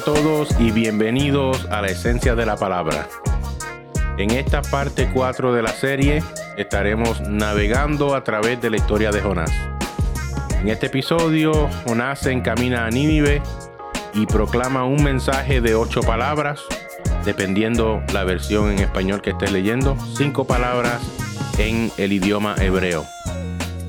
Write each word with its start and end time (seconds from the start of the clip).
a 0.00 0.02
todos 0.02 0.48
y 0.58 0.70
bienvenidos 0.70 1.66
a 1.70 1.82
la 1.82 1.88
esencia 1.88 2.34
de 2.34 2.46
la 2.46 2.56
palabra. 2.56 3.06
En 4.16 4.30
esta 4.30 4.62
parte 4.62 5.10
4 5.12 5.52
de 5.52 5.62
la 5.62 5.72
serie 5.72 6.22
estaremos 6.56 7.20
navegando 7.20 8.14
a 8.14 8.24
través 8.24 8.62
de 8.62 8.70
la 8.70 8.76
historia 8.78 9.10
de 9.10 9.20
Jonás. 9.20 9.52
En 10.60 10.68
este 10.68 10.86
episodio, 10.86 11.68
Jonás 11.86 12.20
se 12.20 12.32
encamina 12.32 12.86
a 12.86 12.90
Nínive 12.90 13.42
y 14.14 14.24
proclama 14.24 14.84
un 14.84 15.02
mensaje 15.02 15.60
de 15.60 15.74
ocho 15.74 16.00
palabras, 16.00 16.60
dependiendo 17.26 18.02
la 18.14 18.24
versión 18.24 18.70
en 18.70 18.78
español 18.78 19.20
que 19.20 19.30
estés 19.30 19.52
leyendo, 19.52 19.98
cinco 20.16 20.46
palabras 20.46 21.02
en 21.58 21.92
el 21.98 22.12
idioma 22.14 22.54
hebreo. 22.58 23.04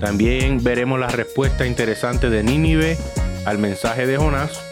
También 0.01 0.61
veremos 0.61 0.99
la 0.99 1.07
respuesta 1.07 1.65
interesante 1.65 2.29
de 2.29 2.43
Nínive 2.43 2.97
al 3.45 3.59
mensaje 3.59 4.07
de 4.07 4.17
Jonás 4.17 4.70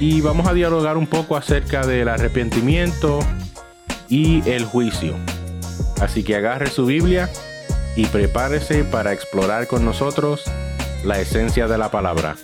y 0.00 0.20
vamos 0.20 0.46
a 0.46 0.54
dialogar 0.54 0.96
un 0.96 1.06
poco 1.06 1.36
acerca 1.36 1.86
del 1.86 2.08
arrepentimiento 2.08 3.20
y 4.08 4.48
el 4.48 4.64
juicio. 4.64 5.16
Así 6.00 6.22
que 6.24 6.36
agarre 6.36 6.66
su 6.66 6.86
Biblia 6.86 7.30
y 7.96 8.06
prepárese 8.06 8.84
para 8.84 9.12
explorar 9.12 9.66
con 9.66 9.84
nosotros 9.84 10.42
la 11.04 11.20
esencia 11.20 11.68
de 11.68 11.78
la 11.78 11.90
palabra. 11.90 12.36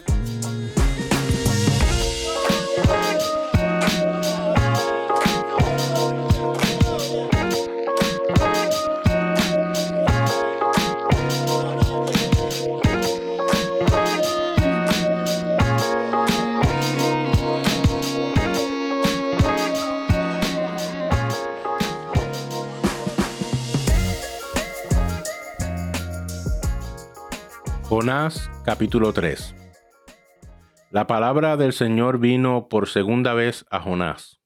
Jonás 28.11 28.51
capítulo 28.65 29.13
3 29.13 29.55
La 30.91 31.07
palabra 31.07 31.57
del 31.57 31.73
Señor 31.73 32.19
vino 32.19 32.69
por 32.69 32.89
segunda 32.89 33.35
vez 33.35 33.65
a 33.71 33.79
Jonás. 33.79 34.41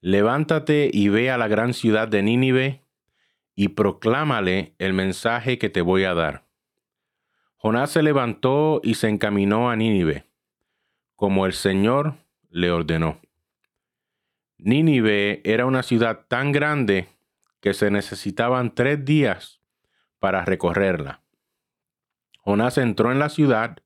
Levántate 0.00 0.88
y 0.90 1.10
ve 1.10 1.30
a 1.30 1.36
la 1.36 1.46
gran 1.46 1.74
ciudad 1.74 2.08
de 2.08 2.22
Nínive 2.22 2.80
y 3.54 3.68
proclámale 3.68 4.74
el 4.78 4.94
mensaje 4.94 5.58
que 5.58 5.68
te 5.68 5.82
voy 5.82 6.04
a 6.04 6.14
dar. 6.14 6.46
Jonás 7.56 7.90
se 7.90 8.02
levantó 8.02 8.80
y 8.82 8.94
se 8.94 9.10
encaminó 9.10 9.68
a 9.68 9.76
Nínive, 9.76 10.24
como 11.16 11.44
el 11.44 11.52
Señor 11.52 12.14
le 12.48 12.70
ordenó. 12.70 13.20
Nínive 14.56 15.42
era 15.44 15.66
una 15.66 15.82
ciudad 15.82 16.24
tan 16.28 16.50
grande 16.50 17.08
que 17.60 17.74
se 17.74 17.90
necesitaban 17.90 18.74
tres 18.74 19.04
días 19.04 19.60
para 20.18 20.46
recorrerla. 20.46 21.23
Jonás 22.44 22.76
entró 22.76 23.10
en 23.10 23.18
la 23.18 23.30
ciudad 23.30 23.78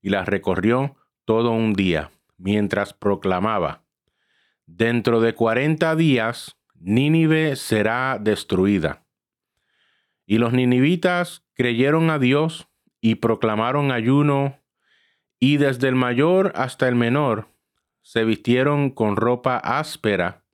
y 0.00 0.10
la 0.10 0.24
recorrió 0.24 0.96
todo 1.24 1.52
un 1.52 1.72
día, 1.72 2.10
mientras 2.36 2.92
proclamaba, 2.92 3.84
Dentro 4.66 5.20
de 5.20 5.34
cuarenta 5.34 5.94
días 5.94 6.56
Nínive 6.74 7.54
será 7.56 8.18
destruida. 8.20 9.04
Y 10.26 10.38
los 10.38 10.52
ninivitas 10.52 11.44
creyeron 11.54 12.10
a 12.10 12.18
Dios 12.18 12.68
y 13.00 13.16
proclamaron 13.16 13.92
ayuno, 13.92 14.58
y 15.38 15.58
desde 15.58 15.88
el 15.88 15.94
mayor 15.94 16.52
hasta 16.56 16.88
el 16.88 16.96
menor 16.96 17.48
se 18.00 18.24
vistieron 18.24 18.90
con 18.90 19.16
ropa 19.16 19.56
áspera 19.58 20.44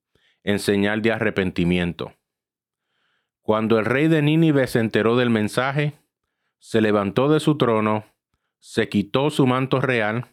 en 0.43 0.59
señal 0.59 1.01
de 1.01 1.13
arrepentimiento. 1.13 2.13
Cuando 3.41 3.79
el 3.79 3.87
rey 3.87 4.09
de 4.09 4.21
Nínive 4.21 4.67
se 4.67 4.81
enteró 4.81 5.17
del 5.17 5.31
mensaje, 5.31 5.95
se 6.59 6.81
levantó 6.81 7.29
de 7.29 7.41
su 7.41 7.57
trono, 7.57 8.05
se 8.59 8.89
quitó 8.89 9.31
su 9.31 9.47
manto 9.47 9.81
real, 9.81 10.27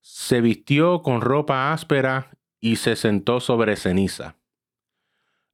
se 0.00 0.40
vistió 0.40 1.02
con 1.02 1.20
ropa 1.20 1.72
áspera 1.72 2.30
y 2.60 2.76
se 2.76 2.96
sentó 2.96 3.40
sobre 3.40 3.76
ceniza. 3.76 4.36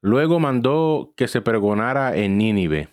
Luego 0.00 0.40
mandó 0.40 1.14
que 1.16 1.28
se 1.28 1.40
pregonara 1.40 2.16
en 2.16 2.36
Nínive, 2.36 2.88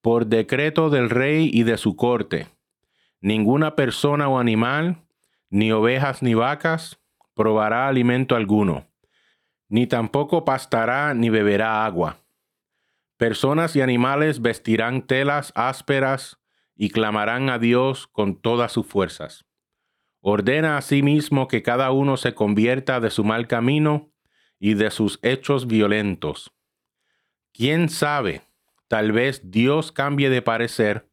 por 0.00 0.26
decreto 0.26 0.90
del 0.90 1.10
rey 1.10 1.50
y 1.52 1.62
de 1.62 1.76
su 1.76 1.96
corte, 1.96 2.48
ninguna 3.20 3.76
persona 3.76 4.28
o 4.28 4.38
animal, 4.38 5.04
ni 5.50 5.70
ovejas 5.70 6.22
ni 6.22 6.34
vacas, 6.34 6.98
probará 7.34 7.86
alimento 7.88 8.34
alguno, 8.34 8.86
ni 9.68 9.86
tampoco 9.86 10.44
pastará 10.44 11.14
ni 11.14 11.28
beberá 11.30 11.84
agua 11.84 12.18
Personas 13.16 13.74
y 13.76 13.80
animales 13.80 14.42
vestirán 14.42 15.06
telas 15.06 15.52
ásperas 15.54 16.38
y 16.74 16.90
clamarán 16.90 17.48
a 17.48 17.58
Dios 17.58 18.06
con 18.06 18.40
todas 18.40 18.72
sus 18.72 18.86
fuerzas. 18.86 19.46
Ordena 20.20 20.76
asimismo 20.76 21.48
que 21.48 21.62
cada 21.62 21.92
uno 21.92 22.16
se 22.16 22.34
convierta 22.34 23.00
de 23.00 23.10
su 23.10 23.24
mal 23.24 23.46
camino 23.46 24.12
y 24.58 24.74
de 24.74 24.90
sus 24.90 25.18
hechos 25.22 25.66
violentos. 25.66 26.52
¿Quién 27.52 27.88
sabe? 27.88 28.42
Tal 28.88 29.12
vez 29.12 29.50
Dios 29.50 29.92
cambie 29.92 30.28
de 30.28 30.42
parecer 30.42 31.08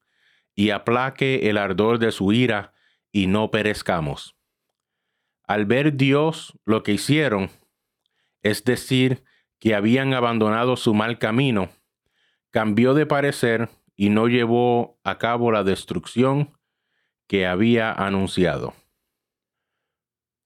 y 0.56 0.72
aplaque 0.72 1.50
el 1.50 1.58
ardor 1.58 2.00
de 2.00 2.12
su 2.12 2.34
ira 2.34 2.74
y 3.12 3.28
no 3.28 3.50
perezcamos. 3.50 4.36
Al 5.48 5.66
ver 5.66 5.96
Dios 5.96 6.58
lo 6.66 6.84
que 6.84 6.94
hicieron, 6.94 7.50
es 8.42 8.66
decir, 8.66 9.24
que 9.60 9.76
habían 9.76 10.14
abandonado 10.14 10.76
su 10.76 10.94
mal 10.94 11.20
camino, 11.20 11.70
cambió 12.54 12.94
de 12.94 13.08
parecer 13.08 13.70
y 13.96 14.10
no 14.10 14.28
llevó 14.28 15.00
a 15.04 15.18
cabo 15.18 15.52
la 15.52 15.64
destrucción 15.64 16.52
que 17.28 17.48
había 17.48 17.92
anunciado. 17.92 18.76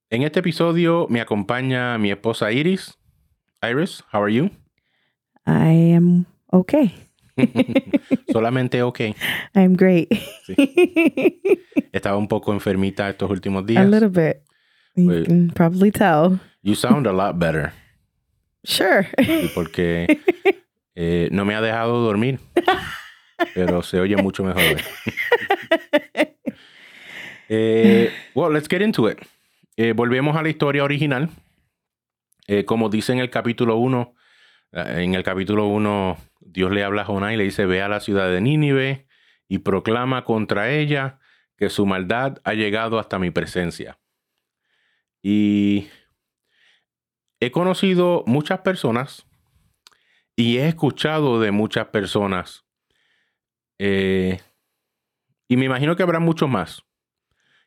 En 0.10 0.24
este 0.24 0.40
episodio 0.40 1.08
me 1.10 1.20
acompaña 1.20 1.98
mi 1.98 2.10
esposa 2.10 2.52
Iris. 2.54 2.98
Iris, 3.62 4.04
how 4.14 4.24
are 4.24 4.34
you? 4.34 4.46
I 5.46 5.94
am 5.94 6.26
okay. 6.52 6.96
Solamente 8.32 8.82
okay. 8.84 9.14
I'm 9.54 9.76
great. 9.76 10.08
Estaba 11.92 12.16
un 12.16 12.30
poco 12.30 12.54
enfermita 12.54 13.10
estos 13.10 13.30
últimos 13.30 13.66
días. 13.66 13.86
A 13.86 13.86
little 13.86 14.10
bit. 14.10 14.44
You 14.96 15.10
Wait. 15.10 15.26
can 15.26 15.52
probably 15.52 15.92
tell. 15.92 16.40
You 16.64 16.74
sound 16.76 17.06
a 17.06 17.12
lot 17.12 17.38
better. 17.38 17.74
Sure. 18.64 19.08
Porque 19.54 20.20
Eh, 21.00 21.30
no 21.32 21.46
me 21.46 21.54
ha 21.54 21.62
dejado 21.62 22.02
dormir, 22.02 22.40
pero 23.54 23.84
se 23.84 24.00
oye 24.00 24.18
mucho 24.18 24.44
mejor. 24.44 24.82
eh, 27.50 28.12
well, 28.34 28.52
let's 28.52 28.68
get 28.68 28.82
into 28.82 29.08
it. 29.08 29.20
Eh, 29.76 29.94
volvemos 29.94 30.36
a 30.36 30.42
la 30.42 30.50
historia 30.50 30.84
original. 30.84 31.30
Eh, 32.48 32.66
como 32.66 32.90
dice 32.90 33.14
en 33.14 33.20
el 33.20 33.30
capítulo 33.30 33.76
1, 33.76 34.16
eh, 34.72 35.04
en 35.04 35.14
el 35.14 35.22
capítulo 35.22 35.68
1, 35.68 36.18
Dios 36.40 36.72
le 36.72 36.84
habla 36.84 37.04
a 37.04 37.06
Jonás 37.06 37.32
y 37.32 37.38
le 37.38 37.44
dice, 37.44 37.68
ve 37.68 37.84
a 37.84 37.88
la 37.88 38.00
ciudad 38.00 38.32
de 38.32 38.42
Nínive 38.42 39.06
y 39.48 39.60
proclama 39.60 40.24
contra 40.24 40.72
ella 40.72 41.20
que 41.58 41.70
su 41.70 41.86
maldad 41.86 42.40
ha 42.44 42.56
llegado 42.56 42.98
hasta 42.98 43.20
mi 43.20 43.30
presencia. 43.30 44.00
Y 45.22 45.90
he 47.40 47.52
conocido 47.52 48.24
muchas 48.26 48.62
personas 48.62 49.27
y 50.38 50.60
he 50.60 50.68
escuchado 50.68 51.40
de 51.42 51.52
muchas 51.52 51.88
personas, 51.88 52.64
eh, 53.80 54.40
y 55.50 55.58
me 55.58 55.66
imagino 55.66 55.96
que 55.96 56.04
habrá 56.04 56.20
muchos 56.20 56.48
más, 56.48 56.84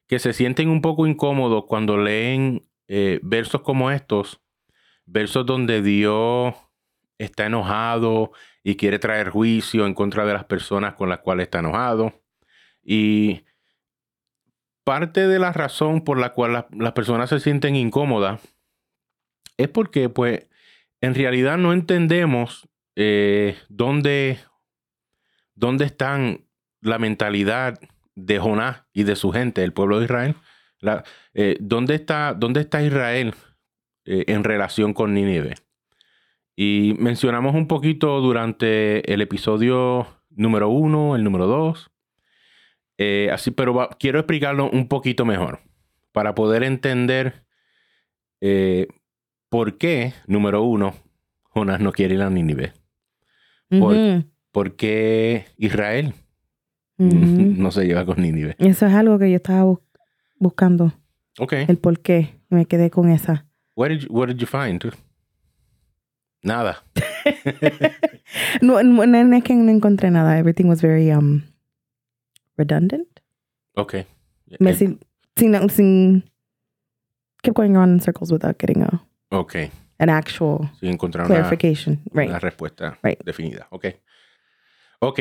que 0.06 0.20
se 0.20 0.32
sienten 0.32 0.68
un 0.68 0.80
poco 0.80 1.06
incómodos 1.06 1.64
cuando 1.66 1.98
leen 1.98 2.66
eh, 2.86 3.18
versos 3.22 3.62
como 3.62 3.90
estos, 3.90 4.40
versos 5.04 5.44
donde 5.46 5.82
Dios 5.82 6.54
está 7.18 7.46
enojado 7.46 8.30
y 8.62 8.76
quiere 8.76 9.00
traer 9.00 9.30
juicio 9.30 9.84
en 9.84 9.94
contra 9.94 10.24
de 10.24 10.32
las 10.32 10.44
personas 10.44 10.94
con 10.94 11.08
las 11.08 11.18
cuales 11.18 11.44
está 11.44 11.58
enojado. 11.58 12.22
Y 12.82 13.44
parte 14.84 15.26
de 15.26 15.38
la 15.40 15.52
razón 15.52 16.02
por 16.02 16.18
la 16.18 16.34
cual 16.34 16.52
la, 16.52 16.68
las 16.70 16.92
personas 16.92 17.30
se 17.30 17.40
sienten 17.40 17.74
incómodas 17.74 18.40
es 19.56 19.68
porque, 19.68 20.08
pues, 20.08 20.49
en 21.00 21.14
realidad 21.14 21.58
no 21.58 21.72
entendemos 21.72 22.68
eh, 22.96 23.56
dónde, 23.68 24.38
dónde 25.54 25.84
están 25.86 26.44
la 26.80 26.98
mentalidad 26.98 27.78
de 28.14 28.38
Jonás 28.38 28.84
y 28.92 29.04
de 29.04 29.16
su 29.16 29.30
gente, 29.30 29.64
el 29.64 29.72
pueblo 29.72 29.98
de 29.98 30.04
Israel. 30.04 30.36
Eh, 31.34 31.56
¿dónde, 31.60 31.94
está, 31.94 32.34
¿Dónde 32.34 32.60
está 32.60 32.82
Israel 32.82 33.34
eh, 34.04 34.24
en 34.28 34.44
relación 34.44 34.92
con 34.92 35.14
Nínive? 35.14 35.54
Y 36.56 36.94
mencionamos 36.98 37.54
un 37.54 37.66
poquito 37.68 38.20
durante 38.20 39.10
el 39.12 39.22
episodio 39.22 40.06
número 40.28 40.68
uno, 40.68 41.16
el 41.16 41.24
número 41.24 41.46
dos. 41.46 41.90
Así, 43.32 43.50
pero 43.50 43.88
quiero 43.98 44.18
explicarlo 44.18 44.68
un 44.68 44.86
poquito 44.86 45.24
mejor 45.24 45.60
para 46.12 46.34
poder 46.34 46.62
entender 46.62 47.46
¿Por 49.50 49.76
qué, 49.78 50.14
número 50.26 50.62
uno, 50.62 50.94
Jonás 51.42 51.80
no 51.80 51.92
quiere 51.92 52.14
ir 52.14 52.22
a 52.22 52.30
Nínive? 52.30 52.72
Por- 53.68 53.94
Ujú, 53.96 54.24
¿Por 54.52 54.76
qué 54.76 55.44
Israel 55.58 56.14
ujú. 56.98 57.10
no 57.56 57.70
se 57.70 57.84
lleva 57.84 58.06
con 58.06 58.20
Nínive? 58.22 58.56
Eso 58.58 58.86
es 58.86 58.94
algo 58.94 59.18
que 59.18 59.28
yo 59.30 59.36
estaba 59.36 59.64
bus- 59.64 59.80
buscando, 60.38 60.92
Ok. 61.38 61.52
el 61.68 61.76
por 61.78 62.00
qué. 62.00 62.40
Me 62.48 62.64
quedé 62.66 62.90
con 62.90 63.10
esa. 63.10 63.46
What 63.76 63.90
did 63.90 64.00
you, 64.00 64.08
what 64.10 64.26
did 64.28 64.38
you 64.38 64.46
find? 64.46 64.82
Nada. 66.42 66.82
No, 68.62 68.82
no, 68.82 69.04
no 69.06 69.36
es 69.36 69.44
que 69.44 69.54
no 69.54 69.70
encontré 69.70 70.10
nada. 70.10 70.38
Everything 70.38 70.66
was 70.66 70.80
very 70.80 71.10
um, 71.12 71.42
redundant. 72.56 73.08
Ok. 73.74 73.94
Me 74.60 74.72
sin, 74.74 75.00
sin, 75.36 75.68
sin, 75.70 76.24
kept 77.42 77.56
going 77.56 77.76
on 77.76 77.90
in 77.94 78.00
circles 78.00 78.30
without 78.32 78.56
getting 78.58 78.82
a, 78.82 79.04
ok. 79.30 79.54
an 79.98 80.10
actual 80.10 80.70
Sí, 80.78 80.86
encontraron 80.88 81.30
una, 81.30 81.40
clarification. 81.40 82.00
Right. 82.12 82.28
una 82.28 82.38
respuesta 82.38 82.98
Right. 83.02 83.20
definida. 83.24 83.66
Ok. 83.70 83.86
Ok. 85.00 85.20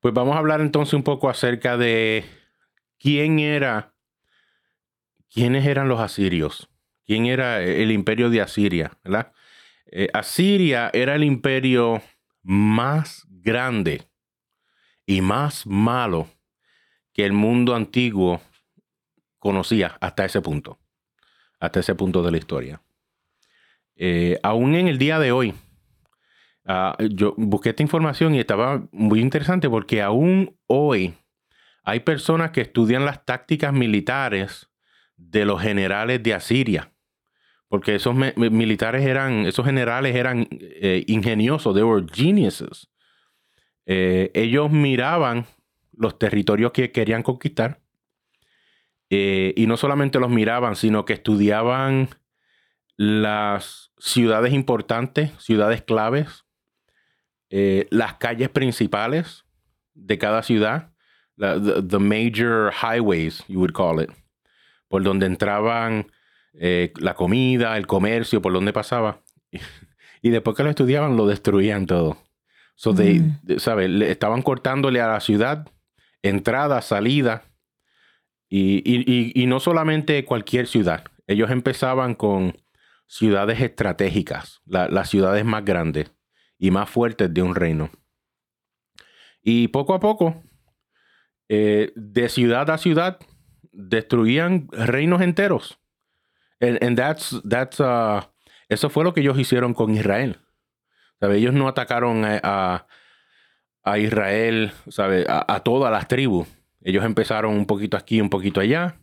Pues 0.00 0.14
vamos 0.14 0.34
a 0.36 0.38
hablar 0.38 0.60
entonces 0.60 0.94
un 0.94 1.02
poco 1.02 1.28
acerca 1.28 1.76
de 1.76 2.24
quién 2.98 3.38
era, 3.38 3.94
quiénes 5.32 5.66
eran 5.66 5.88
los 5.88 6.00
asirios. 6.00 6.68
¿Quién 7.04 7.26
era 7.26 7.62
el 7.62 7.90
imperio 7.92 8.30
de 8.30 8.40
Asiria? 8.40 8.92
¿verdad? 9.04 9.32
Eh, 9.86 10.08
Asiria 10.12 10.90
era 10.92 11.14
el 11.14 11.22
imperio 11.22 12.02
más 12.42 13.24
grande 13.28 14.02
y 15.06 15.20
más 15.20 15.66
malo 15.66 16.28
que 17.12 17.24
el 17.24 17.32
mundo 17.32 17.74
antiguo 17.76 18.40
conocía 19.38 19.96
hasta 20.00 20.24
ese 20.24 20.40
punto, 20.40 20.78
hasta 21.60 21.78
ese 21.80 21.94
punto 21.94 22.22
de 22.24 22.30
la 22.32 22.38
historia. 22.38 22.82
Eh, 23.96 24.38
aún 24.42 24.74
en 24.74 24.88
el 24.88 24.98
día 24.98 25.18
de 25.18 25.32
hoy, 25.32 25.54
ah, 26.66 26.96
yo 27.10 27.34
busqué 27.36 27.70
esta 27.70 27.82
información 27.82 28.34
y 28.34 28.40
estaba 28.40 28.86
muy 28.92 29.20
interesante 29.20 29.68
porque 29.70 30.02
aún 30.02 30.56
hoy 30.66 31.14
hay 31.82 32.00
personas 32.00 32.50
que 32.50 32.60
estudian 32.60 33.04
las 33.04 33.24
tácticas 33.24 33.72
militares 33.72 34.68
de 35.16 35.44
los 35.44 35.62
generales 35.62 36.22
de 36.22 36.34
Asiria. 36.34 36.92
Porque 37.68 37.96
esos 37.96 38.14
militares 38.36 39.04
eran, 39.04 39.44
esos 39.44 39.64
generales 39.64 40.14
eran 40.14 40.46
eh, 40.50 41.02
ingeniosos, 41.08 41.74
they 41.74 41.82
were 41.82 42.06
geniuses. 42.12 42.88
Eh, 43.86 44.30
ellos 44.34 44.70
miraban 44.70 45.46
los 45.92 46.16
territorios 46.16 46.70
que 46.70 46.92
querían 46.92 47.22
conquistar 47.22 47.80
y 49.08 49.64
no 49.68 49.76
solamente 49.76 50.18
los 50.18 50.30
miraban, 50.30 50.74
sino 50.74 51.04
que 51.04 51.12
estudiaban 51.12 52.08
las 52.96 53.92
ciudades 53.98 54.52
importantes, 54.52 55.30
ciudades 55.38 55.82
claves, 55.82 56.44
eh, 57.50 57.86
las 57.90 58.14
calles 58.14 58.48
principales 58.48 59.44
de 59.94 60.18
cada 60.18 60.42
ciudad, 60.42 60.90
la- 61.36 61.60
the, 61.60 61.82
the 61.82 61.98
major 61.98 62.72
highways, 62.72 63.44
you 63.48 63.58
would 63.58 63.72
call 63.72 64.00
it, 64.02 64.10
por 64.88 65.02
donde 65.02 65.26
entraban 65.26 66.10
eh, 66.54 66.92
la 66.98 67.14
comida, 67.14 67.76
el 67.76 67.86
comercio, 67.86 68.40
por 68.42 68.52
donde 68.52 68.72
pasaba. 68.72 69.20
Y 70.22 70.30
después 70.30 70.56
que 70.56 70.64
lo 70.64 70.70
estudiaban, 70.70 71.16
lo 71.16 71.26
destruían 71.26 71.86
todo. 71.86 72.16
So 72.74 72.92
they, 72.94 73.20
Mm. 73.20 73.58
¿sabes? 73.58 73.88
Le 73.90 74.10
estaban 74.10 74.42
cortándole 74.42 75.00
a 75.00 75.06
la 75.06 75.20
ciudad 75.20 75.68
entrada, 76.22 76.80
salida. 76.82 77.44
Y, 78.48 78.78
y- 78.84 79.04
y- 79.06 79.32
y 79.40 79.46
no 79.46 79.60
solamente 79.60 80.24
cualquier 80.24 80.66
ciudad. 80.66 81.04
Ellos 81.28 81.50
empezaban 81.50 82.14
con 82.14 82.56
ciudades 83.06 83.60
estratégicas, 83.60 84.60
la- 84.66 84.88
las 84.88 85.08
ciudades 85.08 85.44
más 85.44 85.64
grandes 85.64 86.12
y 86.58 86.70
más 86.70 86.88
fuertes 86.90 87.32
de 87.32 87.42
un 87.42 87.54
reino. 87.54 87.90
Y 89.42 89.68
poco 89.68 89.94
a 89.94 90.00
poco, 90.00 90.42
eh, 91.48 91.92
de 91.94 92.28
ciudad 92.28 92.68
a 92.70 92.78
ciudad, 92.78 93.18
destruían 93.72 94.68
reinos 94.72 95.20
enteros. 95.22 95.78
And, 96.60 96.96
that's, 96.96 97.40
that's, 97.48 97.78
uh, 97.80 98.22
eso 98.68 98.88
fue 98.88 99.04
lo 99.04 99.12
que 99.12 99.20
ellos 99.20 99.38
hicieron 99.38 99.74
con 99.74 99.94
Israel. 99.94 100.40
¿Sabe? 101.20 101.36
Ellos 101.36 101.54
no 101.54 101.68
atacaron 101.68 102.24
a, 102.24 102.86
a- 103.84 103.98
Israel. 103.98 104.72
A, 105.28 105.54
a 105.54 105.60
todas 105.60 105.92
las 105.92 106.08
tribus. 106.08 106.48
Ellos 106.80 107.04
empezaron 107.04 107.54
un 107.54 107.66
poquito 107.66 107.96
aquí, 107.96 108.20
un 108.20 108.30
poquito 108.30 108.60
allá, 108.60 108.98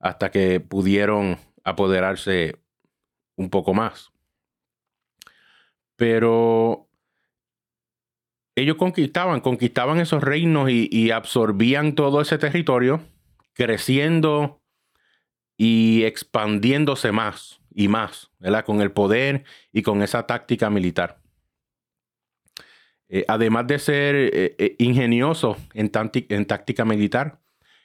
hasta 0.00 0.30
que 0.30 0.60
pudieron 0.60 1.38
apoderarse 1.64 2.60
un 3.36 3.50
poco 3.50 3.74
más. 3.74 4.12
Pero 5.96 6.88
ellos 8.54 8.76
conquistaban, 8.76 9.40
conquistaban 9.40 10.00
esos 10.00 10.22
reinos 10.22 10.70
y, 10.70 11.10
absorbían 11.10 11.94
todo 11.94 12.20
ese 12.20 12.38
territorio, 12.38 13.02
creciendo 13.52 14.62
y 15.56 16.04
expandiéndose 16.04 17.12
más 17.12 17.60
y 17.74 17.88
más, 17.88 18.30
¿verdad? 18.38 18.64
Con 18.64 18.80
el 18.80 18.92
poder 18.92 19.44
y 19.72 19.82
con 19.82 20.02
esa 20.02 20.26
táctica 20.26 20.70
militar. 20.70 21.20
Eh, 23.08 23.24
además 23.28 23.66
de 23.66 23.78
ser 23.78 24.16
eh, 24.16 24.56
eh, 24.58 24.74
ingeniosos 24.78 25.58
en, 25.74 25.90
en 26.28 26.46
táctica 26.46 26.84
militar, 26.84 27.40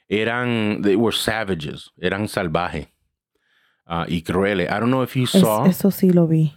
eran, 0.08 0.80
they 0.82 0.96
were 0.96 1.16
savages, 1.16 1.92
eran 1.96 2.28
salvajes 2.28 2.91
ah, 3.94 4.06
y 4.08 4.22
crueles. 4.22 4.68
I 4.68 4.74
don't 4.80 4.86
know 4.88 5.02
if 5.02 5.14
you 5.16 5.24
Es- 5.24 5.30
saw, 5.30 5.66
eso 5.66 5.90
sí 5.90 6.10
lo 6.10 6.26
vi. 6.26 6.52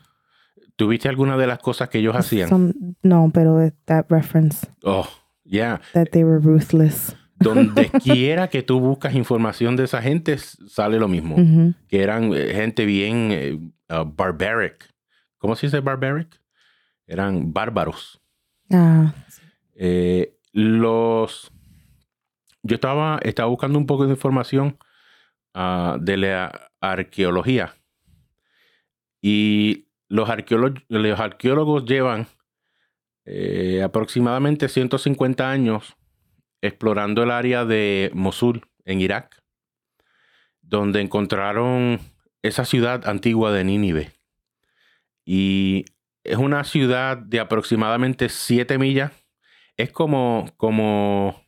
¿tuviste 0.78 1.08
alguna 1.08 1.38
de 1.38 1.48
las 1.48 1.60
cosas 1.60 1.88
que 1.90 2.00
ellos 2.00 2.16
hacían? 2.16 2.50
Some, 2.50 2.74
no, 3.02 3.32
pero 3.34 3.58
that 3.86 4.06
reference 4.10 4.68
Oh, 4.84 5.08
yeah. 5.46 5.80
that 5.94 6.08
they 6.12 6.24
were 6.24 6.40
ruthless. 6.40 7.16
Donde 7.40 7.90
quiera 8.04 8.50
que 8.50 8.62
tú 8.64 8.80
buscas 8.80 9.14
información 9.16 9.76
de 9.76 9.84
esa 9.86 10.02
gente, 10.02 10.38
sale 10.38 11.00
lo 11.00 11.08
mismo. 11.08 11.36
Ujú. 11.36 11.74
Que 11.88 12.02
eran 12.04 12.32
eh, 12.34 12.54
gente 12.54 12.86
bien 12.86 13.30
eh, 13.32 13.54
uh, 13.90 14.04
barbaric. 14.06 14.90
¿Cómo 15.38 15.56
se 15.56 15.68
dice 15.68 15.80
barbaric? 15.82 16.42
Eran 17.08 17.54
bárbaros. 17.54 18.22
Ah, 18.72 19.14
Eh, 19.76 20.34
los. 20.54 21.52
Yo 22.64 22.76
estaba, 22.76 23.20
estaba 23.22 23.50
buscando 23.50 23.78
un 23.78 23.86
poco 23.86 24.06
de 24.06 24.12
información 24.12 24.78
ah, 25.56 25.98
de 26.00 26.18
la 26.18 26.70
arqueología. 26.82 27.74
Y 29.22 29.88
los, 30.08 30.30
los 30.88 31.20
arqueólogos 31.20 31.86
llevan 31.86 32.28
eh, 33.26 33.82
aproximadamente 33.84 34.70
150 34.70 35.50
años 35.50 35.98
explorando 36.62 37.24
el 37.24 37.32
área 37.32 37.66
de 37.66 38.12
Mosul, 38.14 38.68
en 38.86 39.02
Irak, 39.02 39.42
donde 40.62 41.02
encontraron 41.02 42.00
esa 42.44 42.66
ciudad 42.66 43.08
antigua 43.08 43.52
de 43.52 43.64
Nínive. 43.64 44.12
Y 45.26 45.86
es 46.24 46.38
una 46.38 46.64
ciudad 46.64 47.18
de 47.18 47.40
aproximadamente 47.40 48.30
7 48.30 48.78
millas. 48.78 49.12
Es 49.78 49.92
como, 49.92 50.52
como, 50.58 51.45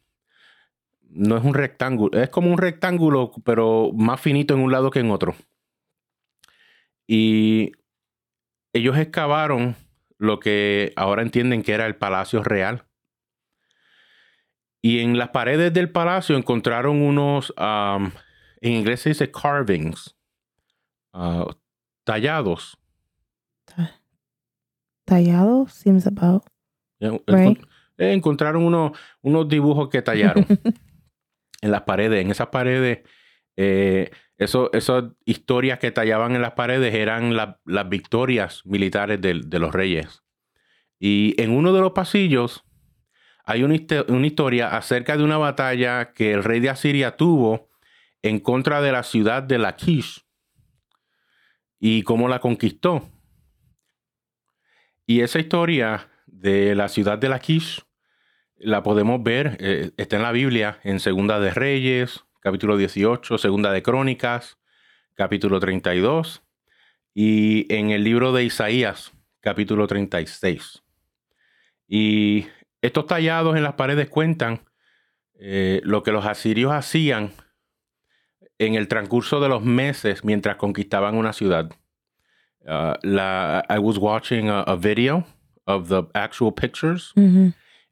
no 1.10 1.38
es 1.38 1.44
un 1.44 1.54
rectángulo, 1.54 2.18
es 2.18 2.30
como 2.30 2.52
un 2.52 2.58
rectángulo, 2.58 3.32
pero 3.44 3.92
más 3.94 4.20
finito 4.20 4.54
en 4.54 4.62
un 4.62 4.72
lado 4.72 4.92
que 4.92 5.00
en 5.00 5.12
otro. 5.12 5.36
Y 7.08 7.72
ellos 8.74 8.98
excavaron 8.98 9.76
lo 10.18 10.40
que 10.40 10.94
ahora 10.96 11.22
entienden 11.22 11.64
que 11.64 11.74
era 11.74 11.86
el 11.86 11.96
Palacio 11.96 12.44
Real. 12.44 12.86
Y 14.82 15.00
en 15.00 15.18
las 15.18 15.30
paredes 15.30 15.74
del 15.74 15.92
palacio 15.92 16.38
encontraron 16.38 17.02
unos, 17.02 17.54
um, 17.58 18.12
en 18.62 18.74
inglés 18.74 19.02
se 19.02 19.10
dice 19.10 19.32
carvings, 19.32 20.16
ah, 21.14 21.48
tallados. 22.04 22.78
tallado 25.06 25.68
seems 25.68 26.06
about. 26.06 26.44
Right. 27.00 27.60
eh, 27.98 28.14
encontraron 28.14 28.64
unos, 28.64 28.98
unos 29.22 29.48
dibujos 29.48 29.90
que 29.90 30.02
tallaron 30.02 30.46
en 31.62 31.72
las 31.72 31.82
paredes. 31.84 32.22
En 32.24 32.32
esas 32.32 32.48
paredes, 32.48 33.00
eh, 33.56 34.12
eso, 34.38 34.72
esas 34.74 35.06
historias 35.26 35.80
que 35.80 35.92
tallaban 35.92 36.36
en 36.36 36.42
las 36.42 36.54
paredes 36.54 36.94
eran 36.94 37.36
la- 37.36 37.60
las 37.66 37.90
victorias 37.90 38.62
militares 38.66 39.20
del- 39.22 39.50
de, 39.50 39.60
los 39.60 39.74
reyes. 39.74 40.24
Y 41.00 41.40
en 41.42 41.52
uno 41.52 41.74
de 41.74 41.82
los 41.82 41.92
pasillos 41.94 42.64
hay 43.46 43.64
una, 43.64 43.76
una 44.10 44.28
historia 44.28 44.76
acerca 44.76 45.18
de 45.18 45.24
una 45.24 45.38
batalla 45.38 46.12
que 46.14 46.34
el 46.34 46.44
rey 46.44 46.60
de 46.60 46.70
Asiria 46.70 47.16
tuvo 47.16 47.70
en 48.22 48.40
contra 48.40 48.82
de 48.82 48.92
la 48.92 49.04
ciudad 49.04 49.42
de 49.44 49.58
Laquish 49.58 50.24
y 51.80 52.04
cómo 52.04 52.28
la 52.28 52.40
conquistó. 52.40 53.08
Y 55.06 55.22
esa 55.22 55.40
historia 55.40 56.10
de 56.26 56.76
la 56.76 56.90
ciudad 56.90 57.18
de 57.18 57.30
Laquish 57.30 57.82
la 58.60 58.84
podemos 58.84 59.22
ver, 59.24 59.58
eh, 59.60 59.92
está 59.98 60.16
en 60.16 60.24
la 60.24 60.32
Biblia, 60.32 60.80
en 60.84 61.00
Segunda 61.00 61.40
de 61.40 61.52
Reyes, 61.52 62.26
capítulo 62.42 62.78
18, 62.78 63.38
Segunda 63.38 63.72
de 63.72 63.84
Crónicas, 63.84 64.58
capítulo 65.16 65.60
32. 65.60 66.44
y 67.14 67.72
en 67.74 67.90
el 67.90 68.04
libro 68.04 68.32
de 68.32 68.44
Isaías, 68.44 69.12
capítulo 69.42 69.88
36. 69.88 70.84
Y 71.88 72.46
estos 72.82 73.08
tallados 73.08 73.58
en 73.58 73.64
las 73.64 73.74
paredes 73.74 74.08
cuentan 74.08 74.62
eh, 75.40 75.82
lo 75.84 76.04
que 76.04 76.12
los 76.12 76.26
asirios 76.26 76.72
hacían 76.72 77.32
en 78.60 78.76
el 78.76 78.88
transcurso 78.88 79.40
de 79.40 79.50
los 79.50 79.64
meses 79.64 80.24
mientras 80.24 80.58
conquistaban 80.58 81.16
una 81.16 81.34
ciudad. 81.34 81.72
Uh, 82.62 82.94
I 83.04 83.80
was 83.80 83.98
watching 83.98 84.50
a, 84.50 84.76
video 84.76 85.26
of 85.66 85.88
the 85.88 86.06
actual 86.14 86.52
pictures 86.52 87.14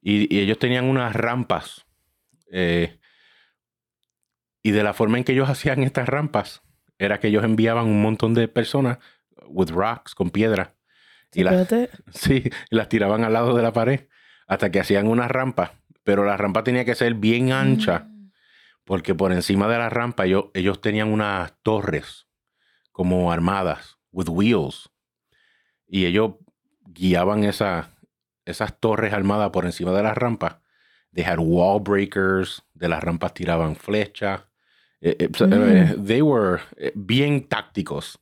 y, 0.05 0.39
ellos 0.39 0.59
tenían 0.59 0.85
unas 0.85 1.15
rampas. 1.15 1.83
Eh, 2.51 2.99
y 4.61 4.71
de 4.71 4.83
la 4.83 4.93
forma 4.93 5.17
en 5.17 5.23
que 5.23 5.31
ellos 5.31 5.49
hacían 5.49 5.81
estas 5.81 6.07
rampas 6.07 6.61
era 6.99 7.19
que 7.19 7.27
ellos 7.27 7.43
enviaban 7.43 7.87
un 7.87 8.01
montón 8.01 8.35
de 8.35 8.47
personas 8.47 8.99
with 9.47 9.71
rocks, 9.71 10.13
con 10.13 10.29
piedra. 10.29 10.75
Y 11.33 11.43
las, 11.43 11.67
sí, 12.13 12.43
las 12.69 12.87
tiraban 12.87 13.23
al 13.23 13.33
lado 13.33 13.55
de 13.55 13.63
la 13.63 13.73
pared 13.73 14.07
hasta 14.47 14.71
que 14.71 14.79
hacían 14.79 15.07
una 15.07 15.27
rampa. 15.27 15.73
Pero 16.03 16.23
la 16.23 16.37
rampa 16.37 16.63
tenía 16.63 16.85
que 16.85 16.93
ser 16.93 17.15
bien 17.15 17.51
ancha 17.51 18.07
mm. 18.07 18.31
porque 18.83 19.15
por 19.15 19.33
encima 19.33 19.67
de 19.67 19.79
la 19.79 19.89
rampa 19.89 20.25
ellos, 20.25 20.45
ellos 20.53 20.81
tenían 20.81 21.11
unas 21.11 21.55
torres 21.63 22.27
como 22.91 23.31
armadas, 23.31 23.97
with 24.11 24.29
wheels. 24.29 24.91
Y 25.87 26.05
ellos 26.05 26.35
guiaban 26.85 27.43
esa, 27.43 27.94
esas 28.45 28.79
torres 28.79 29.13
armadas 29.13 29.49
por 29.49 29.65
encima 29.65 29.91
de 29.91 30.03
las 30.03 30.17
rampas. 30.17 30.57
They 31.13 31.23
had 31.23 31.39
wall 31.39 31.81
breakers, 31.81 32.63
de 32.73 32.89
las 32.89 33.03
rampas 33.03 33.33
tiraban 33.33 33.75
flechas. 33.75 34.43
Eh, 35.01 35.15
eh, 35.19 35.29
mm. 35.29 35.53
eh, 35.53 35.95
they 36.05 36.21
were 36.21 36.61
bien 36.93 37.47
tácticos. 37.47 38.19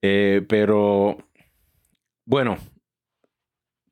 pero 0.00 1.18
bueno, 2.24 2.58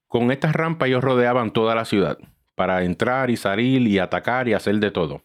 con 0.07 0.31
estas 0.31 0.55
rampas 0.55 0.89
ellos 0.89 1.05
rodeaban 1.05 1.53
toda 1.53 1.75
la 1.75 1.85
ciudad 1.85 2.19
para 2.55 2.85
entrar 2.85 3.31
y 3.31 3.37
salir 3.37 3.83
y 3.83 3.99
atacar 3.99 4.49
y 4.49 4.55
hacer 4.55 4.77
de 4.77 4.91
todo. 4.91 5.23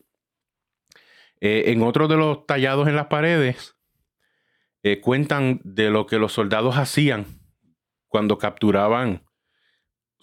en 1.40 1.82
otro 1.82 2.08
de 2.08 2.18
los 2.18 2.46
tallados 2.46 2.88
en 2.88 2.96
las 2.96 3.08
paredes, 3.08 3.76
cuentan 5.02 5.62
de 5.64 5.90
lo 5.90 6.06
que 6.06 6.20
los 6.20 6.34
soldados 6.34 6.78
hacían 6.78 7.26
cuando 8.10 8.38
capturaban 8.38 9.24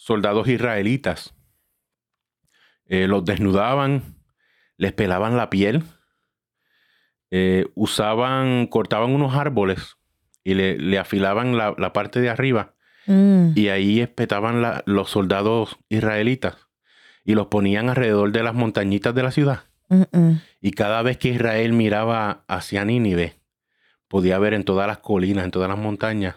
soldados 0.01 0.49
israelitas. 0.49 1.35
Eh, 2.87 3.07
los 3.07 3.23
desnudaban, 3.23 4.17
les 4.79 4.95
pelaban 4.95 5.37
la 5.37 5.51
piel, 5.51 5.85
eh, 7.31 7.67
usaban, 7.75 8.67
cortaban 8.67 9.11
unos 9.11 9.35
árboles 9.35 9.99
y 10.43 10.55
le, 10.55 10.99
afilaban 10.99 11.57
la, 11.57 11.93
parte 11.93 12.23
de 12.23 12.31
arriba 12.31 12.75
mm. 13.07 13.51
y 13.55 13.69
ahí 13.69 14.01
espetaban 14.01 14.83
los 14.87 15.11
soldados 15.11 15.77
israelitas 15.91 16.57
y 17.23 17.35
los 17.35 17.49
ponían 17.49 17.91
alrededor 17.91 18.33
de 18.33 18.43
las 18.43 18.55
montañitas 18.55 19.15
de 19.15 19.23
la 19.23 19.31
ciudad. 19.31 19.65
Y 20.61 20.71
cada 20.71 21.03
vez 21.03 21.19
que 21.19 21.29
Israel 21.29 21.73
miraba 21.73 22.45
hacia 22.49 22.85
Nínive, 22.85 23.35
podía 24.09 24.39
ver 24.39 24.55
en 24.55 24.65
todas 24.65 24.87
las 24.87 24.99
colinas, 24.99 25.45
en 25.45 25.51
todas 25.51 25.69
las 25.69 25.79
montañas, 25.79 26.37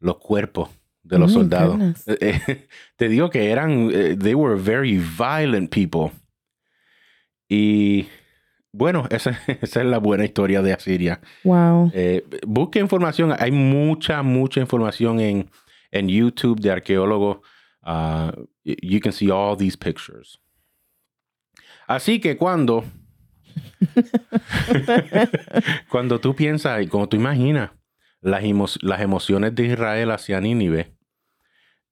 los 0.00 0.18
cuerpos 0.18 0.70
de 1.10 1.18
los 1.18 1.32
oh 1.32 1.40
soldados. 1.40 2.06
Eh, 2.06 2.16
eh, 2.20 2.68
te 2.96 3.08
digo 3.08 3.30
que 3.30 3.50
eran, 3.50 3.90
eh, 3.92 4.16
they 4.16 4.34
were 4.34 4.54
very 4.54 4.96
violent 4.96 5.70
people. 5.70 6.12
Y 7.48 8.06
bueno, 8.72 9.06
esa, 9.10 9.38
es 9.46 9.76
la 9.76 9.98
buena 9.98 10.24
historia 10.24 10.62
de 10.62 10.72
Asiria. 10.72 11.20
Wow. 11.42 11.92
busque 12.46 12.78
información, 12.78 13.34
hay 13.36 13.50
mucha, 13.50 14.22
mucha 14.22 14.60
información 14.60 15.20
en, 15.20 15.50
en 15.90 16.08
YouTube 16.08 16.60
de 16.60 16.70
arqueólogos. 16.70 17.38
Uh, 17.82 18.30
you 18.62 19.00
can 19.00 19.12
see 19.12 19.30
all 19.30 19.56
these 19.56 19.76
pictures. 19.76 20.38
Así 21.88 22.20
que 22.20 22.36
cuando, 22.36 22.84
cuando 25.88 26.20
tú 26.20 26.36
piensas 26.36 26.82
y 26.82 26.86
cuando 26.86 27.08
tú 27.08 27.16
imaginas 27.16 27.70
las, 28.20 28.44
las 28.82 29.00
emociones 29.00 29.54
de 29.56 29.66
Israel 29.66 30.12
hacia 30.12 30.40
Nínive, 30.40 30.99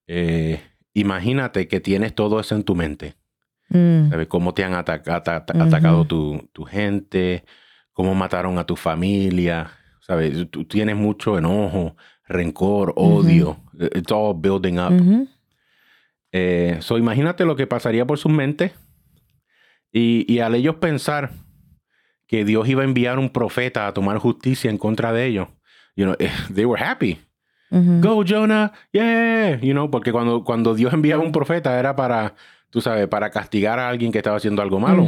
eh, 0.09 0.61
imagínate 0.95 1.69
que 1.69 1.81
tienes 1.81 2.15
todo 2.15 2.41
eso 2.41 2.57
en 2.57 2.65
tu 2.65 2.75
mente. 2.75 3.15
Mm. 3.69 4.11
Cómo 4.29 4.55
te 4.55 4.65
han 4.65 4.75
atacado 4.75 6.07
tu, 6.07 6.65
gente, 6.65 7.45
cómo 7.93 8.15
mataron 8.15 8.59
a 8.59 8.65
tu 8.65 8.75
familia. 8.75 9.71
¿Sabes? 10.01 10.51
Tú 10.51 10.65
tienes 10.65 10.97
mucho 10.97 11.37
enojo, 11.37 11.95
rencor, 12.27 12.95
odio. 12.97 13.59
It's 13.95 14.11
all 14.11 14.35
building 14.35 14.79
up. 14.79 15.29
Eh, 16.33 16.79
so 16.81 16.99
imagínate 16.99 17.45
lo 17.45 17.55
que 17.57 17.67
pasaría 17.67 18.07
por 18.07 18.19
su 18.19 18.31
mente. 18.31 18.73
Y, 19.93 20.25
y 20.33 20.41
al 20.41 20.55
ellos 20.55 20.77
pensar 20.77 21.31
que 22.27 22.45
Dios 22.45 22.69
iba 22.69 22.83
a 22.83 22.85
enviar 22.85 23.19
un 23.19 23.31
profeta 23.31 23.87
a 23.87 23.95
tomar 23.95 24.19
justicia 24.19 24.71
en 24.71 24.79
contra 24.79 25.13
de 25.13 25.27
ellos, 25.27 25.49
you 25.97 26.05
know, 26.05 26.15
they 26.55 26.65
were 26.65 26.81
happy. 26.81 27.19
Go 27.71 28.25
Jonah, 28.25 28.73
yeah, 28.93 29.61
you 29.61 29.73
know, 29.73 29.91
porque 29.91 30.11
cuando, 30.11 30.43
cuando 30.43 30.75
Dios 30.75 30.93
enviaba 30.95 31.23
un 31.23 31.33
profeta 31.33 31.79
era 31.79 31.95
para, 31.95 32.35
tú 32.71 32.81
sabes, 32.81 33.07
para 33.09 33.31
castigar 33.31 33.79
a 33.79 33.89
alguien 33.89 34.11
que 34.11 34.19
estaba 34.19 34.37
haciendo 34.37 34.63
algo 34.63 34.81
malo. 34.81 35.07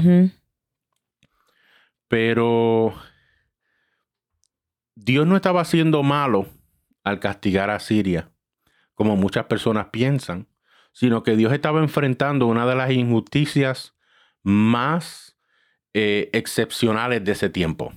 Pero 2.09 2.95
Dios 4.95 5.27
no 5.27 5.37
estaba 5.37 5.63
haciendo 5.63 6.03
malo 6.03 6.49
al 7.03 7.19
castigar 7.19 7.71
a 7.71 7.81
Siria, 7.81 8.31
como 8.95 9.17
muchas 9.17 9.47
personas 9.47 9.87
piensan, 9.91 10.47
sino 10.93 11.23
que 11.23 11.37
Dios 11.37 11.53
estaba 11.53 11.81
enfrentando 11.81 12.47
una 12.47 12.67
de 12.67 12.75
las 12.75 12.91
injusticias 12.91 13.95
más 14.43 15.39
eh, 15.95 16.29
excepcionales 16.35 17.25
de 17.25 17.33
ese 17.33 17.49
tiempo. 17.49 17.93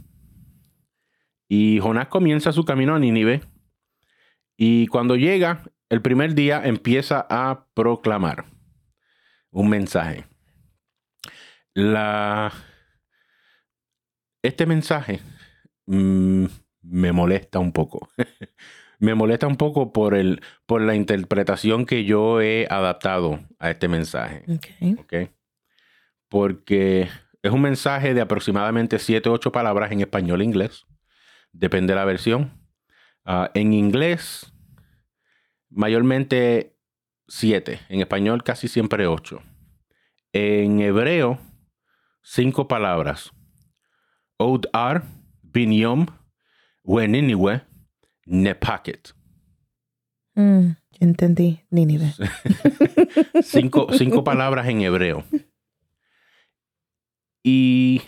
Y 1.50 1.80
Jonás 1.80 2.08
comienza 2.08 2.54
su 2.54 2.64
camino 2.64 2.96
a 2.96 3.00
Nínive 3.00 3.42
y 4.66 4.88
cuando 4.88 5.18
llega, 5.18 5.62
el 5.90 6.02
primer 6.02 6.36
día 6.36 6.62
empieza 6.64 7.28
a 7.30 7.68
proclamar 7.74 8.46
un 9.52 9.68
mensaje. 9.68 10.24
La, 11.74 12.54
este 14.42 14.66
mensaje 14.66 15.20
mm, 15.86 16.46
me 16.82 17.12
molesta 17.12 17.60
un 17.60 17.74
poco. 17.74 18.08
me 19.00 19.16
molesta 19.16 19.48
un 19.48 19.58
poco 19.58 19.92
por, 19.92 20.16
el, 20.16 20.40
por 20.66 20.82
la 20.82 20.96
interpretación 20.96 21.86
que 21.86 22.06
yo 22.06 22.40
he 22.40 22.66
adaptado 22.70 23.42
a 23.60 23.70
este 23.70 23.90
mensaje. 23.90 24.46
Okay. 25.02 25.30
Porque 26.30 27.10
es 27.42 27.52
un 27.52 27.62
mensaje 27.62 28.14
de 28.14 28.22
aproximadamente 28.22 28.98
7 28.98 29.28
o 29.28 29.34
8 29.34 29.52
palabras 29.52 29.92
en 29.92 30.00
español 30.00 30.40
e 30.40 30.46
inglés. 30.46 30.86
Depende 31.52 31.92
de 31.92 32.00
la 32.00 32.06
versión. 32.06 32.64
Ah, 33.26 33.52
en 33.54 33.74
inglés, 33.74 34.53
mayormente 35.74 36.76
siete. 37.28 37.80
En 37.90 38.00
español, 38.00 38.44
casi 38.44 38.68
siempre 38.68 39.08
ocho. 39.08 39.42
En 40.32 40.80
hebreo, 40.80 41.40
cinco 42.22 42.68
palabras. 42.68 43.32
Od 44.38 44.68
ar, 44.74 45.04
binyom, 45.42 46.08
weniniwe, 46.84 47.62
nepaket. 48.26 49.14
Mm, 50.36 50.72
entendí, 51.00 51.62
Nínive. 51.70 52.14
cinco, 53.44 53.88
cinco 53.94 54.24
palabras 54.24 54.68
en 54.68 54.82
hebreo. 54.82 55.24
Y 57.44 58.02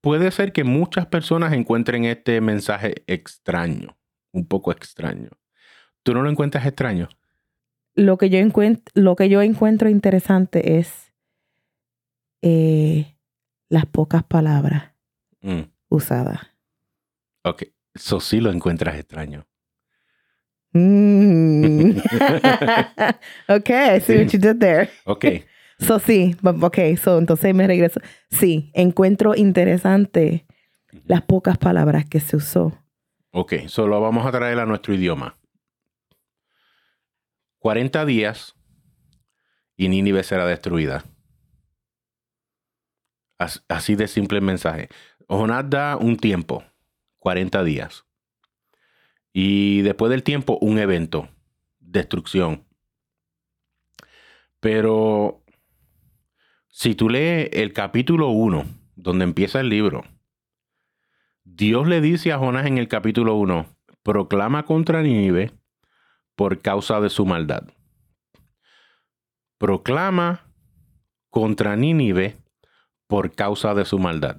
puede 0.00 0.30
ser 0.30 0.52
que 0.52 0.64
muchas 0.64 1.06
personas 1.06 1.52
encuentren 1.52 2.04
este 2.04 2.40
mensaje 2.40 3.02
extraño, 3.06 3.98
un 4.32 4.46
poco 4.46 4.72
extraño. 4.72 5.30
¿Tú 6.02 6.14
no 6.14 6.22
lo 6.22 6.30
encuentras 6.30 6.66
extraño? 6.66 7.08
Lo 7.94 8.16
que 8.18 8.30
yo, 8.30 8.38
encuentro, 8.38 8.92
lo 8.94 9.16
que 9.16 9.28
yo 9.28 9.42
encuentro 9.42 9.88
interesante 9.88 10.78
es 10.78 11.12
eh, 12.42 13.16
las 13.68 13.86
pocas 13.86 14.24
palabras 14.24 14.92
mm. 15.42 15.62
usadas. 15.88 16.40
Ok, 17.42 17.64
eso 17.94 18.20
sí 18.20 18.40
lo 18.40 18.50
encuentras 18.50 18.96
extraño. 18.98 19.46
Mm. 20.72 21.90
ok, 23.48 23.70
I 23.70 24.00
see 24.00 24.16
what 24.18 24.32
you 24.32 24.38
did 24.38 24.58
there. 24.58 24.90
Ok. 25.04 25.24
So 25.80 25.98
sí, 25.98 26.36
ok, 26.42 26.78
so 27.02 27.18
entonces 27.18 27.54
me 27.54 27.66
regreso. 27.66 28.00
Sí, 28.30 28.70
encuentro 28.74 29.34
interesante 29.34 30.44
las 31.06 31.22
pocas 31.22 31.56
palabras 31.56 32.04
que 32.04 32.20
se 32.20 32.36
usó. 32.36 32.78
Ok, 33.30 33.54
solo 33.68 33.98
vamos 33.98 34.26
a 34.26 34.30
traer 34.30 34.58
a 34.58 34.66
nuestro 34.66 34.92
idioma. 34.92 35.39
40 37.60 38.06
días 38.06 38.56
y 39.76 39.88
Nínive 39.88 40.22
será 40.22 40.46
destruida. 40.46 41.04
Así 43.68 43.94
de 43.96 44.08
simple 44.08 44.40
mensaje. 44.40 44.88
Jonás 45.28 45.68
da 45.68 45.96
un 45.96 46.16
tiempo, 46.16 46.64
40 47.18 47.62
días. 47.64 48.04
Y 49.32 49.82
después 49.82 50.10
del 50.10 50.22
tiempo, 50.22 50.58
un 50.60 50.78
evento, 50.78 51.28
destrucción. 51.78 52.66
Pero 54.58 55.44
si 56.68 56.94
tú 56.94 57.08
lees 57.08 57.50
el 57.52 57.72
capítulo 57.72 58.28
1, 58.28 58.64
donde 58.96 59.24
empieza 59.24 59.60
el 59.60 59.68
libro, 59.68 60.04
Dios 61.44 61.86
le 61.86 62.00
dice 62.00 62.32
a 62.32 62.38
Jonás 62.38 62.66
en 62.66 62.78
el 62.78 62.88
capítulo 62.88 63.34
1, 63.36 63.66
proclama 64.02 64.64
contra 64.64 65.02
Nínive 65.02 65.59
por 66.40 66.62
causa 66.62 67.02
de 67.02 67.10
su 67.10 67.26
maldad. 67.26 67.64
Proclama 69.58 70.46
contra 71.28 71.76
Nínive 71.76 72.38
por 73.06 73.34
causa 73.34 73.74
de 73.74 73.84
su 73.84 73.98
maldad. 73.98 74.38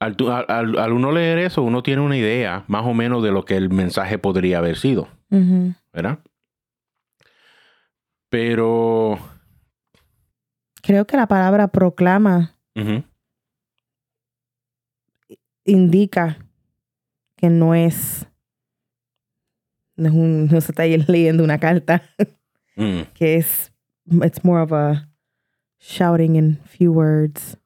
Al, 0.00 0.92
uno 0.92 1.12
leer 1.12 1.40
eso, 1.40 1.60
uno 1.60 1.82
tiene 1.82 2.00
una 2.00 2.16
idea 2.16 2.64
más 2.68 2.86
o 2.86 2.94
menos 2.94 3.22
de 3.22 3.32
lo 3.32 3.44
que 3.44 3.58
el 3.58 3.68
mensaje 3.68 4.16
podría 4.16 4.56
haber 4.56 4.78
sido. 4.78 5.08
¿Verdad? 5.92 6.20
Pero... 8.30 9.18
Creo 10.80 11.06
que 11.06 11.18
la 11.18 11.28
palabra 11.28 11.68
proclama 11.68 12.54
indica 15.66 16.38
que 17.36 17.50
no 17.50 17.74
es, 17.74 18.26
no, 19.96 20.08
es 20.08 20.14
un, 20.14 20.46
no 20.46 20.60
se 20.60 20.72
está 20.72 20.84
leyendo 21.08 21.44
una 21.44 21.58
carta, 21.58 22.02
mm. 22.76 23.00
que 23.14 23.36
es, 23.36 23.72
it's 24.22 24.44
more 24.44 24.62
of 24.62 24.72
a 24.72 25.08
shouting 25.78 26.36
in 26.36 26.58
few 26.64 26.92
words. 26.92 27.56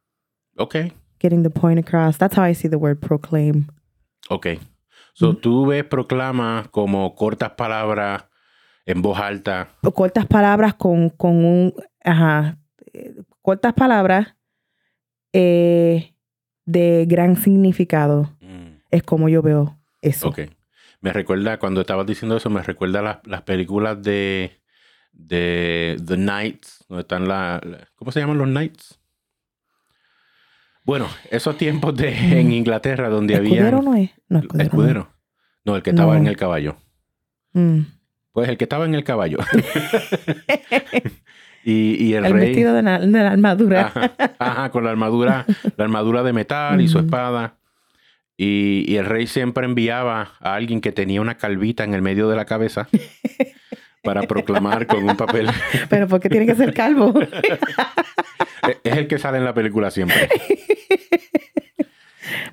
Okay. 0.58 0.92
Getting 1.18 1.42
the 1.42 1.50
point 1.50 1.78
across. 1.78 2.16
That's 2.16 2.36
how 2.36 2.44
I 2.44 2.54
see 2.54 2.68
the 2.68 2.78
word 2.78 3.00
proclaim. 3.00 3.66
Okay. 4.30 4.58
So 5.14 5.32
mm. 5.32 5.40
tú 5.40 5.66
ves 5.66 5.84
proclama 5.84 6.68
como 6.70 7.14
cortas 7.14 7.50
palabras 7.50 8.24
en 8.86 9.02
voz 9.02 9.18
alta. 9.18 9.68
cortas 9.94 10.26
palabras 10.26 10.74
con, 10.74 11.10
con 11.10 11.44
un, 11.44 11.74
ajá, 12.04 12.58
cortas 13.42 13.74
palabras 13.74 14.34
eh, 15.32 16.14
de 16.64 17.06
gran 17.06 17.36
significado. 17.36 18.30
Mm. 18.40 18.80
Es 18.90 19.02
como 19.02 19.28
yo 19.28 19.42
veo 19.42 19.78
eso. 20.00 20.28
Ok. 20.28 20.40
Me 21.00 21.12
recuerda, 21.12 21.58
cuando 21.58 21.80
estabas 21.80 22.06
diciendo 22.06 22.36
eso, 22.36 22.50
me 22.50 22.62
recuerda 22.62 23.00
las, 23.00 23.18
las 23.26 23.42
películas 23.42 24.02
de, 24.02 24.60
de 25.12 25.96
The 26.04 26.16
Knights, 26.16 26.84
donde 26.88 27.02
están 27.02 27.26
la, 27.26 27.60
¿Cómo 27.94 28.12
se 28.12 28.20
llaman 28.20 28.38
los 28.38 28.48
Knights? 28.48 29.00
Bueno, 30.84 31.08
esos 31.30 31.56
tiempos 31.56 31.96
de, 31.96 32.10
en 32.40 32.52
Inglaterra 32.52 33.08
donde 33.08 33.36
había. 33.36 33.52
¿Escudero 33.52 33.82
no 33.82 33.94
es? 33.94 34.10
No, 34.28 34.40
escudero. 34.40 34.64
escudero. 34.64 35.08
No. 35.64 35.76
el 35.76 35.82
que 35.82 35.90
estaba 35.90 36.16
en 36.16 36.26
el 36.26 36.36
caballo. 36.36 36.76
Mm. 37.52 37.80
Pues 38.32 38.48
el 38.48 38.56
que 38.56 38.64
estaba 38.64 38.84
en 38.84 38.94
el 38.94 39.04
caballo. 39.04 39.38
y, 41.64 42.12
el, 42.14 42.24
rey. 42.24 42.32
vestido 42.32 42.74
de 42.74 42.82
la, 42.82 42.96
armadura. 43.30 43.92
Ajá, 44.38 44.70
con 44.70 44.84
la 44.84 44.90
armadura, 44.90 45.46
la 45.76 45.84
armadura 45.84 46.22
de 46.22 46.32
metal 46.32 46.80
y 46.80 46.88
su 46.88 46.98
espada. 46.98 47.59
Y, 48.42 48.96
el 48.96 49.04
rey 49.04 49.26
siempre 49.26 49.66
enviaba 49.66 50.32
a 50.40 50.54
alguien 50.54 50.80
que 50.80 50.92
tenía 50.92 51.20
una 51.20 51.36
calvita 51.36 51.84
en 51.84 51.92
el 51.92 52.00
medio 52.00 52.26
de 52.30 52.36
la 52.36 52.46
cabeza 52.46 52.88
para 54.02 54.22
proclamar 54.22 54.86
con 54.86 55.06
un 55.06 55.14
papel. 55.14 55.50
Pero 55.90 56.08
¿por 56.08 56.20
qué 56.20 56.30
tiene 56.30 56.46
que 56.46 56.54
ser 56.54 56.72
calvo? 56.72 57.12
es 58.82 58.96
el 58.96 59.08
que 59.08 59.18
sale 59.18 59.36
en 59.36 59.44
la 59.44 59.52
película 59.52 59.90
siempre. 59.90 60.26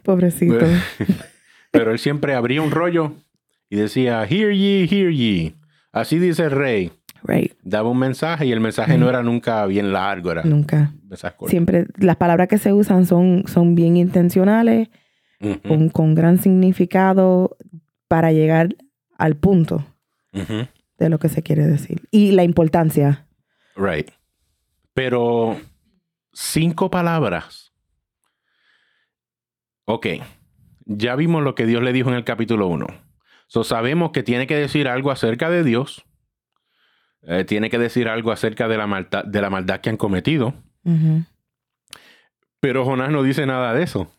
Pobrecito. 0.03 0.65
Pero 1.71 1.93
él 1.93 1.99
siempre 1.99 2.35
abría 2.35 2.61
un 2.61 2.71
rollo 2.71 3.13
y 3.69 3.77
decía, 3.77 4.27
hear 4.29 4.51
ye, 4.51 4.89
hear 4.91 5.13
ye. 5.13 5.55
Así 5.93 6.19
dice 6.19 6.43
el 6.43 6.51
rey. 6.51 6.91
Daba 7.63 7.89
un 7.89 7.99
mensaje 7.99 8.45
y 8.45 8.51
el 8.51 8.59
mensaje 8.59 8.97
no 8.97 9.07
era 9.07 9.23
nunca 9.23 9.65
bien 9.67 9.93
largo, 9.93 10.33
era 10.33 10.43
nunca. 10.43 10.91
Siempre 11.47 11.85
las 11.97 12.17
palabras 12.17 12.49
que 12.49 12.57
se 12.57 12.73
usan 12.73 13.05
son, 13.05 13.45
son 13.47 13.73
bien 13.73 13.95
intencionales, 13.95 14.89
con, 15.93 16.15
gran 16.15 16.39
significado 16.39 17.57
para 18.07 18.31
llegar 18.31 18.75
al 19.17 19.35
punto 19.35 19.85
de 20.31 21.09
lo 21.09 21.19
que 21.19 21.29
se 21.29 21.43
quiere 21.43 21.65
decir. 21.67 22.07
Y 22.11 22.31
la 22.31 22.43
importancia. 22.43 23.27
Right. 23.75 24.11
Pero 24.93 25.59
cinco 26.33 26.89
palabras. 26.89 27.73
Ok. 29.85 30.07
Ya 30.85 31.15
vimos 31.15 31.43
lo 31.43 31.55
que 31.55 31.65
Dios 31.65 31.83
le 31.83 31.93
dijo 31.93 32.09
en 32.09 32.15
el 32.15 32.23
capítulo 32.23 32.67
1. 32.67 32.87
So, 33.47 33.63
sabemos 33.63 34.11
que 34.11 34.23
tiene 34.23 34.47
que 34.47 34.55
decir 34.55 34.87
algo 34.87 35.11
acerca 35.11 35.49
de 35.49 35.63
Dios. 35.63 36.05
Eh, 37.23 37.45
tiene 37.45 37.69
que 37.69 37.79
decir 37.79 38.07
algo 38.07 38.31
acerca 38.31 38.67
de 38.67 38.77
la, 38.77 38.87
maldad, 38.87 39.23
de 39.23 39.41
la 39.41 39.49
maldad 39.49 39.81
que 39.81 39.89
han 39.89 39.97
cometido. 39.97 40.53
Pero 42.59 42.85
Jonás 42.85 43.11
no 43.11 43.23
dice 43.23 43.45
nada 43.45 43.73
de 43.73 43.83
eso. 43.83 44.11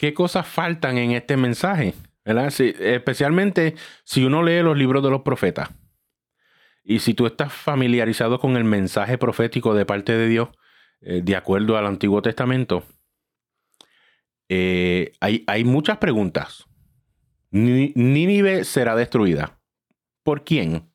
¿Qué 0.00 0.14
cosas 0.14 0.46
faltan 0.46 0.96
en 0.96 1.12
este 1.12 1.36
mensaje? 1.36 1.92
especialmente 2.24 3.74
si 4.04 4.24
uno 4.24 4.42
lee 4.42 4.62
los 4.62 4.78
libros 4.78 5.02
de 5.02 5.10
los 5.10 5.20
profetas. 5.20 5.68
Y 6.82 7.00
si 7.00 7.12
tú 7.12 7.26
estás 7.26 7.52
familiarizado 7.52 8.38
con 8.38 8.56
el 8.56 8.64
mensaje 8.64 9.18
profético 9.18 9.74
de 9.74 9.84
parte 9.84 10.16
de 10.16 10.26
Dios, 10.26 10.48
eh, 11.02 11.20
de 11.22 11.36
acuerdo 11.36 11.76
al 11.76 11.86
Antiguo 11.86 12.22
Testamento, 12.22 12.82
eh, 14.48 15.12
hay, 15.20 15.44
hay, 15.46 15.64
muchas 15.64 15.98
preguntas. 15.98 16.64
Nínive 17.50 18.64
será 18.64 18.96
destruida. 18.96 19.60
¿Por 20.22 20.44
quién? 20.44 20.90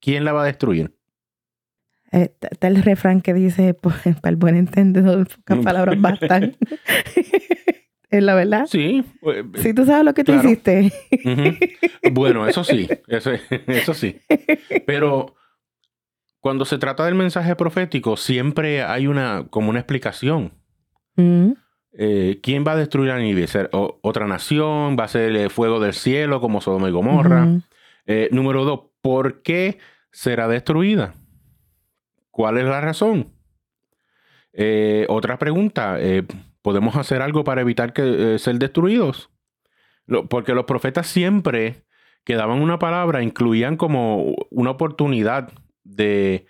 ¿Quién 0.00 0.24
la 0.24 0.32
va 0.32 0.44
a 0.44 0.46
destruir? 0.46 0.98
Eh, 2.12 2.34
está 2.40 2.68
el 2.68 2.82
refrán 2.82 3.20
que 3.20 3.34
dice, 3.34 3.74
pues, 3.74 3.96
para 4.22 4.30
el 4.30 4.36
buen 4.36 4.56
entendedor, 4.56 5.28
pocas 5.28 5.58
palabras 5.64 6.00
bastan. 6.00 6.56
¿Es 8.10 8.22
la 8.22 8.34
verdad? 8.34 8.66
Sí. 8.66 9.04
Sí, 9.56 9.74
tú 9.74 9.84
sabes 9.84 10.04
lo 10.04 10.14
que 10.14 10.24
tú 10.24 10.32
hiciste. 10.32 10.92
Bueno, 12.12 12.46
eso 12.46 12.64
sí, 12.64 12.88
eso, 13.08 13.94
sí. 13.94 14.20
Pero 14.86 15.34
cuando 16.40 16.64
se 16.64 16.78
trata 16.78 17.04
del 17.04 17.14
mensaje 17.14 17.54
profético, 17.54 18.16
siempre 18.16 18.82
hay 18.82 19.06
una, 19.06 19.46
como 19.50 19.70
una 19.70 19.80
explicación. 19.80 20.52
Mm. 21.16 21.52
Eh, 21.92 22.40
¿Quién 22.42 22.64
va 22.66 22.72
a 22.72 22.76
destruir 22.76 23.10
a 23.10 23.18
Nínive? 23.18 23.46
¿Otra 23.72 24.26
nación? 24.26 24.96
¿Va 24.98 25.04
a 25.04 25.08
ser 25.08 25.34
el 25.34 25.50
fuego 25.50 25.80
del 25.80 25.92
cielo 25.92 26.40
como 26.40 26.60
Sodoma 26.60 26.88
y 26.88 26.92
Gomorra? 26.92 27.60
Eh, 28.06 28.28
número 28.32 28.64
dos, 28.64 28.80
¿por 29.02 29.42
qué 29.42 29.78
será 30.10 30.48
destruida? 30.48 31.14
¿Cuál 32.30 32.56
es 32.58 32.64
la 32.64 32.80
razón? 32.80 33.32
Eh, 34.52 35.06
otra 35.08 35.38
pregunta, 35.38 35.98
eh, 36.00 36.24
¿podemos 36.62 36.96
hacer 36.96 37.22
algo 37.22 37.44
para 37.44 37.60
evitar 37.60 37.92
que 37.92 38.38
ser 38.38 38.58
destruidos? 38.58 39.30
porque 40.30 40.54
los 40.54 40.64
profetas 40.64 41.06
siempre 41.06 41.82
que 42.24 42.34
daban 42.34 42.62
una 42.62 42.78
palabra 42.78 43.22
incluían 43.22 43.76
como 43.76 44.34
una 44.50 44.70
oportunidad 44.70 45.52
de 45.84 46.46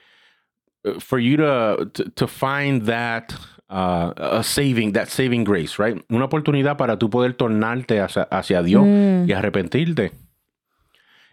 for 1.01 1.19
you 1.19 1.37
to, 1.37 2.29
find 2.29 2.87
that 2.87 3.33
uh, 3.69 4.43
saving 4.43 4.93
that 4.93 5.09
saving 5.09 5.45
grace, 5.45 5.79
right? 5.79 6.03
Una 6.09 6.27
oportunidad 6.27 6.77
para 6.77 6.99
tú 6.99 7.11
poder 7.11 7.35
tornarte 7.35 8.01
hacia, 8.01 8.63
Dios 8.63 8.85
mm. 8.87 9.29
y 9.29 9.33
arrepentirte. 9.33 10.13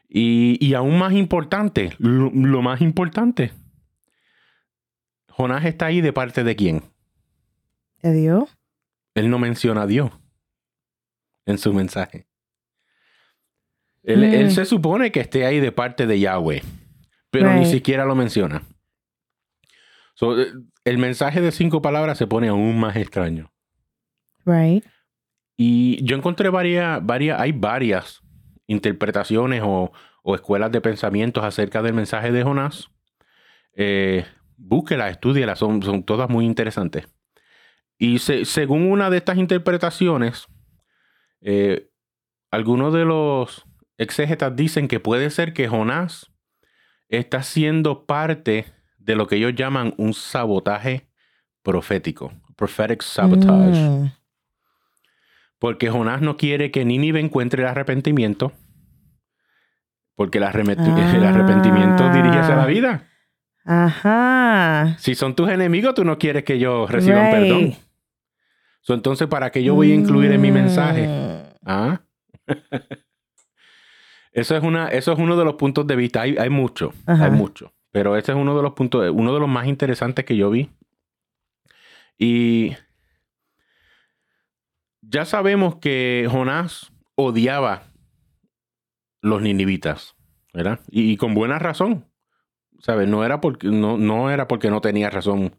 Y, 0.07 0.73
aún 0.75 0.97
más 0.97 1.13
importante, 1.13 1.93
lo, 1.97 2.61
más 2.61 2.79
importante, 2.81 3.51
Jonás 5.29 5.65
está 5.65 5.87
ahí 5.87 5.99
de 5.99 6.13
parte 6.13 6.43
de 6.45 6.55
quién? 6.55 6.83
¿De 8.01 8.13
Dios? 8.13 8.54
Él 9.15 9.29
no 9.29 9.39
menciona 9.39 9.83
a 9.83 9.87
Dios 9.87 10.11
en 11.45 11.57
su 11.57 11.73
mensaje. 11.73 12.27
Él, 14.03 14.47
mm. 14.47 14.51
se 14.51 14.65
supone 14.65 15.11
que 15.11 15.21
esté 15.21 15.45
ahí 15.45 15.59
de 15.59 15.71
parte 15.71 16.05
de 16.05 16.19
Yahweh, 16.19 16.61
pero 17.31 17.51
ni 17.53 17.65
siquiera 17.65 18.05
lo 18.05 18.13
menciona. 18.13 18.61
Eh, 20.21 20.53
el 20.83 20.97
mensaje 20.97 21.41
de 21.41 21.51
cinco 21.51 21.81
palabras 21.81 22.17
se 22.17 22.27
pone 22.27 22.49
aún 22.49 22.79
más 22.79 22.95
extraño. 22.95 23.51
Right. 24.45 24.85
Y 25.57 26.03
yo 26.03 26.15
encontré 26.15 26.49
varias, 26.49 27.03
varias, 27.03 27.39
hay 27.39 27.51
varias 27.51 28.21
interpretaciones 28.67 29.61
o, 29.63 29.91
escuelas 30.33 30.71
de 30.71 30.81
pensamientos 30.81 31.43
acerca 31.43 31.81
del 31.81 31.93
mensaje 31.93 32.31
de 32.31 32.43
Jonás, 32.43 32.89
eh, 33.73 34.25
búsquelas, 34.57 35.11
estudialas, 35.11 35.59
son, 35.59 35.83
son 35.83 36.03
todas 36.03 36.29
muy 36.29 36.45
interesantes. 36.45 37.07
Y 37.97 38.19
según 38.19 38.91
una 38.91 39.09
de 39.09 39.17
estas 39.17 39.37
interpretaciones, 39.37 40.47
eh, 41.41 41.89
algunos 42.51 42.93
de 42.93 43.05
los 43.05 43.65
exégetas 43.97 44.55
dicen 44.55 44.87
que 44.87 44.99
puede 44.99 45.29
ser 45.29 45.53
que 45.53 45.67
Jonás 45.67 46.31
está 47.07 47.43
siendo 47.43 48.05
parte 48.05 48.65
de 48.97 49.15
lo 49.15 49.27
que 49.27 49.35
ellos 49.35 49.53
llaman 49.55 49.93
un 49.97 50.13
sabotaje 50.13 51.07
profético, 51.61 52.33
prophetic 52.55 53.01
sabotage. 53.01 53.79
Mm. 53.79 54.11
Porque 55.59 55.89
Jonás 55.89 56.21
no 56.21 56.37
quiere 56.37 56.71
que 56.71 56.85
Nínive 56.85 57.19
encuentre 57.19 57.63
el 57.63 57.69
arrepentimiento. 57.69 58.51
Porque 60.15 60.37
el, 60.37 60.43
arrepentimiento 60.45 62.09
dirige 62.11 62.39
hacia 62.39 62.55
la 62.55 62.65
vida. 62.65 63.07
Ajá. 63.65 64.95
Si 64.99 65.15
son 65.15 65.35
tus 65.35 65.49
enemigos, 65.49 65.93
tú 65.93 66.05
no 66.05 66.17
quieres 66.17 66.43
que 66.43 66.53
ellos 66.53 66.89
reciban 66.89 67.31
perdón. 67.31 67.75
Entonces, 68.93 69.27
¿para 69.27 69.51
qué 69.51 69.63
yo 69.63 69.75
voy 69.75 69.91
a 69.91 69.95
incluir 69.95 70.31
en 70.31 70.41
mi 70.41 70.51
mensaje? 70.51 71.07
Mm. 71.07 71.55
¿Ah? 71.65 72.01
eso, 74.31 74.55
es 74.55 74.63
una, 74.63 74.89
eso 74.89 75.11
es 75.11 75.19
uno 75.19 75.35
de 75.35 75.45
los 75.45 75.55
puntos 75.55 75.87
de 75.87 75.95
vista. 75.95 76.21
Hay, 76.21 76.37
hay 76.37 76.49
mucho, 76.49 76.93
hay 77.07 77.31
mucho. 77.31 77.73
Pero 77.91 78.17
ese 78.17 78.33
es 78.33 78.37
uno 78.37 78.55
de 78.55 78.61
los 78.61 78.73
puntos, 78.73 79.09
uno 79.11 79.33
de 79.33 79.39
los 79.39 79.49
más 79.49 79.67
interesantes 79.67 80.25
que 80.25 80.35
yo 80.35 80.49
vi. 80.49 80.69
Y 82.17 82.75
ya 85.01 85.25
sabemos 85.25 85.77
que 85.77 86.27
Jonás 86.29 86.91
odiaba 87.15 87.83
los 89.21 89.41
ninivitas, 89.41 90.15
¿verdad? 90.53 90.79
Y, 90.89 91.17
con 91.17 91.33
buena 91.33 91.57
razón. 91.57 92.05
¿Sabes? 92.79 93.07
No 93.07 93.25
era 93.25 93.41
porque 93.41 93.67
no, 93.67 93.97
no, 93.97 94.29
era 94.29 94.47
porque 94.47 94.69
no 94.69 94.81
tenía 94.81 95.09
razón 95.09 95.55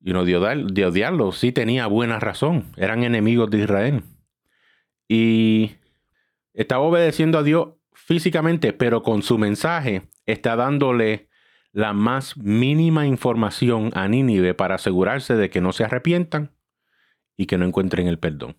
de, 0.00 0.66
de 0.72 0.86
odiarlos. 0.86 1.38
Sí 1.38 1.52
tenía 1.52 1.86
buena 1.86 2.18
razón. 2.18 2.64
Eran 2.76 3.04
enemigos 3.04 3.50
de 3.50 3.58
Israel. 3.58 4.02
Y 5.08 5.72
estaba 6.54 6.82
obedeciendo 6.82 7.38
a 7.38 7.42
Dios 7.42 7.68
físicamente, 7.92 8.72
pero 8.72 9.02
con 9.02 9.22
su 9.22 9.38
mensaje 9.38 10.02
está 10.26 10.56
dándole 10.56 11.28
la 11.72 11.92
más 11.92 12.36
mínima 12.36 13.06
información 13.06 13.90
a 13.94 14.08
Nínive 14.08 14.54
para 14.54 14.76
asegurarse 14.76 15.36
de 15.36 15.50
que 15.50 15.60
no 15.60 15.72
se 15.72 15.84
arrepientan 15.84 16.52
y 17.36 17.46
que 17.46 17.58
no 17.58 17.64
encuentren 17.64 18.06
el 18.06 18.18
perdón. 18.18 18.56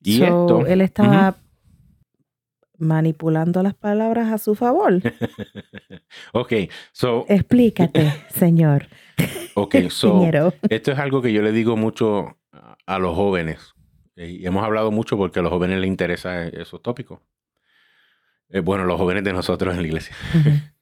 Y 0.00 0.22
esto. 0.22 0.66
Él 0.66 0.80
estaba 0.80 1.36
manipulando 2.78 3.62
las 3.62 3.74
palabras 3.74 4.32
a 4.32 4.38
su 4.38 4.54
favor. 4.54 5.00
ok, 6.32 6.52
so. 6.92 7.24
Explícate, 7.28 8.12
señor. 8.28 8.88
Ok, 9.56 9.76
so. 9.88 10.28
esto 10.68 10.90
es 10.92 10.98
algo 10.98 11.22
que 11.22 11.32
yo 11.32 11.40
le 11.40 11.52
digo 11.52 11.76
mucho 11.76 12.38
a 12.86 12.98
los 12.98 13.14
jóvenes. 13.14 13.74
Y 14.16 14.46
hemos 14.46 14.64
hablado 14.64 14.90
mucho 14.90 15.16
porque 15.16 15.40
a 15.40 15.42
los 15.42 15.52
jóvenes 15.52 15.78
les 15.78 15.88
interesa 15.88 16.46
esos 16.46 16.82
tópicos. 16.82 17.20
Eh, 18.48 18.60
bueno, 18.60 18.84
los 18.84 18.98
jóvenes 18.98 19.24
de 19.24 19.32
nosotros 19.32 19.74
en 19.74 19.82
la 19.82 19.86
iglesia. 19.86 20.14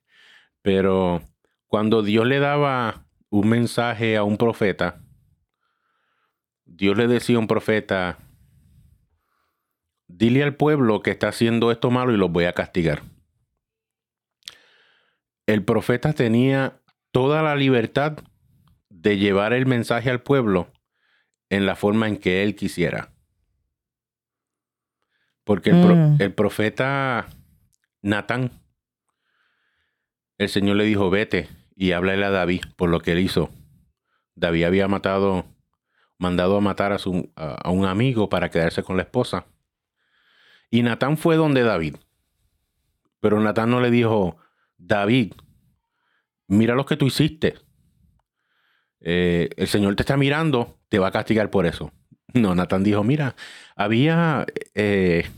Pero 0.63 1.23
cuando 1.67 2.03
Dios 2.03 2.27
le 2.27 2.39
daba 2.39 3.07
un 3.31 3.49
mensaje 3.49 4.17
a 4.17 4.25
un 4.25 4.37
profeta, 4.37 5.01
Dios 6.65 6.97
le 6.97 7.07
decía 7.07 7.37
a 7.37 7.39
un 7.39 7.47
profeta, 7.47 8.19
dile 10.07 10.43
al 10.43 10.57
pueblo 10.57 11.01
que 11.03 11.11
está 11.11 11.29
haciendo 11.29 11.71
esto 11.73 11.91
malo 11.91 12.13
y 12.13 12.17
los 12.19 12.31
voy 12.31 12.45
a 12.45 12.53
castigar. 12.53 13.03
El 15.47 15.65
profeta 15.65 16.13
tenía 16.13 16.82
toda 17.13 17.43
la 17.43 17.55
libertad 17.55 18.19
de 18.89 19.19
llevar 19.19 19.53
el 19.53 19.67
mensaje 19.67 20.11
al 20.11 20.23
pueblo 20.23 20.73
en 21.51 21.67
la 21.67 21.77
forma 21.77 22.09
en 22.09 22.17
que 22.17 22.43
él 22.43 22.57
quisiera. 22.57 23.13
Porque 25.45 25.71
el, 25.71 25.77
mm. 25.77 26.17
el 26.21 26.35
profeta 26.35 27.27
Natán 28.01 28.63
el 30.43 30.49
Señor 30.49 30.77
le 30.77 30.85
dijo, 30.85 31.09
vete 31.09 31.49
y 31.77 31.93
háblale 31.93 32.25
a 32.25 32.31
David 32.31 32.63
por 32.77 32.91
lo 32.91 33.01
que 33.01 33.13
él 33.13 33.21
hizo. 33.21 33.51
David 34.35 34.65
había 34.65 34.89
matado, 34.89 35.45
mandado 36.19 36.57
a 36.57 36.61
matar 36.61 36.93
a, 36.93 36.99
su, 36.99 37.31
a, 37.37 37.71
un 37.71 37.87
amigo 37.87 38.29
para 38.29 38.51
quedarse 38.51 38.83
con 38.83 38.97
la 38.97 39.05
esposa. 39.05 39.47
Y 40.71 40.83
Natán 40.83 41.17
fue 41.17 41.37
donde 41.37 41.63
David. 41.63 41.97
Pero 43.21 43.41
Natán 43.41 43.71
no 43.71 43.81
le 43.81 43.91
dijo, 43.91 44.37
David, 44.79 45.35
mira 46.53 46.75
lo 46.75 46.87
que 46.87 46.97
tú 46.97 47.07
hiciste. 47.07 47.55
Eh, 49.01 49.49
el 49.57 49.67
Señor 49.67 49.97
te 49.97 50.03
está 50.03 50.17
mirando, 50.17 50.79
te 50.89 50.99
va 50.99 51.09
a 51.09 51.13
castigar 51.13 51.51
por 51.51 51.67
eso. 51.67 51.93
No, 52.35 52.55
Natán 52.55 52.85
dijo, 52.85 53.03
mira, 53.05 53.35
había, 53.77 54.47
eh. 54.75 55.29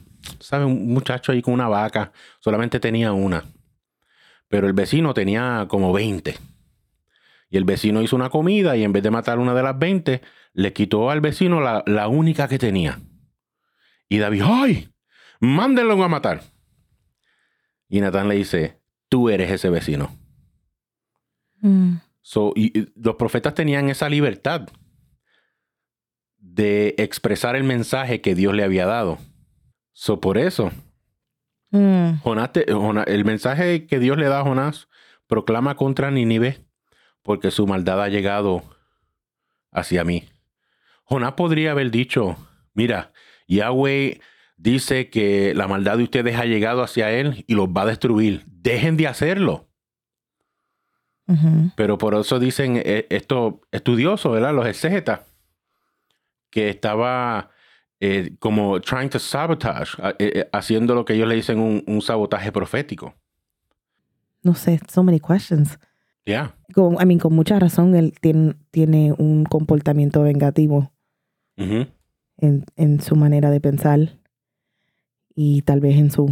Un 0.53 0.93
muchacho 0.93 1.33
ahí 1.33 1.43
con 1.43 1.53
una 1.53 1.69
vaca, 1.69 2.13
solamente 2.41 2.81
tenía 2.81 3.13
una. 3.13 3.45
Pero 4.49 4.67
el 4.67 4.73
vecino 4.73 5.13
tenía 5.13 5.67
como 5.69 5.93
20. 5.93 6.37
Y 7.51 7.57
el 7.57 7.65
vecino 7.65 8.01
hizo 8.01 8.17
una 8.17 8.31
comida 8.31 8.77
y 8.77 8.85
en 8.85 8.93
vez 8.93 9.03
de 9.03 9.11
matar 9.11 9.39
una 9.39 9.55
de 9.55 9.63
las 9.63 9.79
20, 9.79 10.23
le 10.55 10.73
quitó 10.73 11.11
al 11.11 11.21
vecino 11.21 11.61
la, 11.61 12.09
única 12.09 12.49
que 12.49 12.59
tenía. 12.59 13.01
Y 14.09 14.19
David, 14.19 14.43
¡ay! 14.45 14.89
Mándenlo 15.41 16.03
a 16.03 16.09
matar. 16.09 16.43
Y 17.89 18.01
Natán 18.01 18.29
le 18.29 18.37
dice, 18.37 18.81
tú 19.09 19.29
eres 19.29 19.51
ese 19.51 19.69
vecino. 19.69 20.24
Mm. 21.65 21.97
y, 22.57 22.89
los 22.95 23.17
profetas 23.17 23.55
tenían 23.55 23.89
esa 23.89 24.09
libertad 24.11 24.69
de 26.37 26.95
expresar 26.99 27.57
el 27.57 27.65
mensaje 27.65 28.21
que 28.21 28.35
Dios 28.35 28.55
le 28.55 28.65
había 28.65 28.85
dado. 28.85 29.19
So, 29.93 30.21
por 30.21 30.37
eso, 30.37 30.71
Mm. 31.71 32.21
el 33.07 33.25
mensaje 33.25 33.87
que 33.87 33.99
Dios 33.99 34.17
le 34.17 34.29
da 34.29 34.41
a 34.41 34.45
Jonás 34.45 34.89
proclama 35.27 35.75
contra 35.75 36.13
Nínive 36.13 36.65
porque 37.23 37.51
su 37.51 37.67
maldad 37.67 38.01
ha 38.01 38.09
llegado 38.09 38.63
hacia 39.73 40.05
mí. 40.05 40.29
Jonás 41.03 41.33
podría 41.33 41.73
haber 41.73 41.91
dicho, 41.91 42.37
mira, 42.75 43.13
Yahweh 43.49 44.21
dice 44.57 45.11
que 45.11 45.53
la 45.55 45.67
maldad 45.67 45.97
de 45.97 46.05
ustedes 46.05 46.37
ha 46.37 46.45
llegado 46.45 46.83
hacia 46.83 47.11
él 47.11 47.45
y 47.49 47.55
los 47.55 47.69
va 47.69 47.83
a 47.83 47.87
destruir. 47.87 48.45
Dejen 48.47 48.97
de 48.97 49.09
hacerlo. 49.09 49.69
Pero 51.75 51.97
por 51.97 52.15
eso 52.15 52.39
dicen 52.39 52.77
eh, 52.85 53.07
esto 53.09 53.63
estudioso, 53.73 54.31
¿verdad? 54.31 54.55
Los 54.55 54.67
exégetas, 54.67 55.21
que 56.51 56.69
estaba 56.69 57.51
eh, 58.07 58.37
como 58.39 58.81
trying 58.81 59.09
to 59.09 59.19
sabotage, 59.19 59.97
eh, 60.03 60.15
eh, 60.19 60.49
haciendo 60.53 60.95
lo 60.95 61.05
que 61.05 61.15
ellos 61.15 61.27
le 61.27 61.37
dicen 61.37 61.59
un, 61.59 62.03
sabotaje 62.03 62.53
profético. 62.53 63.15
No 64.43 64.55
sé, 64.55 64.79
so 64.89 65.03
many 65.03 65.19
questions. 65.19 65.79
Yeah. 66.27 66.55
Con, 66.75 66.95
I 67.01 67.07
mean, 67.07 67.19
con 67.19 67.35
mucha 67.35 67.59
razón 67.59 67.95
él 67.95 68.13
tiene, 68.21 68.57
tiene 68.71 69.15
un 69.17 69.45
comportamiento 69.45 70.23
vengativo 70.23 70.93
en, 71.57 72.65
en 72.77 73.01
su 73.01 73.17
manera 73.17 73.51
de 73.51 73.61
pensar 73.61 74.19
y 75.35 75.63
tal 75.63 75.81
vez 75.81 75.97
en 75.97 76.11
sus 76.11 76.31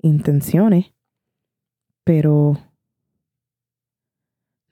intenciones, 0.00 0.92
pero 2.02 2.56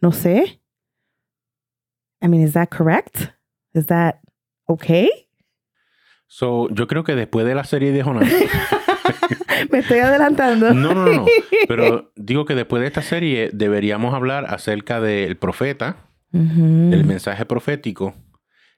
no 0.06 0.12
sé. 0.12 0.60
I 2.22 2.28
mean, 2.28 2.40
is 2.40 2.52
that 2.52 2.68
correct? 2.68 3.32
Is 3.74 3.86
that 3.86 4.20
okay? 4.68 5.10
So, 6.28 6.68
yo 6.70 6.86
creo 6.86 7.02
que 7.02 7.16
después 7.16 7.44
de 7.44 7.56
la 7.56 7.64
serie 7.64 7.90
de 7.90 8.04
Jonás. 8.04 8.30
Me 9.72 9.78
estoy 9.78 9.98
adelantando. 9.98 10.72
No, 10.72 10.94
no, 10.94 11.06
no. 11.06 11.26
Pero 11.68 12.12
digo 12.14 12.44
que 12.44 12.54
después 12.54 12.82
de 12.82 12.86
esta 12.86 13.02
serie 13.02 13.50
deberíamos 13.52 14.14
hablar 14.14 14.46
acerca 14.48 15.00
del 15.00 15.36
profeta, 15.36 15.96
del 16.30 17.04
mensaje 17.04 17.44
profético 17.46 18.14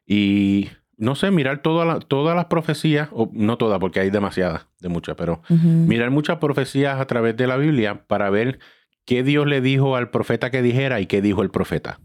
y 0.06 0.70
no 0.96 1.14
sé, 1.14 1.30
mirar 1.30 1.60
todas 1.60 2.34
las 2.36 2.44
profecías, 2.46 3.08
o 3.12 3.30
no 3.34 3.58
todas 3.58 3.80
porque 3.80 4.00
hay 4.00 4.10
demasiadas, 4.10 4.66
de 4.80 4.88
muchas, 4.88 5.16
pero 5.16 5.42
mirar 5.50 6.10
muchas 6.10 6.38
profecías 6.38 6.98
a 6.98 7.06
través 7.06 7.36
de 7.36 7.46
la 7.46 7.56
Biblia 7.56 8.06
para 8.06 8.30
ver 8.30 8.60
qué 9.08 9.22
Dios 9.22 9.46
le 9.46 9.62
dijo 9.62 9.96
al 9.96 10.10
profeta 10.10 10.50
que 10.50 10.60
dijera 10.60 11.00
y 11.00 11.06
qué 11.06 11.22
dijo 11.22 11.40
el 11.40 11.50
profeta. 11.50 11.98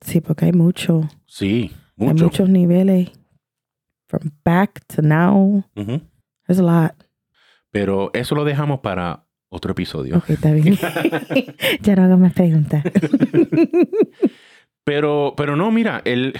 Sí, 0.00 0.22
porque 0.22 0.46
hay 0.46 0.52
mucho. 0.52 1.06
Sí, 1.26 1.70
mucho. 1.94 2.10
Hay 2.10 2.22
muchos 2.22 2.48
niveles 2.48 3.10
from 4.06 4.30
back 4.42 4.82
to 4.86 5.02
now. 5.02 5.62
There's 5.74 6.58
a 6.58 6.62
lot. 6.62 6.94
Pero 7.70 8.10
eso 8.14 8.34
lo 8.34 8.44
dejamos 8.44 8.80
para 8.80 9.26
otro 9.50 9.72
episodio. 9.72 10.16
Ok, 10.16 10.30
está 10.30 10.52
bien. 10.52 10.78
ya 11.82 11.96
no 11.96 12.04
hago 12.04 12.16
más 12.16 12.32
preguntas. 12.32 12.82
pero, 14.84 15.34
pero 15.36 15.54
no, 15.54 15.70
mira, 15.70 16.00
él, 16.06 16.32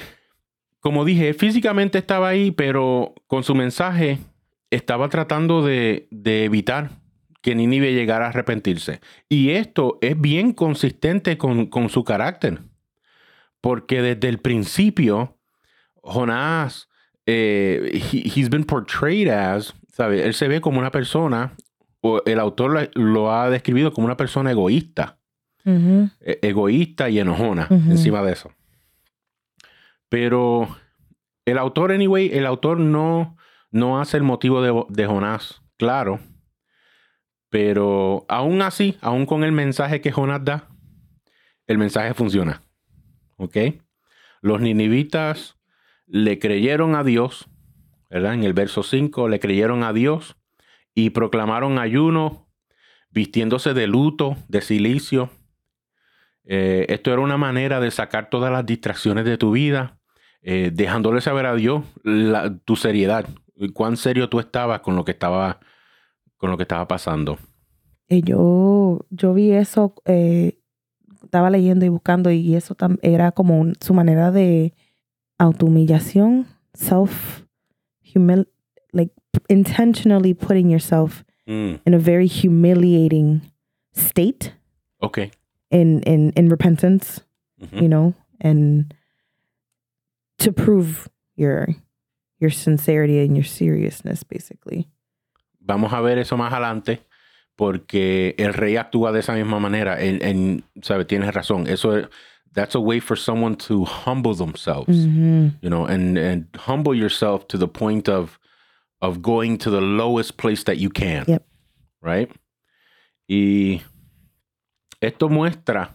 como 0.80 1.04
dije, 1.04 1.34
físicamente 1.34 1.98
estaba 1.98 2.28
ahí, 2.28 2.50
pero 2.50 3.14
con 3.26 3.44
su 3.44 3.54
mensaje 3.54 4.20
estaba 4.70 5.10
tratando 5.10 5.62
de, 5.62 6.08
de 6.10 6.44
evitar 6.44 7.01
que 7.42 7.54
Nínive 7.54 7.92
llegara 7.92 8.26
a 8.26 8.28
arrepentirse. 8.30 9.00
Y 9.28 9.50
esto 9.50 9.98
es 10.00 10.18
bien 10.18 10.52
consistente 10.52 11.36
con, 11.36 11.66
con 11.66 11.90
su 11.90 12.04
carácter. 12.04 12.60
Porque 13.60 14.00
desde 14.00 14.28
el 14.28 14.38
principio, 14.38 15.36
Jonás 16.02 16.88
eh, 17.26 18.02
he's 18.12 18.50
been 18.50 18.64
portrayed 18.64 19.28
as, 19.28 19.74
¿sabe? 19.92 20.24
Él 20.24 20.34
se 20.34 20.48
ve 20.48 20.60
como 20.60 20.78
una 20.78 20.90
persona, 20.90 21.54
o 22.00 22.22
el 22.26 22.40
autor 22.40 22.90
lo, 22.94 23.32
ha 23.32 23.48
descrito 23.50 23.92
como 23.92 24.06
una 24.06 24.16
persona 24.16 24.50
egoísta. 24.50 25.18
E, 25.64 26.40
egoísta 26.42 27.08
y 27.08 27.20
enojona 27.20 27.68
encima 27.70 28.20
de 28.22 28.32
eso. 28.32 28.50
Pero 30.08 30.76
el 31.44 31.56
autor, 31.56 31.92
anyway, 31.92 32.30
el 32.32 32.46
autor 32.46 32.80
no, 32.80 33.36
no 33.70 34.00
hace 34.00 34.16
el 34.16 34.24
motivo 34.24 34.60
de, 34.60 34.84
de 34.88 35.06
Jonás, 35.06 35.62
claro. 35.76 36.18
Pero 37.52 38.24
aún 38.30 38.62
así, 38.62 38.96
aún 39.02 39.26
con 39.26 39.44
el 39.44 39.52
mensaje 39.52 40.00
que 40.00 40.10
Jonás 40.10 40.42
da, 40.42 40.70
el 41.66 41.76
mensaje 41.76 42.14
funciona. 42.14 42.62
¿Ok? 43.36 43.58
Los 44.40 44.62
ninivitas 44.62 45.58
le 46.06 46.38
creyeron 46.38 46.94
a 46.94 47.04
Dios, 47.04 47.50
¿verdad? 48.08 48.32
En 48.32 48.44
el 48.44 48.54
verso 48.54 48.82
5 48.82 49.28
le 49.28 49.38
creyeron 49.38 49.84
a 49.84 49.92
Dios 49.92 50.38
y 50.94 51.10
proclamaron 51.10 51.78
ayuno, 51.78 52.48
vistiéndose 53.10 53.74
de 53.74 53.86
luto, 53.86 54.38
de 54.48 54.62
silicio. 54.62 55.28
Eh, 56.44 56.86
esto 56.88 57.12
era 57.12 57.20
una 57.20 57.36
manera 57.36 57.80
de 57.80 57.90
sacar 57.90 58.30
todas 58.30 58.50
las 58.50 58.64
distracciones 58.64 59.26
de 59.26 59.36
tu 59.36 59.50
vida, 59.50 59.98
eh, 60.40 60.70
dejándole 60.72 61.20
saber 61.20 61.44
a 61.44 61.54
Dios 61.54 61.84
tu 62.64 62.76
seriedad, 62.76 63.26
cuán 63.74 63.98
serio 63.98 64.30
tú 64.30 64.40
estabas 64.40 64.80
con 64.80 64.96
lo 64.96 65.04
que 65.04 65.12
estaba, 65.12 65.60
con 66.42 66.50
lo 66.50 66.56
que 66.56 66.64
estaba 66.64 66.88
pasando. 66.88 67.38
Yo, 68.08 69.06
yo 69.10 69.32
vi 69.32 69.52
eso, 69.52 69.94
eh, 70.06 70.58
estaba 71.22 71.50
leyendo 71.50 71.86
y 71.86 71.88
buscando, 71.88 72.32
y 72.32 72.56
eso 72.56 72.76
era 73.00 73.30
como 73.30 73.72
su 73.80 73.94
manera 73.94 74.32
de 74.32 74.74
autohumillación, 75.38 76.48
self 76.74 77.44
humil 78.02 78.48
like 78.92 79.12
intentionally 79.48 80.34
putting 80.34 80.68
yourself 80.68 81.22
mm. 81.46 81.80
in 81.86 81.94
a 81.94 81.98
very 81.98 82.26
humiliating 82.26 83.40
state. 83.92 84.52
Okay. 85.00 85.30
In 85.70 86.02
in 86.02 86.32
in 86.32 86.48
repentance, 86.48 87.20
you 87.70 87.88
know, 87.88 88.14
and 88.40 88.92
to 90.38 90.52
prove 90.52 91.08
your 91.36 91.68
your 92.40 92.50
sincerity 92.50 93.20
and 93.20 93.36
your 93.36 93.44
seriousness, 93.44 94.24
basically. 94.24 94.88
Vamos 95.64 95.92
a 95.92 96.00
ver 96.00 96.18
eso 96.18 96.36
más 96.36 96.52
adelante, 96.52 97.06
porque 97.56 98.34
el 98.38 98.52
rey 98.52 98.76
actúa 98.76 99.12
de 99.12 99.20
esa 99.20 99.34
misma 99.34 99.58
manera. 99.58 100.02
En, 100.02 100.22
en 100.22 100.64
sabe, 100.82 101.04
tienes 101.04 101.32
razón. 101.32 101.66
Eso 101.68 102.08
that's 102.52 102.74
a 102.74 102.80
way 102.80 103.00
for 103.00 103.16
someone 103.16 103.56
to 103.56 103.84
humble 103.84 104.34
themselves, 104.34 105.06
you 105.62 105.70
know, 105.70 105.86
and 105.86 106.18
and 106.18 106.46
humble 106.56 106.94
yourself 106.94 107.46
to 107.46 107.58
the 107.58 107.68
point 107.68 108.08
of 108.08 108.38
of 109.00 109.22
going 109.22 109.58
to 109.58 109.70
the 109.70 109.80
lowest 109.80 110.36
place 110.36 110.64
that 110.64 110.76
you 110.76 110.90
can. 110.90 111.24
Yep. 111.26 111.44
Right? 112.00 112.30
Y 113.28 113.82
esto 115.00 115.28
muestra, 115.28 115.94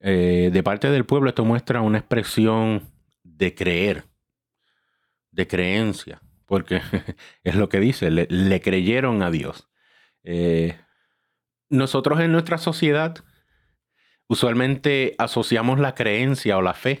eh, 0.00 0.50
de 0.52 0.62
parte 0.62 0.90
del 0.90 1.04
pueblo, 1.04 1.28
esto 1.28 1.44
muestra 1.44 1.80
una 1.80 1.98
expresión 1.98 2.82
de 3.22 3.54
creer 3.54 4.04
de 5.32 5.46
creencia, 5.46 6.20
porque 6.48 6.80
es 7.44 7.54
lo 7.54 7.68
que 7.68 7.78
dice, 7.78 8.10
le, 8.10 8.60
creyeron 8.60 9.22
a 9.22 9.30
Dios. 9.30 9.68
Eh, 10.24 10.76
nosotros 11.68 12.18
en 12.20 12.32
nuestra 12.32 12.58
sociedad 12.58 13.14
usualmente 14.26 15.14
asociamos 15.18 15.78
la 15.78 15.94
creencia 15.94 16.56
o 16.56 16.62
la 16.62 16.74
fe 16.74 17.00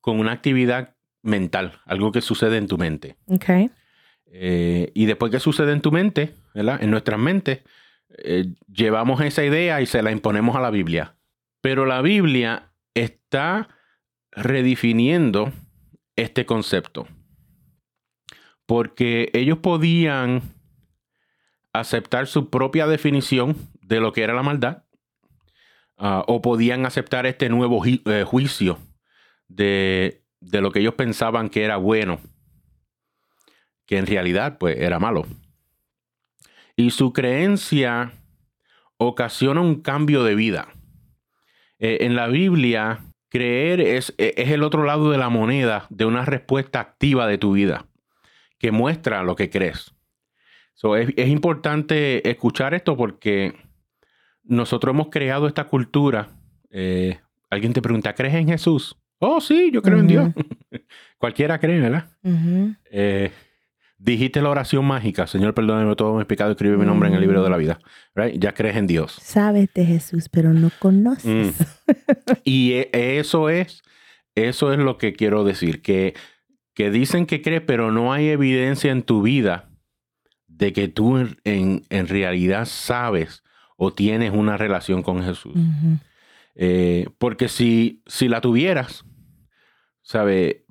con 0.00 0.20
una 0.20 0.32
actividad 0.32 0.94
mental, 1.22 1.80
algo 1.86 2.12
que 2.12 2.20
sucede 2.20 2.58
en 2.58 2.68
tu 2.68 2.78
mente. 2.78 3.16
Okay. 3.26 3.70
Eh, 4.26 4.92
y 4.94 5.06
después 5.06 5.32
que 5.32 5.40
sucede 5.40 5.72
en 5.72 5.80
tu 5.80 5.90
mente, 5.90 6.34
¿verdad? 6.54 6.82
En 6.82 6.90
nuestras 6.90 7.18
mentes, 7.18 7.62
eh, 8.18 8.54
llevamos 8.68 9.20
esa 9.22 9.44
idea 9.44 9.80
y 9.80 9.86
se 9.86 10.02
la 10.02 10.12
imponemos 10.12 10.56
a 10.56 10.60
la 10.60 10.70
Biblia. 10.70 11.16
Pero 11.62 11.86
la 11.86 12.02
Biblia 12.02 12.70
está 12.94 13.68
redefiniendo 14.30 15.52
este 16.16 16.44
concepto. 16.44 17.08
Porque 18.66 19.30
ellos 19.32 19.58
podían 19.58 20.42
aceptar 21.72 22.26
su 22.26 22.50
propia 22.50 22.86
definición 22.86 23.56
de 23.80 24.00
lo 24.00 24.12
que 24.12 24.22
era 24.22 24.34
la 24.34 24.42
maldad, 24.42 24.84
ah, 25.96 26.24
o 26.26 26.42
podían 26.42 26.86
aceptar 26.86 27.26
este 27.26 27.48
nuevo 27.48 27.82
eh, 27.86 28.24
juicio 28.26 28.78
de, 29.48 30.24
de, 30.40 30.60
lo 30.60 30.72
que 30.72 30.80
ellos 30.80 30.94
pensaban 30.94 31.48
que 31.48 31.64
era 31.64 31.76
bueno, 31.76 32.20
que 33.86 33.98
en 33.98 34.06
realidad 34.06 34.58
pues 34.58 34.76
era 34.78 34.98
malo. 34.98 35.26
Y 36.74 36.90
su 36.90 37.12
creencia 37.12 38.12
ocasiona 38.98 39.60
un 39.60 39.80
cambio 39.82 40.24
de 40.24 40.34
vida. 40.34 40.68
Eh, 41.78 41.98
en 42.00 42.16
la 42.16 42.26
Biblia 42.26 43.00
Creer 43.28 43.80
es, 43.80 44.14
e, 44.18 44.34
es 44.36 44.50
el 44.50 44.62
otro 44.62 44.84
lado 44.84 45.10
de 45.10 45.18
la 45.18 45.28
moneda 45.28 45.86
de 45.90 46.04
una 46.04 46.24
respuesta 46.24 46.80
activa 46.80 47.26
de 47.26 47.38
tu 47.38 47.52
vida 47.52 47.86
que 48.58 48.72
muestra 48.72 49.22
lo 49.22 49.36
que 49.36 49.50
crees. 49.50 49.94
es, 50.98 51.28
importante 51.28 52.28
escuchar 52.28 52.74
esto 52.74 52.96
porque 52.96 53.54
nosotros 54.44 54.94
hemos 54.94 55.08
creado 55.08 55.46
esta 55.46 55.64
cultura. 55.64 56.28
Eh, 56.70 57.18
alguien 57.50 57.72
te 57.72 57.82
pregunta, 57.82 58.14
¿crees 58.14 58.34
en 58.34 58.48
Jesús? 58.48 58.96
Oh, 59.18 59.40
sí, 59.40 59.70
yo 59.72 59.82
creo 59.82 59.98
en 59.98 60.06
Dios. 60.06 60.32
Cualquiera 61.18 61.58
cree, 61.58 61.80
¿verdad? 61.80 62.10
Dijiste 63.98 64.42
la 64.42 64.50
oración 64.50 64.84
mágica, 64.84 65.26
Señor, 65.26 65.54
perdóname 65.54 65.96
todo 65.96 66.16
mis 66.16 66.26
pecados, 66.26 66.52
escribe 66.52 66.76
mi 66.76 66.84
nombre 66.84 67.08
en 67.08 67.14
el 67.14 67.20
libro 67.22 67.42
de 67.42 67.48
la 67.48 67.56
vida. 67.56 67.78
Ya 68.34 68.52
crees 68.52 68.76
en 68.76 68.86
Dios. 68.86 69.16
Sabes 69.22 69.72
de 69.72 69.86
Jesús, 69.86 70.28
pero 70.28 70.52
no 70.52 70.70
conoces. 70.78 71.24
Mm. 71.26 71.92
y 72.44 72.72
e, 72.72 72.90
eso 72.92 73.48
es, 73.48 73.82
eso 74.34 74.70
es 74.74 74.78
lo 74.78 74.98
que 74.98 75.14
quiero 75.14 75.44
decir, 75.44 75.80
que, 75.80 76.12
que 76.76 76.90
dicen 76.90 77.24
que 77.24 77.40
crees, 77.40 77.62
pero 77.62 77.90
no 77.90 78.12
hay 78.12 78.28
evidencia 78.28 78.92
en 78.92 79.02
tu 79.02 79.22
vida 79.22 79.70
de 80.46 80.74
que 80.74 80.88
tú 80.88 81.16
en, 81.16 81.86
en 81.88 82.06
realidad 82.06 82.66
sabes 82.66 83.42
o 83.78 83.94
tienes 83.94 84.32
una 84.32 84.58
relación 84.58 85.02
con 85.02 85.24
Jesús. 85.24 85.54
Eh, 86.54 87.08
porque 87.16 87.48
si, 87.48 88.02
si 88.06 88.28
la 88.28 88.42
tuvieras, 88.42 89.06
¿sabes? 90.02 90.64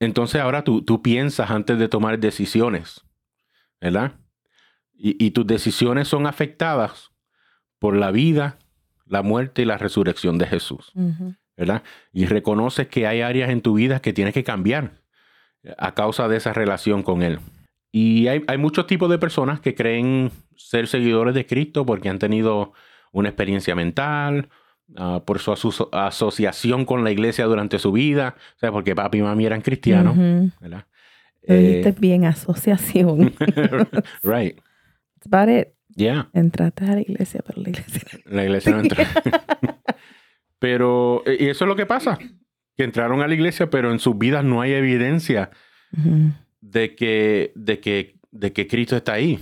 Entonces 0.00 0.40
ahora 0.40 0.64
tú, 0.64 0.82
tú 0.82 1.02
piensas 1.02 1.52
antes 1.52 1.78
de 1.78 1.88
tomar 1.88 2.18
decisiones, 2.18 3.02
¿verdad? 3.80 4.18
Y, 4.96 5.30
tus 5.30 5.46
decisiones 5.46 6.08
son 6.08 6.26
afectadas 6.26 7.12
por 7.78 7.96
la 7.96 8.10
vida, 8.10 8.58
la 9.06 9.22
muerte 9.22 9.62
y 9.62 9.66
la 9.66 9.78
resurrección 9.78 10.38
de 10.38 10.46
Jesús, 10.46 10.92
¿verdad? 11.56 11.84
Y 12.12 12.26
reconoces 12.26 12.88
que 12.88 13.06
hay 13.06 13.20
áreas 13.20 13.50
en 13.50 13.60
tu 13.60 13.74
vida 13.74 14.00
que 14.00 14.12
tienes 14.12 14.34
que 14.34 14.44
cambiar 14.44 15.03
a 15.78 15.94
causa 15.94 16.28
de 16.28 16.36
esa 16.36 16.52
relación 16.52 17.02
con 17.02 17.22
Él. 17.22 17.40
Y 17.92 18.26
hay, 18.28 18.42
hay 18.46 18.58
muchos 18.58 18.86
tipos 18.86 19.08
de 19.08 19.18
personas 19.18 19.60
que 19.60 19.74
creen 19.74 20.30
ser 20.56 20.88
seguidores 20.88 21.34
de 21.34 21.46
Cristo 21.46 21.86
porque 21.86 22.08
han 22.08 22.18
tenido 22.18 22.72
una 23.12 23.28
experiencia 23.28 23.74
mental 23.74 24.48
Ah, 24.96 25.22
por 25.24 25.38
su 25.38 25.50
asociación 25.92 26.84
con 26.84 27.04
la 27.04 27.10
iglesia 27.10 27.46
durante 27.46 27.78
su 27.78 27.90
vida, 27.90 28.36
o 28.56 28.58
sea, 28.58 28.70
porque 28.70 28.94
papi 28.94 29.18
y 29.18 29.22
mami 29.22 29.46
eran 29.46 29.62
cristianos, 29.62 30.14
¿verdad? 30.60 30.84
Eh, 31.42 31.94
bien, 31.98 32.26
asociación. 32.26 33.32
right. 34.22 34.60
That's 35.14 35.26
about 35.26 35.48
it. 35.48 35.68
Yeah. 35.96 36.28
Entraste 36.34 36.84
a 36.84 36.94
la 36.94 37.00
iglesia, 37.00 37.40
pero 37.46 37.62
la 37.62 37.70
iglesia 37.70 38.02
La 38.26 38.44
iglesia 38.44 38.72
no 38.72 38.80
entró. 38.80 39.02
pero, 40.58 41.22
eh, 41.26 41.38
y 41.40 41.46
eso 41.48 41.64
es 41.64 41.68
lo 41.68 41.76
que 41.76 41.86
pasa, 41.86 42.18
que 42.76 42.84
entraron 42.84 43.22
a 43.22 43.28
la 43.28 43.34
iglesia, 43.34 43.70
pero 43.70 43.92
en 43.92 43.98
sus 43.98 44.18
vidas 44.18 44.44
no 44.44 44.60
hay 44.60 44.72
evidencia 44.72 45.50
de, 46.60 46.94
que, 46.94 47.52
de, 47.54 47.80
que, 47.80 48.18
de 48.30 48.52
que 48.52 48.66
Cristo 48.66 48.96
está 48.96 49.14
ahí. 49.14 49.38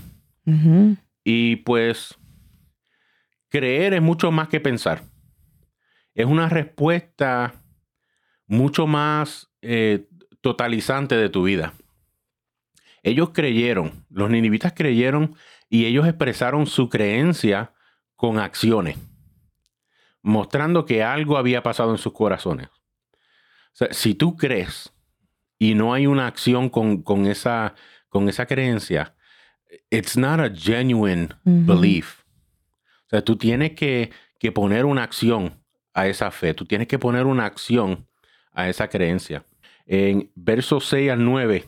Y 1.25 1.57
pues, 1.57 2.14
creer 3.49 3.95
es 3.95 4.03
mucho 4.03 4.31
más 4.31 4.49
que 4.49 4.61
pensar 4.61 5.03
es 6.14 6.27
una 6.27 6.49
respuesta 6.49 7.55
mucho 8.47 8.87
más 8.87 9.51
eh, 9.62 10.09
totalizante 10.40 11.16
de 11.16 11.29
tu 11.29 11.45
vida. 11.45 11.75
Ellos 13.03 13.31
creyeron, 13.33 14.05
los 14.11 14.31
ninivitas 14.31 14.73
creyeron 14.75 15.35
y 15.68 15.87
ellos 15.87 16.07
expresaron 16.07 16.66
su 16.66 16.88
creencia 16.88 17.73
con 18.14 18.38
acciones, 18.38 18.99
mostrando 20.23 20.85
que 20.85 21.03
algo 21.03 21.37
había 21.37 21.62
pasado 21.62 21.92
en 21.92 21.99
sus 21.99 22.12
corazones. 22.12 22.68
Si 23.91 24.15
tú 24.15 24.37
crees 24.37 24.93
y 25.59 25.75
no 25.75 25.95
hay 25.95 26.07
una 26.07 26.27
acción 26.27 26.69
con, 26.69 27.27
esa, 27.27 27.75
con 28.09 28.29
esa 28.29 28.47
creencia, 28.47 29.15
it's 29.91 30.17
not 30.17 30.41
a 30.41 30.51
genuine 30.51 31.29
belief. 31.45 32.21
O 33.07 33.11
sea, 33.11 33.23
tú 33.23 33.37
tienes 33.37 33.73
que, 33.73 34.11
que 34.39 34.53
poner 34.53 34.85
una 34.85 35.03
acción 35.03 35.63
a 35.95 36.07
esa 36.07 36.31
fe, 36.31 36.55
tú 36.55 36.65
tienes 36.65 36.89
que 36.89 36.99
poner 36.99 37.27
una 37.27 37.45
acción 37.45 38.07
a 38.53 38.69
esa 38.69 38.89
creencia. 38.89 39.45
En 39.87 40.31
versos 40.35 40.87
6 40.89 41.11
al 41.11 41.25
9, 41.25 41.65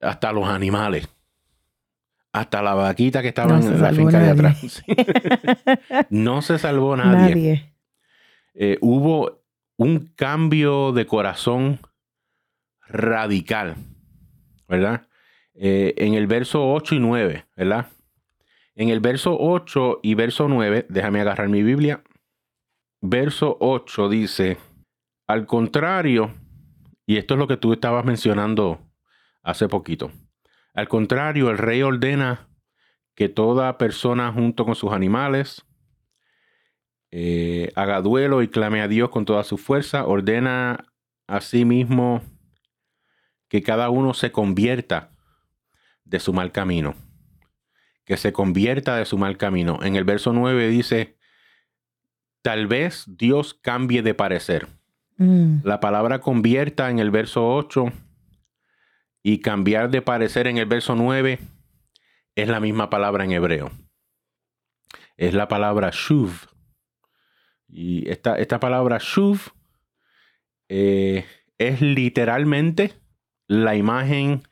hasta 0.00 0.32
los 0.32 0.48
animales, 0.48 1.08
hasta 2.32 2.62
la 2.62 2.74
vaquita 2.74 3.22
que 3.22 3.28
estaba 3.28 3.58
en 3.58 3.80
la 3.80 3.92
finca 3.92 4.18
de 4.18 4.30
atrás. 4.30 4.84
no 6.10 6.42
se 6.42 6.58
salvó 6.58 6.96
nadie. 6.96 7.72
Eh, 8.54 8.78
hubo 8.80 9.43
un 9.76 10.12
cambio 10.16 10.92
de 10.92 11.06
corazón 11.06 11.80
radical, 12.86 13.76
¿verdad? 14.68 15.08
Eh, 15.54 15.94
en 15.98 16.14
el 16.14 16.26
verso 16.26 16.72
8 16.72 16.96
y 16.96 16.98
9, 17.00 17.46
¿verdad? 17.56 17.88
En 18.74 18.88
el 18.88 19.00
verso 19.00 19.36
8 19.38 20.00
y 20.02 20.14
verso 20.14 20.48
9, 20.48 20.86
déjame 20.88 21.20
agarrar 21.20 21.48
mi 21.48 21.62
Biblia. 21.62 22.02
Verso 23.00 23.56
8 23.60 24.08
dice, 24.08 24.58
al 25.26 25.46
contrario, 25.46 26.34
y 27.06 27.18
esto 27.18 27.34
es 27.34 27.38
lo 27.38 27.46
que 27.46 27.56
tú 27.56 27.72
estabas 27.72 28.04
mencionando 28.04 28.80
hace 29.42 29.68
poquito, 29.68 30.10
al 30.74 30.88
contrario, 30.88 31.50
el 31.50 31.58
rey 31.58 31.82
ordena 31.82 32.48
que 33.14 33.28
toda 33.28 33.78
persona 33.78 34.32
junto 34.32 34.64
con 34.64 34.74
sus 34.74 34.92
animales 34.92 35.64
eh, 37.16 37.70
haga 37.76 38.00
duelo 38.00 38.42
y 38.42 38.48
clame 38.48 38.82
a 38.82 38.88
Dios 38.88 39.08
con 39.08 39.24
toda 39.24 39.44
su 39.44 39.56
fuerza, 39.56 40.04
ordena 40.04 40.92
a 41.28 41.40
sí 41.40 41.64
mismo 41.64 42.22
que 43.46 43.62
cada 43.62 43.88
uno 43.88 44.14
se 44.14 44.32
convierta 44.32 45.12
de 46.04 46.18
su 46.18 46.32
mal 46.32 46.50
camino, 46.50 46.96
que 48.04 48.16
se 48.16 48.32
convierta 48.32 48.96
de 48.96 49.04
su 49.04 49.16
mal 49.16 49.36
camino. 49.36 49.78
En 49.84 49.94
el 49.94 50.02
verso 50.02 50.32
9 50.32 50.66
dice, 50.70 51.16
tal 52.42 52.66
vez 52.66 53.04
Dios 53.06 53.54
cambie 53.54 54.02
de 54.02 54.14
parecer. 54.14 54.66
Mm. 55.16 55.58
La 55.62 55.78
palabra 55.78 56.20
convierta 56.20 56.90
en 56.90 56.98
el 56.98 57.12
verso 57.12 57.48
8 57.48 57.92
y 59.22 59.38
cambiar 59.38 59.88
de 59.88 60.02
parecer 60.02 60.48
en 60.48 60.58
el 60.58 60.66
verso 60.66 60.96
9 60.96 61.38
es 62.34 62.48
la 62.48 62.58
misma 62.58 62.90
palabra 62.90 63.22
en 63.22 63.30
hebreo. 63.30 63.70
Es 65.16 65.32
la 65.32 65.46
palabra 65.46 65.90
shuv. 65.92 66.52
Y 67.76 68.08
esta, 68.08 68.38
esta 68.38 68.60
palabra 68.60 68.98
shuv 69.00 69.50
eh, 70.68 71.26
es 71.58 71.80
literalmente 71.80 72.92
la 73.48 73.74
imagen 73.74 74.44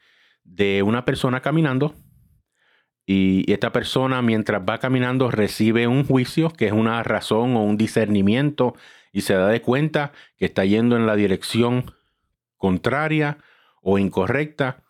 de 0.43 0.83
una 0.83 1.05
persona 1.05 1.41
caminando 1.41 1.95
y 3.07 3.51
esta 3.53 3.71
persona 3.71 4.23
mientras 4.23 4.63
va 4.69 4.79
caminando 4.79 5.31
recibe 5.31 5.87
un 5.87 6.05
juicio 6.05 6.51
que 6.51 6.67
es 6.67 6.73
una 6.73 7.01
razón 7.05 7.55
o 7.55 7.63
un 7.63 7.77
discernimiento 7.77 8.75
y 9.13 9.21
se 9.21 9.35
da 9.35 9.47
de 9.47 9.63
cuenta 9.63 10.11
que 10.37 10.47
está 10.47 10.65
yendo 10.65 10.97
en 10.97 11.07
la 11.07 11.15
dirección 11.15 11.93
contraria 12.57 13.39
o 13.83 13.99
incorrecta 14.01 14.83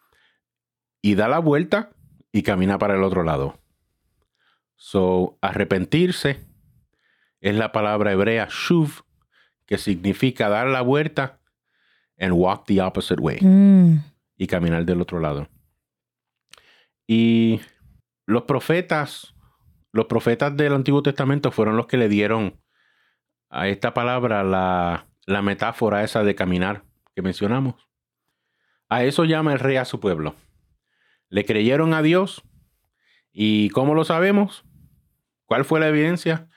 y 1.03 1.17
da 1.17 1.29
la 1.29 1.39
vuelta 1.39 1.91
y 2.33 2.45
camina 2.45 2.79
para 2.79 2.95
el 2.95 3.03
otro 3.03 3.25
lado. 3.25 3.59
So, 4.77 5.37
arrepentirse 5.43 6.51
es 7.43 7.57
la 7.57 7.73
palabra 7.73 8.13
hebrea 8.13 8.49
shuv, 8.49 9.03
que 9.67 9.77
significa 9.77 10.49
dar 10.49 10.69
la 10.69 10.81
vuelta 10.81 11.41
and 12.19 12.33
walk 12.33 12.65
the 12.67 12.81
opposite 12.81 13.21
way. 13.21 13.39
Mm. 13.41 13.99
Y 14.37 14.47
caminar 14.47 14.85
del 14.85 15.01
otro 15.01 15.21
lado. 15.21 15.49
Y 17.07 17.61
los 18.27 18.45
profetas, 18.45 19.35
los 19.93 20.07
profetas 20.07 20.57
del 20.57 20.73
Antiguo 20.73 21.03
Testamento 21.03 21.51
fueron 21.51 21.77
los 21.77 21.87
que 21.87 21.97
le 21.97 22.09
dieron 22.09 22.61
a 23.51 23.69
esta 23.69 23.93
palabra 23.93 24.45
la, 24.45 25.09
la 25.27 25.43
metáfora 25.43 26.05
esa 26.05 26.23
de 26.23 26.35
caminar 26.35 26.85
que 27.15 27.23
mencionamos. 27.23 27.89
A 28.89 29.05
eso 29.05 29.25
llama 29.25 29.53
el 29.53 29.59
rey 29.59 29.77
a 29.77 29.85
su 29.85 29.99
pueblo. 30.01 30.37
Le 31.29 31.45
creyeron 31.45 31.93
a 31.93 32.03
Dios. 32.03 32.43
¿Y 33.33 33.71
cómo 33.71 33.95
lo 33.95 34.05
sabemos? 34.05 34.65
¿Cuál 35.47 35.65
fue 35.65 35.81
la 35.81 35.89
evidencia? 35.89 36.49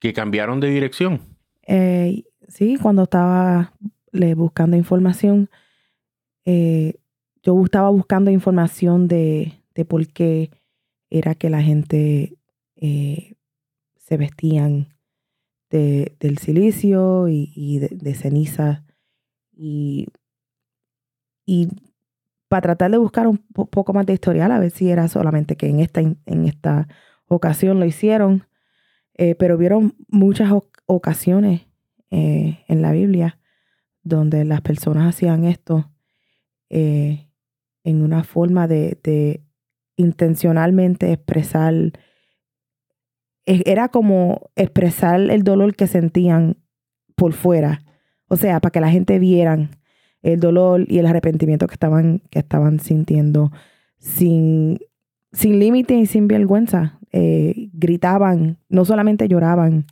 Que 0.00 0.12
cambiaron 0.12 0.60
de 0.60 0.70
dirección. 0.70 1.20
Eh, 1.66 2.24
sí, 2.48 2.76
cuando 2.80 3.04
estaba 3.04 3.74
buscando 4.36 4.76
información, 4.76 5.48
eh, 6.44 6.94
yo 7.42 7.62
estaba 7.64 7.90
buscando 7.90 8.30
información 8.30 9.08
de, 9.08 9.54
por 9.88 10.06
qué 10.08 10.50
era 11.10 11.34
que 11.34 11.50
la 11.50 11.62
gente 11.62 12.36
eh, 12.76 13.34
se 13.96 14.16
vestían 14.16 14.88
del 15.70 16.38
silicio 16.38 17.28
y, 17.28 17.78
de, 17.78 18.14
ceniza. 18.14 18.84
Y, 19.52 20.08
y 21.46 21.68
para 22.48 22.62
tratar 22.62 22.90
de 22.90 22.98
buscar 22.98 23.28
un 23.28 23.38
poco 23.38 23.92
más 23.92 24.04
de 24.06 24.14
historial, 24.14 24.50
a 24.50 24.58
ver 24.58 24.72
si 24.72 24.90
era 24.90 25.06
solamente 25.06 25.56
que 25.56 25.68
en 25.68 25.78
esta, 25.78 26.00
en 26.00 26.44
esta 26.46 26.88
ocasión 27.28 27.78
lo 27.78 27.86
hicieron, 27.86 28.44
eh, 29.22 29.34
pero 29.34 29.58
vieron 29.58 29.94
muchas 30.08 30.50
ocasiones 30.86 31.66
eh, 32.10 32.64
en 32.68 32.80
la 32.80 32.92
Biblia 32.92 33.38
donde 34.02 34.46
las 34.46 34.62
personas 34.62 35.14
hacían 35.14 35.44
esto 35.44 35.90
eh, 36.70 37.28
en 37.84 38.00
una 38.00 38.24
forma 38.24 38.66
de, 38.66 38.98
de, 39.02 39.42
intencionalmente 39.96 41.12
expresar, 41.12 41.74
e, 43.44 43.62
era 43.66 43.90
como 43.90 44.50
expresar 44.56 45.20
el 45.20 45.42
dolor 45.42 45.76
que 45.76 45.86
sentían 45.86 46.56
por 47.14 47.34
fuera, 47.34 47.82
o 48.26 48.36
sea, 48.36 48.58
para 48.60 48.72
que 48.72 48.80
la 48.80 48.90
gente 48.90 49.18
vieran 49.18 49.76
el 50.22 50.40
dolor 50.40 50.90
y 50.90 50.98
el 50.98 51.04
arrepentimiento 51.04 51.66
que 51.66 51.74
estaban, 51.74 52.22
que 52.30 52.38
estaban 52.38 52.80
sintiendo 52.80 53.52
sin, 53.98 54.78
sin 55.32 55.58
límite 55.58 55.94
y 55.94 56.06
sin 56.06 56.28
vergüenza. 56.28 56.98
Eh, 57.12 57.70
gritaban, 57.72 58.58
no 58.68 58.84
solamente 58.84 59.26
lloraban 59.26 59.86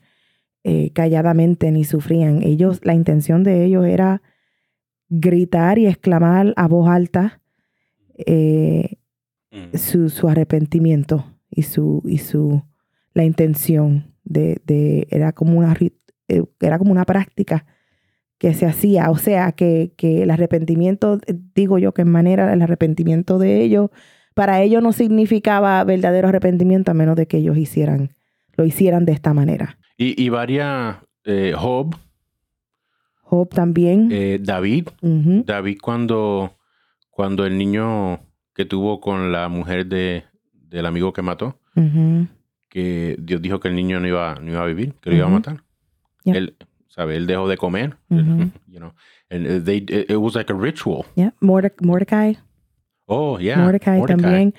eh, 0.65 0.91
calladamente 0.93 1.71
ni 1.73 1.85
sufrían. 1.85 2.43
Ellos, 2.43 2.81
la 2.85 2.95
intención 2.95 3.43
de 3.43 3.65
ellos 3.65 3.87
era 3.87 4.23
gritar 5.09 5.79
y 5.79 5.87
exclamar 5.87 6.53
a 6.57 6.69
voz 6.69 6.89
alta 6.89 7.41
eh, 8.17 8.99
mm. 9.51 9.77
su, 9.77 10.11
su, 10.11 10.29
arrepentimiento 10.29 11.25
y 11.51 11.63
su, 11.63 12.03
y 12.05 12.19
su 12.19 12.63
la 13.15 13.25
intención 13.25 14.15
de, 14.25 14.61
de 14.65 15.09
era 15.11 15.33
como 15.33 15.59
una 15.59 15.75
era 16.61 16.79
como 16.79 16.93
una 16.93 17.05
práctica 17.05 17.65
que 18.39 18.55
se 18.55 18.67
hacía. 18.67 19.11
O 19.11 19.19
sea, 19.19 19.53
que, 19.53 19.93
el 19.99 20.31
arrepentimiento, 20.31 21.21
digo 21.55 21.79
yo 21.79 21.93
que 21.93 22.03
en 22.03 22.11
manera 22.11 22.53
el 22.53 22.63
arrepentimiento 22.63 23.39
de 23.39 23.63
ellos, 23.63 23.91
para 24.39 24.63
ellos 24.63 24.81
no 24.85 24.93
significaba 24.93 25.83
verdadero 25.83 26.29
arrepentimiento 26.29 26.93
a 26.93 26.95
menos 26.95 27.17
de 27.17 27.27
que 27.27 27.39
ellos 27.39 27.57
hicieran, 27.57 28.15
lo 28.57 28.65
hicieran 28.65 29.05
de 29.05 29.11
esta 29.11 29.35
manera. 29.35 29.79
Y, 29.97 30.15
y 30.23 30.29
varias, 30.29 30.99
eh, 31.25 31.55
Job. 31.59 31.97
Job 33.23 33.49
también. 33.49 34.11
Eh, 34.13 34.39
David. 34.41 34.91
David 35.03 35.79
cuando, 35.83 36.53
cuando 37.11 37.47
el 37.47 37.59
niño 37.59 38.21
que 38.55 38.65
tuvo 38.65 39.01
con 39.01 39.33
la 39.33 39.49
mujer 39.49 39.87
de, 39.87 40.23
del 40.53 40.87
amigo 40.87 41.13
que 41.13 41.23
mató, 41.23 41.59
que 42.69 43.17
Dios 43.19 43.43
dijo 43.43 43.59
que 43.59 43.67
el 43.67 43.75
niño 43.75 43.99
no 43.99 44.07
iba, 44.07 44.37
no 44.41 44.53
iba 44.53 44.63
a 44.63 44.67
vivir, 44.67 44.95
que 45.01 45.11
lo 45.11 45.17
iba 45.17 45.27
a 45.27 45.31
matar. 45.31 45.65
Él, 46.25 46.55
¿sabe? 46.87 47.17
Él 47.17 47.27
dejó 47.27 47.49
de 47.49 47.57
comer. 47.57 47.97
you 48.09 48.79
know, 48.79 48.95
and 49.33 49.65
they, 49.65 49.85
it, 49.89 50.17
was 50.17 50.37
like 50.37 50.53
a 50.53 50.57
ritual. 50.57 51.07
Yeah, 51.17 51.33
Mordecai. 51.41 52.39
Oh, 53.09 53.39
yeah. 53.39 53.57
Mordecai, 53.57 54.05
también. 54.05 54.55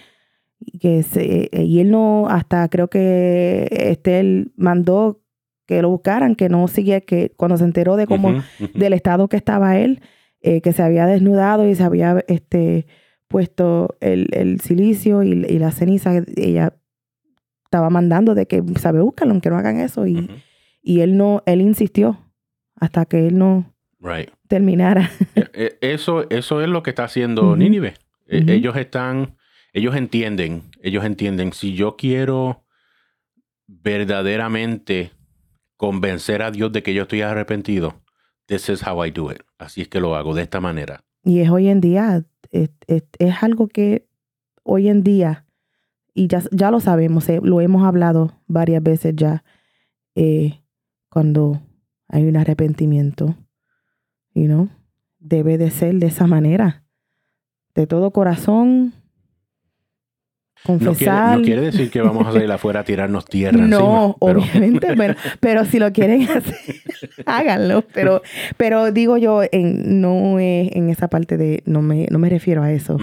Que 0.81 1.03
se, 1.03 1.49
y 1.53 1.79
él 1.79 1.91
no, 1.91 2.27
hasta 2.27 2.67
creo 2.67 2.89
que 2.89 3.67
este, 3.71 4.19
él 4.19 4.51
mandó 4.57 5.21
que 5.65 5.81
lo 5.81 5.89
buscaran, 5.89 6.35
que 6.35 6.49
no 6.49 6.67
seguía, 6.67 6.99
que 6.99 7.31
cuando 7.37 7.55
se 7.55 7.63
enteró 7.63 7.95
de 7.95 8.07
cómo, 8.07 8.43
del 8.73 8.93
estado 8.93 9.29
que 9.29 9.37
estaba 9.37 9.77
él, 9.77 10.01
eh, 10.41 10.61
que 10.61 10.73
se 10.73 10.81
había 10.81 11.05
desnudado 11.05 11.67
y 11.67 11.75
se 11.75 11.83
había 11.83 12.25
este, 12.27 12.87
puesto 13.27 13.95
el, 14.01 14.27
el 14.31 14.59
silicio 14.59 15.21
y, 15.23 15.31
y, 15.31 15.59
la 15.59 15.71
ceniza, 15.71 16.23
ella 16.35 16.73
estaba 17.65 17.91
mandando 17.91 18.33
de 18.33 18.47
que, 18.47 18.63
sabe, 18.79 18.99
búscalo, 18.99 19.39
que 19.39 19.49
no 19.49 19.57
hagan 19.57 19.79
eso. 19.79 20.07
Y, 20.07 20.27
y 20.81 21.01
él 21.01 21.17
no, 21.17 21.43
él 21.45 21.61
insistió 21.61 22.17
hasta 22.75 23.05
que 23.05 23.27
él 23.27 23.37
no 23.37 23.71
terminara. 24.47 25.11
E, 25.35 25.77
e, 25.81 25.93
eso, 25.93 26.27
eso 26.29 26.61
es 26.61 26.67
lo 26.67 26.81
que 26.83 26.89
está 26.89 27.03
haciendo 27.03 27.55
Nínive. 27.55 27.93
E, 28.29 28.53
ellos 28.53 28.75
están, 28.77 29.35
ellos 29.73 29.95
entienden, 29.95 30.63
ellos 30.81 31.03
entienden, 31.03 31.51
si 31.51 31.73
yo 31.73 31.95
quiero 31.97 32.63
verdaderamente 33.67 35.11
convencer 35.77 36.41
a 36.41 36.51
Dios 36.51 36.71
de 36.71 36.83
que 36.83 36.93
yo 36.93 37.03
estoy 37.03 37.21
arrepentido, 37.21 38.01
this 38.47 38.69
is 38.69 38.85
how 38.85 39.03
I 39.03 39.11
do 39.11 39.31
it. 39.31 39.41
Así 39.57 39.81
es 39.81 39.87
que 39.87 39.99
lo 39.99 40.15
hago 40.15 40.33
de 40.35 40.43
esta 40.43 40.61
manera. 40.61 41.03
Y 41.23 41.39
es 41.39 41.49
hoy 41.49 41.67
en 41.67 41.81
día, 41.81 42.25
es, 42.51 42.69
algo 43.41 43.67
que 43.67 44.07
hoy 44.63 44.89
en 44.89 45.03
día, 45.03 45.45
y 46.13 46.27
ya, 46.27 46.43
ya 46.51 46.71
lo 46.71 46.79
sabemos, 46.79 47.27
eh, 47.29 47.39
lo 47.41 47.61
hemos 47.61 47.83
hablado 47.83 48.33
varias 48.47 48.83
veces 48.83 49.15
ya, 49.15 49.43
eh, 50.15 50.61
cuando 51.09 51.61
hay 52.07 52.25
un 52.25 52.37
arrepentimiento, 52.37 53.35
you 54.33 54.45
know, 54.45 54.69
debe 55.19 55.57
de 55.57 55.71
ser 55.71 55.95
de 55.95 56.07
esa 56.07 56.27
manera, 56.27 56.83
de 57.75 57.87
todo 57.87 58.11
corazón. 58.11 58.93
Confesar. 60.63 61.37
No 61.37 61.43
quiere, 61.45 61.61
decir 61.61 61.89
que 61.89 62.01
vamos 62.01 62.27
a 62.27 62.33
salir 62.33 62.51
afuera 62.51 62.81
a 62.81 62.83
tirarnos 62.83 63.25
tierra. 63.25 63.57
No, 63.67 64.17
obviamente, 64.19 64.93
pero, 64.97 65.15
pero 65.39 65.65
si 65.65 65.79
lo 65.79 65.91
quieren 65.93 66.23
hacer. 66.23 66.55
háganlo. 67.25 67.83
Pero, 67.93 68.21
pero 68.57 68.91
digo 68.91 69.17
yo, 69.17 69.41
en, 69.51 70.01
no 70.01 70.39
es 70.39 70.75
en 70.75 70.89
esa 70.89 71.07
parte 71.07 71.37
de, 71.37 71.63
no 71.65 71.81
me, 71.81 72.07
no 72.11 72.19
me 72.19 72.29
refiero 72.29 72.61
a 72.61 72.71
eso, 72.71 72.97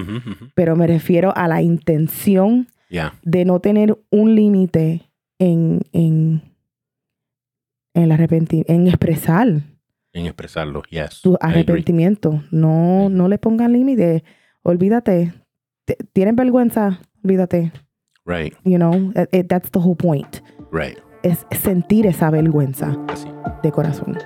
pero 0.54 0.76
me 0.76 0.86
refiero 0.86 1.32
a 1.36 1.48
la 1.48 1.62
intención 1.62 2.68
de 3.22 3.44
no 3.44 3.60
tener 3.60 3.98
un 4.10 4.34
límite 4.34 5.10
en, 5.38 5.80
en, 5.92 6.42
en 7.94 8.64
en 8.68 8.86
expresar. 8.88 9.48
En 10.12 10.26
expresarlo, 10.26 10.82
yes. 10.88 11.20
Tu 11.22 11.36
arrepentimiento. 11.40 12.42
No, 12.50 13.08
no 13.10 13.28
le 13.28 13.38
pongan 13.38 13.72
límite. 13.72 14.24
Olvídate. 14.66 15.32
Tienen 16.12 16.36
vergüenza, 16.36 16.98
olvídate. 17.24 17.70
Right. 18.26 18.52
You 18.64 18.78
know, 18.78 19.12
that's 19.48 19.70
the 19.70 19.78
whole 19.78 19.94
point. 19.94 20.42
Right. 20.72 20.98
Es 21.22 21.46
sentir 21.62 22.06
esa 22.06 22.30
vergüenza 22.30 22.96
de 23.62 23.70
corazón. 23.70 24.18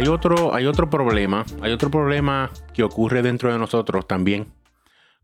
Hay 0.00 0.08
otro, 0.08 0.54
hay 0.54 0.64
otro 0.64 0.88
problema, 0.88 1.44
hay 1.60 1.72
otro 1.72 1.90
problema 1.90 2.50
que 2.72 2.82
ocurre 2.82 3.20
dentro 3.20 3.52
de 3.52 3.58
nosotros 3.58 4.08
también 4.08 4.50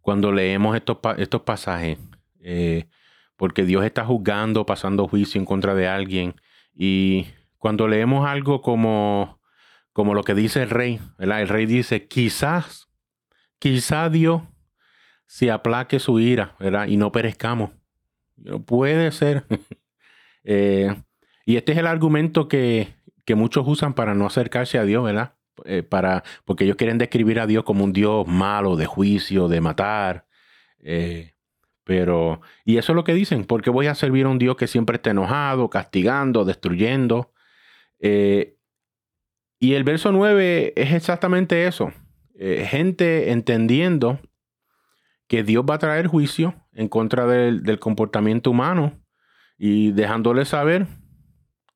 cuando 0.03 0.33
leemos 0.33 0.77
estos, 0.77 0.99
estos 1.17 1.41
pasajes, 1.41 1.99
eh, 2.41 2.85
porque 3.37 3.65
Dios 3.65 3.87
está 3.87 4.05
juzgando, 4.05 4.67
pasando 4.67 5.09
juicio 5.09 5.39
en 5.41 5.47
contra 5.47 5.75
de 5.75 5.89
alguien, 5.89 6.35
y 6.75 7.27
cuando 7.57 7.89
leemos 7.89 8.29
algo 8.29 8.61
como, 8.61 9.41
como 9.95 10.13
lo 10.13 10.23
que 10.25 10.35
dice 10.35 10.63
el 10.63 10.69
rey, 10.69 11.01
el 11.19 11.49
rey 11.49 11.65
dice, 11.65 12.07
quizás, 12.07 12.91
quizás 13.59 14.13
Dios 14.13 14.43
se 15.25 15.51
aplaque 15.51 16.01
su 16.01 16.21
ira, 16.21 16.55
¿verdad? 16.61 16.87
Y 16.87 16.99
no 16.99 17.13
perezcamos. 17.13 17.71
Puede 18.67 19.11
ser. 19.13 19.47
Eh, 20.49 20.95
y 21.45 21.57
este 21.57 21.73
es 21.73 21.79
el 21.79 21.89
argumento 21.89 22.47
que, 22.47 22.96
que 23.27 23.35
muchos 23.35 23.67
usan 23.69 23.93
para 23.93 24.15
no 24.15 24.25
acercarse 24.25 24.79
a 24.79 24.85
Dios, 24.85 25.05
¿verdad? 25.05 25.35
Eh, 25.65 25.83
para, 25.83 26.23
porque 26.45 26.65
ellos 26.65 26.77
quieren 26.77 26.97
describir 26.97 27.41
a 27.41 27.47
Dios 27.47 27.65
como 27.65 27.85
un 27.85 27.93
Dios 27.93 28.27
malo, 28.27 28.77
de 28.77 28.87
juicio, 28.87 29.49
de 29.49 29.61
matar. 29.61 30.27
Eh, 30.79 31.33
pero, 31.85 32.41
y 32.65 32.79
eso 32.79 32.93
es 32.93 32.97
lo 32.97 33.05
que 33.05 33.15
dicen, 33.15 33.45
porque 33.45 33.71
voy 33.71 33.89
a 33.89 33.95
servir 33.95 34.27
a 34.27 34.29
un 34.29 34.39
Dios 34.39 34.57
que 34.57 34.69
siempre 34.69 34.97
está 34.97 35.11
enojado, 35.11 35.69
castigando, 35.69 36.45
destruyendo. 36.45 37.33
Eh, 37.99 38.57
y 39.59 39.75
el 39.75 39.85
verso 39.85 40.13
9 40.13 40.75
es 40.77 40.93
exactamente 40.93 41.67
eso. 41.67 41.93
gente 42.39 43.33
entendiendo 43.33 44.21
que 45.27 45.43
Dios 45.43 45.65
va 45.69 45.75
a 45.77 45.79
traer 45.79 46.07
juicio 46.07 46.55
en 46.73 46.89
contra 46.89 47.27
del, 47.27 47.63
del 47.65 47.79
comportamiento 47.81 48.51
humano 48.51 49.01
y 49.59 49.93
dejándole 49.93 50.45
saber 50.45 50.87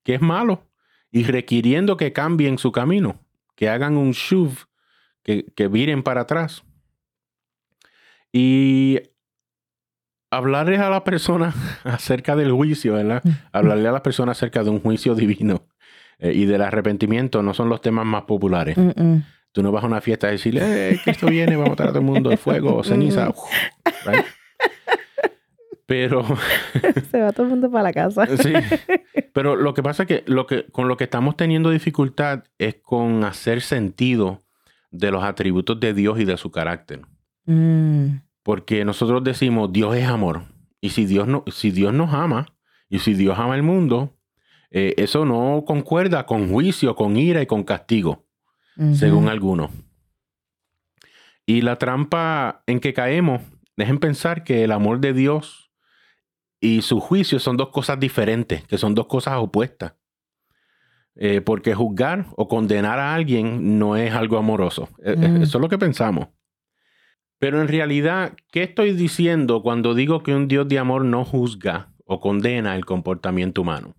que 0.03 0.15
es 0.15 0.21
malo 0.21 0.70
y 1.11 1.23
requiriendo 1.23 1.97
que 1.97 2.13
cambien 2.13 2.57
su 2.57 2.71
camino, 2.71 3.19
que 3.55 3.69
hagan 3.69 3.97
un 3.97 4.11
shuv, 4.11 4.67
que, 5.23 5.45
que 5.55 5.67
viren 5.67 6.03
para 6.03 6.21
atrás. 6.21 6.63
Y 8.31 8.99
hablarles 10.31 10.79
a 10.79 10.89
la 10.89 11.03
persona 11.03 11.53
acerca 11.83 12.35
del 12.35 12.51
juicio, 12.51 12.93
¿verdad? 12.93 13.21
Hablarle 13.51 13.89
a 13.89 13.91
las 13.91 14.01
personas 14.01 14.37
acerca 14.37 14.63
de 14.63 14.69
un 14.69 14.79
juicio 14.79 15.13
divino 15.13 15.67
eh, 16.17 16.31
y 16.33 16.45
del 16.45 16.61
arrepentimiento 16.61 17.43
no 17.43 17.53
son 17.53 17.69
los 17.69 17.81
temas 17.81 18.05
más 18.05 18.23
populares. 18.23 18.77
Tú 19.51 19.61
no 19.61 19.71
vas 19.73 19.83
a 19.83 19.87
una 19.87 19.99
fiesta 19.99 20.27
a 20.27 20.31
decirle, 20.31 20.61
eh, 20.93 20.99
esto 21.05 21.27
viene, 21.27 21.57
vamos 21.57 21.67
a 21.67 21.71
matar 21.71 21.87
a 21.87 21.89
todo 21.89 21.99
el 21.99 22.05
mundo, 22.05 22.31
el 22.31 22.37
fuego, 22.37 22.77
o 22.77 22.83
ceniza. 22.83 23.33
Pero. 25.91 26.23
Se 27.11 27.19
va 27.19 27.33
todo 27.33 27.43
el 27.43 27.49
mundo 27.49 27.69
para 27.69 27.83
la 27.83 27.91
casa. 27.91 28.25
sí. 28.37 28.53
Pero 29.33 29.57
lo 29.57 29.73
que 29.73 29.83
pasa 29.83 30.03
es 30.03 30.07
que, 30.07 30.23
lo 30.25 30.47
que 30.47 30.65
con 30.71 30.87
lo 30.87 30.95
que 30.95 31.03
estamos 31.03 31.35
teniendo 31.35 31.69
dificultad 31.69 32.45
es 32.57 32.75
con 32.75 33.25
hacer 33.25 33.59
sentido 33.59 34.39
de 34.89 35.11
los 35.11 35.21
atributos 35.21 35.81
de 35.81 35.93
Dios 35.93 36.17
y 36.17 36.23
de 36.23 36.37
su 36.37 36.49
carácter. 36.49 37.01
Mm. 37.45 38.21
Porque 38.41 38.85
nosotros 38.85 39.21
decimos, 39.21 39.73
Dios 39.73 39.97
es 39.97 40.07
amor. 40.07 40.43
Y 40.79 40.91
si 40.91 41.05
Dios, 41.05 41.27
no, 41.27 41.43
si 41.51 41.71
Dios 41.71 41.93
nos 41.93 42.13
ama, 42.13 42.45
y 42.87 42.99
si 42.99 43.13
Dios 43.13 43.37
ama 43.37 43.55
el 43.55 43.63
mundo, 43.63 44.17
eh, 44.69 44.93
eso 44.95 45.25
no 45.25 45.65
concuerda 45.67 46.25
con 46.25 46.49
juicio, 46.49 46.95
con 46.95 47.17
ira 47.17 47.41
y 47.41 47.47
con 47.47 47.63
castigo, 47.63 48.25
según 48.93 49.27
algunos. 49.27 49.71
Y 51.45 51.61
la 51.61 51.75
trampa 51.75 52.63
en 52.65 52.79
que 52.79 52.93
caemos 52.93 53.41
es 53.75 53.89
en 53.89 53.99
pensar 53.99 54.45
que 54.45 54.63
el 54.63 54.71
amor 54.71 55.01
de 55.01 55.11
Dios 55.11 55.70
y 56.61 56.83
su 56.83 56.99
juicio 56.99 57.39
son 57.39 57.57
dos 57.57 57.69
cosas 57.69 57.99
diferentes, 57.99 58.63
que 58.65 58.77
son 58.77 58.93
dos 58.93 59.07
cosas 59.07 59.33
opuestas. 59.37 59.95
Eh, 61.15 61.41
porque 61.41 61.73
juzgar 61.73 62.27
o 62.37 62.47
condenar 62.47 62.99
a 62.99 63.13
alguien 63.13 63.77
no 63.77 63.97
es 63.97 64.13
algo 64.13 64.37
amoroso. 64.37 64.87
E, 65.03 65.11
e, 65.11 65.15
mm. 65.15 65.41
Eso 65.41 65.57
es 65.57 65.61
lo 65.61 65.67
que 65.67 65.77
pensamos. 65.77 66.29
Pero 67.39 67.61
en 67.61 67.67
realidad, 67.67 68.33
¿qué 68.51 68.63
estoy 68.63 68.93
diciendo 68.93 69.63
cuando 69.63 69.95
digo 69.95 70.21
que 70.23 70.35
un 70.35 70.47
Dios 70.47 70.67
de 70.67 70.77
amor 70.77 71.03
no 71.03 71.25
juzga 71.25 71.91
o 72.05 72.21
condena 72.21 72.75
el 72.75 72.85
comportamiento 72.85 73.63
humano? 73.63 73.95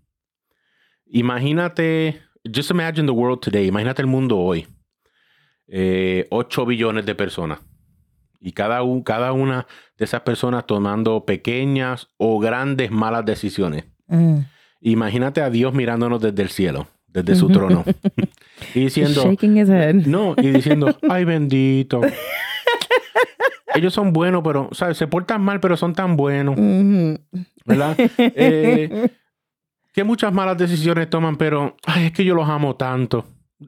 Imagínate, 1.06 2.22
just 2.44 2.70
imagine 2.70 3.06
the 3.06 3.12
world 3.12 3.40
today, 3.40 3.66
imagínate 3.66 4.00
el 4.00 4.08
mundo 4.08 4.38
hoy. 4.38 4.66
Eh, 5.66 6.26
8 6.30 6.64
billones 6.64 7.04
de 7.04 7.14
personas 7.14 7.58
y 8.42 8.52
cada, 8.52 8.80
cada 9.04 9.32
una 9.32 9.66
de 9.96 10.04
esas 10.04 10.22
personas 10.22 10.66
tomando 10.66 11.24
pequeñas 11.24 12.08
o 12.16 12.40
grandes 12.40 12.90
malas 12.90 13.24
decisiones. 13.24 13.84
Mm. 14.08 14.40
Imagínate 14.80 15.40
a 15.40 15.48
Dios 15.48 15.72
mirándonos 15.72 16.20
desde 16.20 16.42
el 16.42 16.48
cielo, 16.48 16.88
desde 17.06 17.36
su 17.36 17.48
trono, 17.48 17.84
y 18.74 18.80
diciendo, 18.80 19.32
no, 20.06 20.34
y 20.36 20.48
diciendo, 20.48 20.98
ay 21.08 21.24
bendito. 21.24 22.00
Ellos 23.74 23.94
son 23.94 24.12
buenos, 24.12 24.42
pero, 24.44 24.68
¿sabes? 24.72 24.98
Se 24.98 25.06
portan 25.06 25.40
mal, 25.40 25.60
pero 25.60 25.76
son 25.78 25.94
tan 25.94 26.16
buenos. 26.16 26.56
¿Verdad? 27.64 27.96
Eh, 28.18 29.08
que 29.94 30.04
muchas 30.04 30.32
malas 30.32 30.58
decisiones 30.58 31.08
toman, 31.08 31.36
pero, 31.36 31.76
ay, 31.86 32.06
es 32.06 32.12
que 32.12 32.24
yo 32.24 32.34
los 32.34 32.48
amo 32.48 32.76
tanto. 32.76 33.24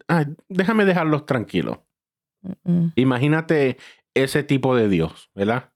Ay, 0.09 0.27
déjame 0.49 0.85
dejarlos 0.85 1.25
tranquilos. 1.27 1.79
Imagínate 2.97 3.79
ese 4.15 4.43
tipo 4.43 4.75
de 4.77 4.89
Dios, 4.89 5.31
¿verdad? 5.35 5.73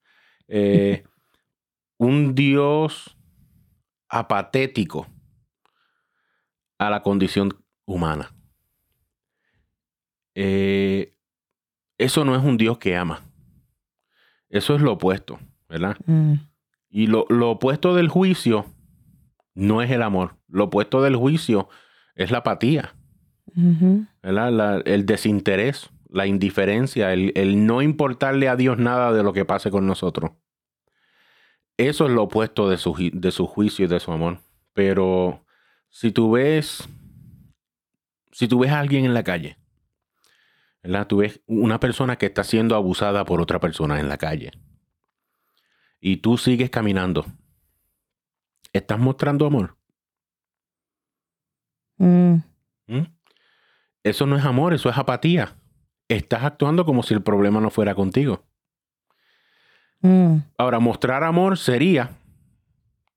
Eh, 0.47 1.05
un 1.99 2.35
Dios 2.35 3.17
apatético 4.09 5.07
a 6.79 6.91
la 6.91 7.03
condición 7.03 7.53
humana. 7.85 8.35
Eh, 10.35 11.15
eso 11.99 12.25
no 12.25 12.37
es 12.37 12.45
un 12.45 12.57
Dios 12.57 12.79
que 12.79 12.97
ama. 12.97 13.23
Eso 14.49 14.77
es 14.77 14.81
lo 14.81 14.93
opuesto, 14.93 15.41
¿verdad? 15.69 15.97
Mm. 16.07 16.35
Y 16.89 17.09
lo, 17.09 17.27
opuesto 17.51 17.95
del 17.95 18.09
juicio 18.09 18.67
no 19.55 19.83
es 19.83 19.91
el 19.91 20.03
amor. 20.03 20.37
Lo 20.49 20.65
opuesto 20.65 21.03
del 21.03 21.17
juicio 21.17 21.69
es 22.15 22.31
la 22.31 22.39
apatía, 22.39 22.95
¿verdad? 24.23 24.83
el 24.87 25.05
desinterés 25.05 25.91
la 26.11 26.27
indiferencia, 26.27 27.13
el, 27.13 27.67
no 27.67 27.83
importarle 27.83 28.49
a 28.49 28.57
Dios 28.57 28.79
nada 28.79 29.13
de 29.13 29.23
lo 29.23 29.33
que 29.33 29.45
pase 29.45 29.71
con 29.71 29.87
nosotros. 29.87 30.33
Eso 31.77 32.07
es 32.07 32.13
lo 32.13 32.25
opuesto 32.25 32.69
de 32.69 32.77
su, 32.77 32.95
de 33.13 33.31
su 33.31 33.47
juicio 33.47 33.85
y 33.85 33.89
de 33.89 34.01
su 34.01 34.11
amor. 34.11 34.41
Pero 34.73 35.45
si 35.91 36.11
tú 36.11 36.33
ves, 36.33 36.89
si 38.33 38.49
tú 38.49 38.61
ves 38.61 38.73
a 38.73 38.81
alguien 38.81 39.05
en 39.05 39.15
la 39.15 39.23
calle, 39.23 39.59
¿verdad? 40.83 41.07
Tú 41.07 41.19
ves 41.19 41.41
una 41.47 41.79
persona 41.79 42.17
que 42.17 42.27
está 42.27 42.43
siendo 42.43 42.75
abusada 42.75 43.25
por 43.25 43.41
otra 43.41 43.61
persona 43.61 44.01
en 44.01 44.09
la 44.09 44.19
calle. 44.19 44.51
Y 46.01 46.19
tú 46.19 46.37
sigues 46.39 46.71
caminando. 46.71 47.27
¿Estás 48.73 48.99
mostrando 48.99 49.47
amor? 49.47 49.77
Mm. 51.97 52.37
¿Mm? 52.87 53.07
Eso 54.05 54.27
no 54.27 54.37
es 54.37 54.45
amor, 54.45 54.75
eso 54.75 54.89
es 54.89 54.97
apatía 54.97 55.58
estás 56.17 56.45
actuando 56.45 56.85
como 56.85 57.03
si 57.03 57.15
el 57.15 57.23
problema 57.23 57.61
no 57.61 57.71
fuera 57.71 57.95
contigo. 57.95 58.43
Mm. 60.01 60.39
Ahora, 60.57 60.79
mostrar 60.79 61.25
amor 61.25 61.59
sería 61.59 62.11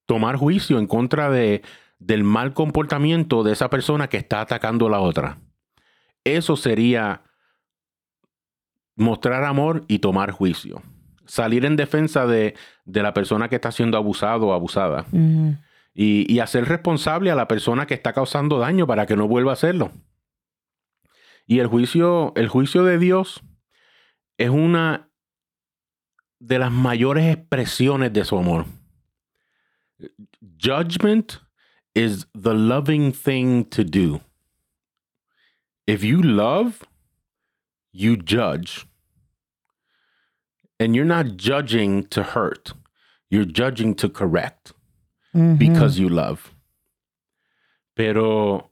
tomar 0.05 0.35
juicio 0.35 0.77
en 0.79 0.87
contra 0.87 1.29
de, 1.29 1.61
del 1.99 2.23
mal 2.23 2.53
comportamiento 2.53 3.43
de 3.43 3.53
esa 3.53 3.69
persona 3.69 4.09
que 4.09 4.17
está 4.17 4.41
atacando 4.41 4.87
a 4.87 4.89
la 4.89 4.99
otra. 4.99 5.37
Eso 6.23 6.55
sería 6.55 7.21
mostrar 8.95 9.43
amor 9.43 9.85
y 9.87 9.99
tomar 9.99 10.31
juicio. 10.31 10.81
Salir 11.25 11.65
en 11.65 11.75
defensa 11.75 12.27
de, 12.27 12.55
de 12.85 13.03
la 13.03 13.13
persona 13.13 13.47
que 13.47 13.55
está 13.55 13.71
siendo 13.71 13.97
abusado 13.97 14.47
o 14.47 14.53
abusada. 14.53 15.05
Y, 15.93 16.31
y 16.31 16.39
hacer 16.39 16.67
responsable 16.67 17.31
a 17.31 17.35
la 17.35 17.47
persona 17.47 17.85
que 17.85 17.93
está 17.93 18.13
causando 18.13 18.59
daño 18.59 18.85
para 18.85 19.05
que 19.05 19.15
no 19.15 19.27
vuelva 19.27 19.51
a 19.51 19.53
hacerlo. 19.53 19.91
Y 21.51 21.59
el 21.59 21.67
juicio, 21.67 22.31
el 22.37 22.47
juicio 22.47 22.85
de 22.85 22.97
Dios 22.97 23.41
es 24.37 24.49
una 24.49 25.09
de 26.39 26.57
las 26.57 26.71
mayores 26.71 27.25
expresiones 27.25 28.13
de 28.13 28.23
su 28.23 28.37
amor. 28.37 28.67
Judgment 30.57 31.41
is 31.93 32.25
the 32.33 32.53
loving 32.53 33.11
thing 33.11 33.65
to 33.65 33.83
do. 33.83 34.21
If 35.85 36.05
you 36.05 36.21
love, 36.21 36.85
you 37.91 38.15
judge. 38.15 38.87
And 40.79 40.95
you're 40.95 41.03
not 41.03 41.35
judging 41.35 42.07
to 42.11 42.23
hurt, 42.23 42.71
you're 43.29 43.43
judging 43.43 43.93
to 43.95 44.07
correct 44.07 44.71
because 45.57 45.99
you 45.99 46.07
love. 46.07 46.55
Pero 47.93 48.70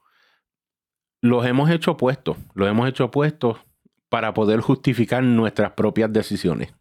los 1.22 1.46
hemos 1.46 1.70
hecho 1.70 1.92
opuestos, 1.92 2.38
los 2.54 2.68
hemos 2.70 2.88
hecho 2.90 3.06
opuestos 3.06 3.58
para 4.10 4.34
poder 4.34 4.62
justificar 4.62 5.24
nuestras 5.24 5.72
propias 5.74 6.12
decisiones. 6.12 6.74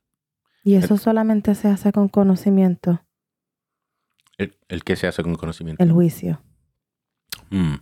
Y 0.64 0.74
eso 0.74 0.96
solamente 0.96 1.54
se 1.54 1.68
hace 1.68 1.92
con 1.92 2.08
conocimiento, 2.08 3.00
El, 4.36 4.56
el 4.68 4.84
que 4.84 4.96
se 4.96 5.06
hace 5.06 5.22
con 5.22 5.34
conocimiento. 5.36 5.82
el 5.82 5.92
juicio. 5.92 6.40
Mm. 7.50 7.76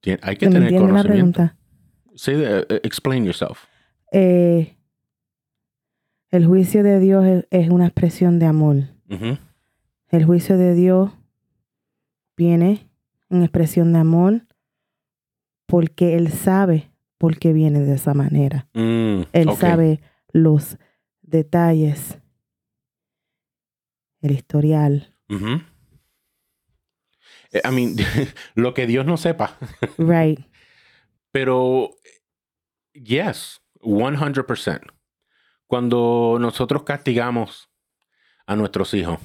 Tien- 0.00 0.18
hay 0.22 0.36
que 0.36 0.46
¿Me 0.48 0.52
tener 0.54 0.70
conocimiento. 0.80 1.08
pregunta? 1.08 1.56
Say 2.14 2.34
the- 2.36 2.74
uh, 2.74 2.78
explain 2.82 3.24
yourself. 3.24 3.64
Eh, 4.12 4.76
el 6.30 6.46
juicio 6.46 6.82
de 6.82 6.98
Dios 7.00 7.24
es, 7.24 7.46
es 7.50 7.68
una 7.70 7.86
expresión 7.86 8.38
de 8.38 8.46
amor. 8.46 8.76
El 10.08 10.24
juicio 10.24 10.56
de 10.58 10.74
Dios 10.74 11.10
viene 12.36 12.88
en 13.30 13.42
expresión 13.42 13.92
de 13.92 13.98
amor 13.98 14.42
porque 15.72 16.16
Él 16.16 16.30
sabe 16.30 16.92
por 17.16 17.38
qué 17.38 17.54
viene 17.54 17.80
de 17.80 17.94
esa 17.94 18.12
manera. 18.12 18.68
Mm, 18.74 19.22
Él 19.32 19.48
sabe 19.58 20.02
los 20.30 20.76
detalles, 21.22 22.18
el 24.20 24.32
historial. 24.32 25.16
Eh, 25.30 25.62
I 27.64 27.70
mean, 27.72 27.96
lo 28.54 28.74
que 28.74 28.86
Dios 28.86 29.06
no 29.06 29.16
sepa. 29.16 29.56
Right. 29.96 30.40
Pero, 31.30 31.92
yes, 32.92 33.62
100%. 33.80 34.92
Cuando 35.66 36.36
nosotros 36.38 36.82
castigamos 36.82 37.70
a 38.44 38.56
nuestros 38.56 38.92
hijos, 38.92 39.20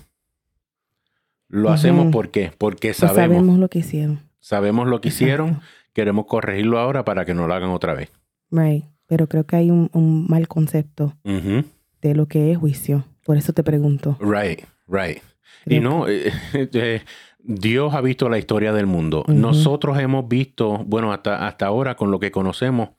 lo 1.50 1.72
hacemos 1.72 2.16
porque 2.16 2.54
Pues 2.58 2.78
sabemos, 2.96 3.18
sabemos 3.18 3.60
lo 3.60 3.68
que 3.68 3.80
hicieron. 3.80 4.22
sabemos 4.40 4.88
lo 4.88 5.02
que 5.02 5.10
hicieron. 5.10 5.60
Queremos 5.98 6.28
corregirlo 6.28 6.78
ahora 6.78 7.04
para 7.04 7.26
que 7.26 7.34
no 7.34 7.48
lo 7.48 7.56
hagan 7.56 7.72
otra 7.72 7.96
vez. 7.96 8.12
Right. 8.52 8.86
Pero 9.08 9.28
creo 9.28 9.48
que 9.48 9.56
hay 9.56 9.72
un, 9.72 9.90
un 9.94 10.28
mal 10.28 10.48
concepto 10.48 11.16
de 11.24 12.14
lo 12.14 12.28
que 12.28 12.52
es 12.52 12.58
juicio. 12.60 13.04
Por 13.26 13.36
eso 13.36 13.52
te 13.52 13.64
pregunto. 13.64 14.16
Right, 14.20 14.62
right. 14.88 15.24
Y 15.66 15.80
no, 15.80 16.08
eh, 16.08 16.32
eh, 16.54 17.02
Dios 17.40 17.96
ha 17.96 18.02
visto 18.02 18.30
la 18.30 18.38
historia 18.38 18.74
del 18.74 18.86
mundo. 18.86 19.24
Nosotros 19.28 19.98
hemos 19.98 20.28
visto, 20.28 20.84
bueno, 20.86 21.12
hasta, 21.12 21.48
hasta 21.48 21.66
ahora 21.66 21.96
con 21.96 22.12
lo 22.12 22.20
que 22.20 22.30
conocemos, 22.30 22.90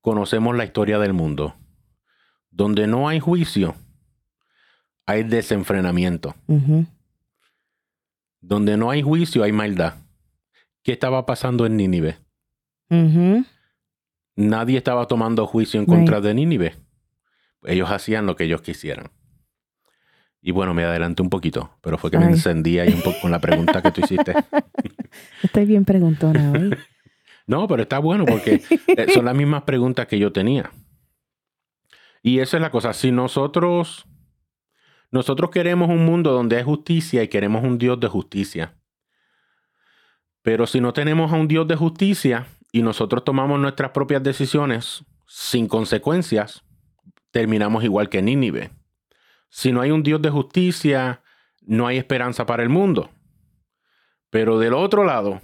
conocemos 0.00 0.56
la 0.56 0.64
historia 0.64 0.98
del 0.98 1.12
mundo. 1.12 1.54
Donde 2.50 2.86
no 2.86 3.08
hay 3.08 3.20
juicio, 3.20 3.74
hay 5.04 5.22
desenfrenamiento. 5.22 6.34
Donde 8.40 8.78
no 8.78 8.90
hay 8.90 9.02
juicio, 9.02 9.42
hay 9.42 9.52
maldad. 9.52 9.96
¿Qué 10.82 10.92
estaba 10.92 11.26
pasando 11.26 11.66
en 11.66 11.76
Nínive? 11.76 12.16
Nadie 14.36 14.78
estaba 14.78 15.06
tomando 15.06 15.46
juicio 15.46 15.80
en 15.80 15.86
contra 15.86 16.20
de 16.20 16.34
Nínive. 16.34 16.74
Ellos 17.64 17.90
hacían 17.90 18.26
lo 18.26 18.36
que 18.36 18.44
ellos 18.44 18.62
quisieran. 18.62 19.10
Y 20.40 20.52
bueno, 20.52 20.72
me 20.74 20.84
adelanté 20.84 21.22
un 21.22 21.30
poquito, 21.30 21.76
pero 21.80 21.98
fue 21.98 22.10
que 22.10 22.18
me 22.18 22.26
encendí 22.26 22.78
ahí 22.78 22.92
un 22.92 23.02
poco 23.02 23.20
con 23.22 23.30
la 23.30 23.40
pregunta 23.40 23.82
que 23.82 23.90
tú 23.90 24.00
hiciste. 24.00 24.34
Estoy 25.42 25.66
bien 25.66 25.84
preguntona 25.84 26.52
hoy. 26.52 26.76
No, 27.48 27.66
pero 27.66 27.80
está 27.80 27.98
bueno 27.98 28.26
porque 28.26 28.62
eh, 28.88 29.06
son 29.14 29.24
las 29.24 29.34
mismas 29.34 29.62
preguntas 29.62 30.06
que 30.06 30.18
yo 30.18 30.30
tenía. 30.32 30.70
Y 32.22 32.40
esa 32.40 32.58
es 32.58 32.60
la 32.60 32.70
cosa. 32.70 32.92
Si 32.92 33.10
nosotros, 33.10 34.06
nosotros 35.10 35.50
queremos 35.50 35.88
un 35.88 36.04
mundo 36.04 36.32
donde 36.32 36.58
hay 36.58 36.62
justicia 36.62 37.22
y 37.22 37.28
queremos 37.28 37.64
un 37.64 37.78
Dios 37.78 37.98
de 38.00 38.08
justicia. 38.08 38.74
Pero 40.42 40.66
si 40.66 40.82
no 40.82 40.92
tenemos 40.92 41.32
a 41.32 41.36
un 41.36 41.48
Dios 41.48 41.66
de 41.66 41.76
justicia 41.76 42.46
y 42.72 42.82
nosotros 42.82 43.24
tomamos 43.24 43.58
nuestras 43.58 43.90
propias 43.92 44.22
decisiones 44.22 45.04
sin 45.26 45.66
consecuencias, 45.68 46.64
terminamos 47.30 47.84
igual 47.84 48.08
que 48.08 48.22
Nínive. 48.22 48.70
Si 49.48 49.72
no 49.72 49.80
hay 49.80 49.90
un 49.90 50.02
Dios 50.02 50.20
de 50.22 50.30
justicia, 50.30 51.22
no 51.62 51.86
hay 51.86 51.96
esperanza 51.98 52.46
para 52.46 52.62
el 52.62 52.68
mundo. 52.68 53.10
Pero 54.30 54.58
del 54.58 54.74
otro 54.74 55.04
lado, 55.04 55.40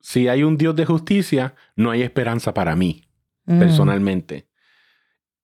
si 0.00 0.28
hay 0.28 0.42
un 0.42 0.56
Dios 0.56 0.74
de 0.76 0.86
justicia, 0.86 1.54
no 1.76 1.90
hay 1.90 2.02
esperanza 2.02 2.54
para 2.54 2.74
mí, 2.76 3.02
Mm. 3.46 3.58
personalmente. 3.58 4.48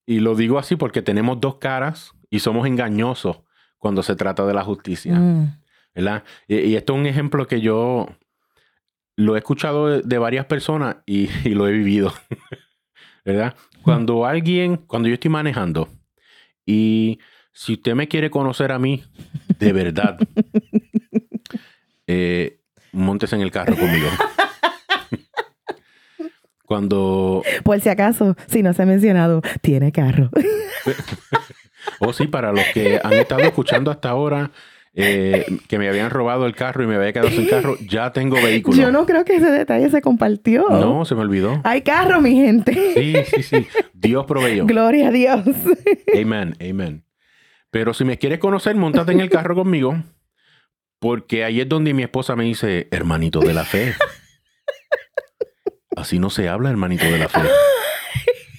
Y 0.07 0.21
lo 0.21 0.35
digo 0.35 0.59
así 0.59 0.77
porque 0.77 1.03
tenemos 1.03 1.41
dos 1.41 1.57
caras 1.57 2.13
y 2.31 2.39
somos 2.41 2.67
engañosos 2.67 3.41
cuando 3.79 4.03
se 4.03 4.17
trata 4.17 4.47
de 4.47 4.55
la 4.55 4.65
justicia, 4.65 5.15
Mm. 5.19 5.61
¿verdad? 5.95 6.25
Y, 6.49 6.57
y 6.61 6.77
esto 6.77 6.95
es 6.95 6.99
un 7.01 7.07
ejemplo 7.07 7.47
que 7.47 7.61
yo 7.61 8.09
lo 9.21 9.37
he 9.37 9.39
escuchado 9.39 9.89
de, 9.89 10.03
de 10.03 10.19
varias 10.19 10.47
personas 10.47 10.97
y, 11.07 11.29
y 11.45 11.51
lo 11.51 11.69
he 11.69 11.73
vivido, 11.73 12.13
¿verdad? 13.25 13.55
Cuando 13.83 14.27
alguien, 14.27 14.77
cuando 14.77 15.09
yo 15.09 15.15
estoy 15.15 15.31
manejando 15.31 15.89
y 16.67 17.19
si 17.53 17.75
usted 17.75 17.95
me 17.95 18.09
quiere 18.09 18.31
conocer 18.31 18.73
a 18.73 18.79
mí, 18.79 19.03
de 19.59 19.73
verdad, 19.75 20.19
eh, 22.07 22.61
montes 22.93 23.33
en 23.33 23.41
el 23.41 23.51
carro 23.51 23.77
conmigo. 23.77 24.09
Cuando, 26.65 27.43
Por 27.65 27.81
si 27.81 27.89
acaso, 27.89 28.37
si 28.47 28.63
no 28.63 28.73
se 28.73 28.83
ha 28.83 28.87
mencionado, 28.87 29.43
tiene 29.61 29.91
carro. 29.91 30.31
oh 31.99 32.13
sí, 32.13 32.29
para 32.29 32.53
los 32.53 32.65
que 32.73 33.01
han 33.03 33.15
estado 33.15 33.41
escuchando 33.41 33.91
hasta 33.91 34.11
ahora, 34.11 34.53
eh, 34.95 35.47
que 35.69 35.79
me 35.79 35.89
habían 35.89 36.11
robado 36.11 36.47
el 36.47 36.55
carro 36.55 36.83
y 36.83 36.87
me 36.87 36.97
había 36.97 37.13
quedado 37.13 37.31
sin 37.31 37.47
carro, 37.47 37.77
ya 37.81 38.13
tengo 38.13 38.37
vehículo. 38.37 38.77
Yo 38.77 38.91
no 38.91 39.07
creo 39.07 39.25
que 39.25 39.37
ese 39.37 39.51
detalle 39.51 39.91
se 39.91 40.03
compartió. 40.03 40.69
No, 40.69 41.05
se 41.05 41.15
me 41.15 41.23
olvidó. 41.23 41.61
Hay 41.65 41.83
carro, 41.83 42.21
mi 42.21 42.35
gente. 42.35 42.73
Sí, 42.95 43.15
sí, 43.25 43.43
sí. 43.43 43.67
Dios 43.93 44.27
proveyó. 44.27 44.67
Gloria 44.67 45.09
a 45.09 45.11
Dios. 45.11 45.41
Amen, 46.15 46.57
amen. 46.61 47.05
Pero 47.71 47.95
si 47.95 48.05
me 48.05 48.19
quieres 48.19 48.41
conocer, 48.41 48.75
montate 48.75 49.13
en 49.13 49.21
el 49.21 49.31
carro 49.31 49.55
conmigo, 49.55 50.03
porque 50.99 51.45
ahí 51.45 51.61
es 51.61 51.69
donde 51.69 51.95
mi 51.95 52.03
esposa 52.03 52.35
me 52.35 52.45
dice, 52.45 52.89
hermanito 52.91 53.41
de 53.41 53.55
la 53.55 53.65
fe. 53.65 53.95
Así 55.97 56.19
no 56.19 56.31
se 56.31 56.49
habla, 56.49 56.71
hermanito 56.71 57.05
de 57.05 57.19
la 57.19 57.29
fe. 57.29 57.41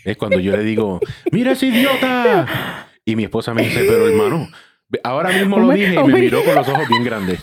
Es 0.05 0.17
cuando 0.17 0.39
yo 0.39 0.55
le 0.55 0.63
digo, 0.63 0.99
mira 1.31 1.51
ese 1.51 1.67
idiota. 1.67 2.87
Y 3.03 3.15
mi 3.15 3.23
esposa 3.23 3.53
me 3.53 3.63
dice, 3.63 3.83
pero 3.87 4.07
hermano, 4.07 4.49
ahora 5.03 5.29
mismo 5.31 5.57
Oh 5.57 5.59
lo 5.59 5.67
my- 5.67 5.79
dije 5.79 5.93
y 5.93 5.97
oh 5.97 6.07
me 6.07 6.13
my- 6.15 6.21
miró 6.21 6.43
con 6.43 6.55
los 6.55 6.67
ojos 6.67 6.87
bien 6.89 7.03
grandes. 7.03 7.39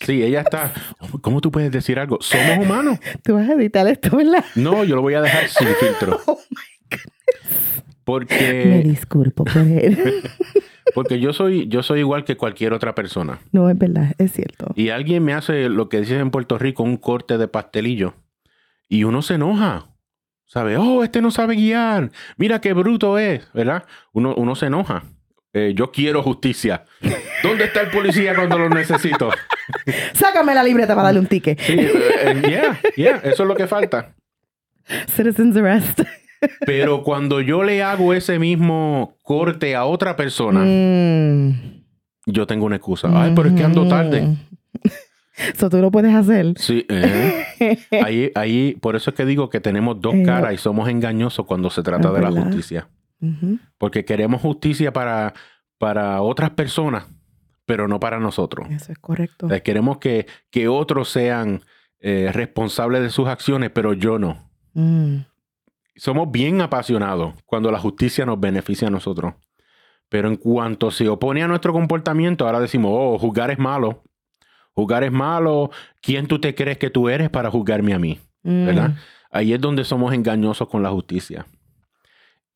Sí, 0.00 0.22
ella 0.22 0.40
está, 0.40 0.72
¿cómo 1.20 1.42
tú 1.42 1.50
puedes 1.50 1.70
decir 1.70 1.98
algo? 1.98 2.18
Somos 2.22 2.58
humanos. 2.58 2.98
Tú 3.22 3.34
vas 3.34 3.48
a 3.48 3.52
editar 3.52 3.86
esto, 3.86 4.16
¿verdad? 4.16 4.44
No, 4.54 4.82
yo 4.84 4.96
lo 4.96 5.02
voy 5.02 5.12
a 5.14 5.20
dejar 5.20 5.46
sin 5.48 5.68
filtro. 5.80 6.18
Oh 6.26 6.38
Me 6.50 6.98
Porque, 8.04 8.82
disculpo 8.84 9.44
por 9.44 9.58
él. 9.58 10.22
porque 10.94 11.20
yo 11.20 11.32
soy, 11.32 11.68
yo 11.68 11.82
soy 11.82 12.00
igual 12.00 12.24
que 12.24 12.36
cualquier 12.36 12.72
otra 12.72 12.94
persona. 12.94 13.40
No, 13.52 13.68
es 13.70 13.78
verdad, 13.78 14.14
es 14.18 14.32
cierto. 14.32 14.72
Y 14.74 14.88
alguien 14.88 15.22
me 15.22 15.34
hace 15.34 15.68
lo 15.68 15.88
que 15.88 16.00
dicen 16.00 16.18
en 16.20 16.30
Puerto 16.30 16.58
Rico, 16.58 16.82
un 16.82 16.96
corte 16.96 17.36
de 17.38 17.46
pastelillo. 17.48 18.14
Y 18.88 19.04
uno 19.04 19.22
se 19.22 19.34
enoja. 19.34 19.86
¿Sabe? 20.46 20.76
Oh, 20.78 21.04
este 21.04 21.20
no 21.20 21.30
sabe 21.30 21.54
guiar. 21.54 22.10
Mira 22.36 22.60
qué 22.60 22.72
bruto 22.72 23.18
es, 23.18 23.46
¿verdad? 23.52 23.84
Uno, 24.12 24.34
uno 24.34 24.56
se 24.56 24.66
enoja. 24.66 25.04
Eh, 25.52 25.72
yo 25.74 25.90
quiero 25.90 26.22
justicia. 26.22 26.84
¿Dónde 27.42 27.64
está 27.64 27.80
el 27.80 27.88
policía 27.90 28.34
cuando 28.34 28.58
lo 28.58 28.68
necesito? 28.68 29.30
Sácame 30.14 30.54
la 30.54 30.62
libreta 30.62 30.94
para 30.94 31.06
darle 31.06 31.20
un 31.20 31.26
ticket. 31.26 31.60
Sí, 31.60 31.72
eh, 31.72 31.92
eh, 32.24 32.42
yeah, 32.48 32.80
yeah, 32.96 33.16
eso 33.24 33.42
es 33.42 33.48
lo 33.48 33.54
que 33.56 33.66
falta. 33.66 34.14
Citizens 35.08 35.56
arrest. 35.56 36.00
Pero 36.64 37.02
cuando 37.02 37.40
yo 37.40 37.62
le 37.64 37.82
hago 37.82 38.14
ese 38.14 38.38
mismo 38.38 39.16
corte 39.22 39.74
a 39.76 39.84
otra 39.84 40.16
persona, 40.16 40.60
Mm. 40.64 41.82
yo 42.26 42.46
tengo 42.46 42.64
una 42.66 42.76
excusa. 42.76 43.08
Ay, 43.12 43.32
pero 43.34 43.48
es 43.50 43.54
que 43.54 43.64
ando 43.64 43.86
tarde. 43.88 44.22
Ujú. 44.22 44.36
Eso 45.54 45.70
tú 45.70 45.78
lo 45.78 45.90
puedes 45.90 46.14
hacer. 46.14 46.54
Sí, 46.56 46.86
eh. 46.88 47.44
ahí, 48.04 48.30
ahí, 48.34 48.76
por 48.80 48.94
eso 48.96 49.10
es 49.10 49.16
que 49.16 49.24
digo 49.24 49.48
que 49.50 49.60
tenemos 49.60 50.00
dos 50.00 50.14
caras 50.24 50.54
y 50.54 50.58
somos 50.58 50.88
engañosos 50.88 51.44
cuando 51.46 51.70
se 51.70 51.82
trata 51.82 52.08
es 52.08 52.14
de 52.14 52.20
la 52.20 52.30
verdad. 52.30 52.52
Porque 53.78 54.04
queremos 54.04 54.40
justicia 54.40 54.92
para, 54.92 55.34
para 55.78 56.22
otras 56.22 56.50
personas, 56.50 57.06
pero 57.66 57.86
no 57.86 58.00
para 58.00 58.18
nosotros. 58.18 58.68
Eso 58.70 58.92
es 58.92 58.98
correcto. 58.98 59.46
O 59.46 59.48
sea, 59.48 59.60
queremos 59.60 59.98
que, 59.98 60.26
que 60.50 60.68
otros 60.68 61.10
sean 61.10 61.62
eh, 62.00 62.30
responsables 62.32 63.02
de 63.02 63.10
sus 63.10 63.28
acciones, 63.28 63.70
pero 63.70 63.92
yo 63.92 64.18
no. 64.18 64.50
Mm. 64.72 65.18
Somos 65.96 66.30
bien 66.30 66.62
apasionados 66.62 67.34
cuando 67.44 67.70
la 67.70 67.78
justicia 67.78 68.24
nos 68.24 68.40
beneficia 68.40 68.88
a 68.88 68.90
nosotros. 68.90 69.34
Pero 70.08 70.28
en 70.28 70.36
cuanto 70.36 70.90
se 70.90 71.08
opone 71.08 71.42
a 71.42 71.48
nuestro 71.48 71.72
comportamiento, 71.72 72.46
ahora 72.46 72.60
decimos, 72.60 72.92
oh, 72.94 73.18
juzgar 73.18 73.50
es 73.50 73.58
malo. 73.58 74.02
Juzgar 74.72 75.04
es 75.04 75.12
malo. 75.12 75.70
¿Quién 76.00 76.26
tú 76.26 76.40
te 76.40 76.54
crees 76.54 76.78
que 76.78 76.90
tú 76.90 77.08
eres 77.08 77.28
para 77.28 77.50
juzgarme 77.50 77.92
a 77.92 77.98
mí? 77.98 78.18
Mm. 78.42 78.66
¿Verdad? 78.66 78.94
Ahí 79.30 79.52
es 79.52 79.60
donde 79.60 79.84
somos 79.84 80.14
engañosos 80.14 80.68
con 80.68 80.82
la 80.82 80.90
justicia. 80.90 81.46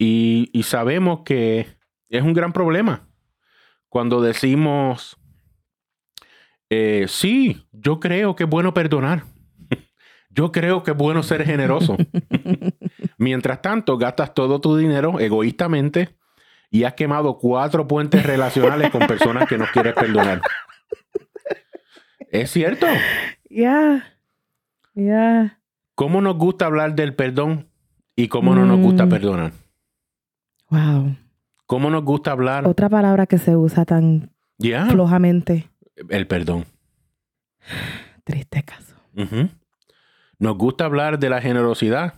Y, 0.06 0.50
y 0.52 0.64
sabemos 0.64 1.20
que 1.24 1.66
es 2.10 2.22
un 2.22 2.34
gran 2.34 2.52
problema 2.52 3.08
cuando 3.88 4.20
decimos, 4.20 5.16
eh, 6.68 7.06
sí, 7.08 7.66
yo 7.72 8.00
creo 8.00 8.36
que 8.36 8.44
es 8.44 8.50
bueno 8.50 8.74
perdonar. 8.74 9.22
Yo 10.28 10.50
creo 10.52 10.82
que 10.82 10.90
es 10.90 10.96
bueno 10.96 11.22
ser 11.22 11.44
generoso. 11.46 11.96
Mientras 13.18 13.62
tanto, 13.62 13.96
gastas 13.96 14.34
todo 14.34 14.60
tu 14.60 14.76
dinero 14.76 15.20
egoístamente 15.20 16.16
y 16.70 16.82
has 16.84 16.94
quemado 16.94 17.38
cuatro 17.38 17.86
puentes 17.86 18.26
relacionales 18.26 18.90
con 18.90 19.06
personas 19.06 19.48
que 19.48 19.56
no 19.56 19.64
quieres 19.72 19.94
perdonar. 19.94 20.42
Es 22.30 22.50
cierto. 22.50 22.86
Ya. 23.48 24.12
Ya. 24.94 25.60
¿Cómo 25.94 26.20
nos 26.20 26.36
gusta 26.36 26.66
hablar 26.66 26.94
del 26.96 27.14
perdón 27.14 27.68
y 28.16 28.26
cómo 28.26 28.54
no 28.56 28.66
nos 28.66 28.80
gusta 28.80 29.06
Mm. 29.06 29.08
perdonar? 29.08 29.52
Wow. 30.70 31.16
¿Cómo 31.66 31.90
nos 31.90 32.04
gusta 32.04 32.32
hablar? 32.32 32.66
Otra 32.66 32.88
palabra 32.88 33.26
que 33.26 33.38
se 33.38 33.56
usa 33.56 33.84
tan 33.84 34.30
flojamente. 34.88 35.68
el 36.08 36.26
perdón. 36.26 36.64
Triste 38.24 38.62
caso. 38.62 38.94
Nos 40.38 40.58
gusta 40.58 40.84
hablar 40.84 41.18
de 41.18 41.30
la 41.30 41.40
generosidad, 41.40 42.14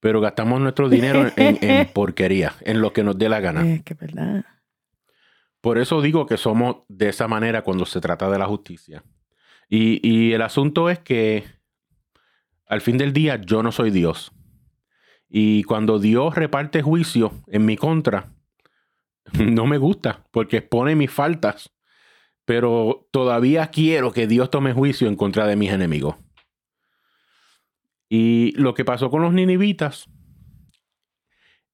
pero 0.00 0.20
gastamos 0.20 0.60
nuestro 0.60 0.88
dinero 0.88 1.30
en, 1.36 1.58
en 1.62 1.88
porquería, 1.94 2.54
en 2.62 2.80
lo 2.80 2.92
que 2.92 3.02
nos 3.02 3.18
dé 3.18 3.28
la 3.28 3.40
gana. 3.40 3.66
Es 3.68 3.82
que 3.82 3.94
verdad. 3.94 4.44
Por 5.60 5.78
eso 5.78 6.00
digo 6.00 6.26
que 6.26 6.36
somos 6.36 6.78
de 6.88 7.08
esa 7.08 7.28
manera 7.28 7.62
cuando 7.62 7.84
se 7.86 8.00
trata 8.00 8.30
de 8.30 8.38
la 8.38 8.46
justicia. 8.46 9.02
Y, 9.68 10.00
y 10.06 10.32
el 10.32 10.42
asunto 10.42 10.90
es 10.90 10.98
que 10.98 11.44
al 12.66 12.80
fin 12.80 12.98
del 12.98 13.12
día 13.12 13.36
yo 13.40 13.62
no 13.62 13.72
soy 13.72 13.90
Dios. 13.90 14.32
Y 15.30 15.62
cuando 15.62 16.00
Dios 16.00 16.34
reparte 16.34 16.82
juicio 16.82 17.32
en 17.46 17.64
mi 17.64 17.76
contra, 17.76 18.32
no 19.32 19.66
me 19.66 19.78
gusta 19.78 20.26
porque 20.32 20.58
expone 20.58 20.96
mis 20.96 21.10
faltas. 21.10 21.72
Pero 22.44 23.08
todavía 23.12 23.68
quiero 23.68 24.12
que 24.12 24.26
Dios 24.26 24.50
tome 24.50 24.72
juicio 24.72 25.06
en 25.06 25.14
contra 25.14 25.46
de 25.46 25.54
mis 25.54 25.70
enemigos. 25.70 26.16
Y 28.08 28.52
lo 28.56 28.74
que 28.74 28.84
pasó 28.84 29.08
con 29.08 29.22
los 29.22 29.32
ninivitas, 29.32 30.08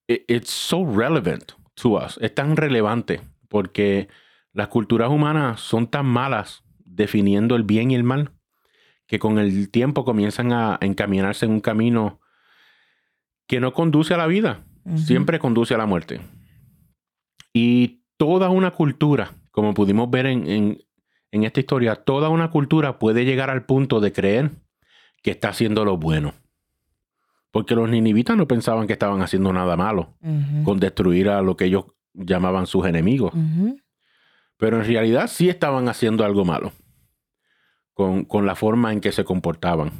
it's 0.06 0.50
so 0.50 0.84
relevant 0.84 1.52
to 1.76 1.94
us. 1.94 2.18
Es 2.20 2.34
tan 2.34 2.56
relevante 2.56 3.22
porque 3.48 4.08
las 4.52 4.68
culturas 4.68 5.08
humanas 5.08 5.60
son 5.60 5.86
tan 5.86 6.04
malas 6.04 6.62
definiendo 6.84 7.56
el 7.56 7.62
bien 7.62 7.90
y 7.90 7.94
el 7.94 8.04
mal 8.04 8.32
que 9.06 9.18
con 9.18 9.38
el 9.38 9.70
tiempo 9.70 10.04
comienzan 10.04 10.52
a 10.52 10.78
encaminarse 10.82 11.46
en 11.46 11.52
un 11.52 11.60
camino 11.60 12.20
que 13.46 13.60
no 13.60 13.72
conduce 13.72 14.14
a 14.14 14.16
la 14.16 14.26
vida, 14.26 14.64
siempre 14.98 15.38
conduce 15.38 15.74
a 15.74 15.78
la 15.78 15.86
muerte. 15.86 16.20
Y 17.52 18.02
toda 18.16 18.50
una 18.50 18.70
cultura, 18.72 19.32
como 19.50 19.74
pudimos 19.74 20.10
ver 20.10 20.26
en, 20.26 20.46
en- 20.48 20.78
en 21.32 21.44
esta 21.44 21.60
historia, 21.60 21.96
toda 21.96 22.28
una 22.28 22.50
cultura 22.50 22.98
puede 22.98 23.24
llegar 23.24 23.50
al 23.50 23.66
punto 23.66 24.00
de 24.00 24.12
creer 24.12 24.50
que 25.22 25.32
está 25.32 25.48
haciendo 25.48 25.84
lo 25.84 25.96
bueno. 25.98 26.34
Porque 27.50 27.74
los 27.74 27.90
ninivitas 27.90 28.36
no 28.36 28.46
pensaban 28.46 28.86
que 28.86 28.92
estaban 28.92 29.22
haciendo 29.22 29.52
nada 29.52 29.76
malo 29.76 30.14
con 30.64 30.78
destruir 30.78 31.28
a 31.28 31.42
lo 31.42 31.56
que 31.56 31.64
ellos 31.66 31.86
llamaban 32.14 32.66
sus 32.66 32.86
enemigos. 32.86 33.32
Pero 34.56 34.78
en 34.80 34.86
realidad 34.86 35.26
sí 35.28 35.48
estaban 35.48 35.88
haciendo 35.88 36.24
algo 36.24 36.44
malo 36.44 36.72
con, 37.92 38.24
con 38.24 38.46
la 38.46 38.54
forma 38.54 38.92
en 38.92 39.00
que 39.00 39.12
se 39.12 39.24
comportaban. 39.24 39.90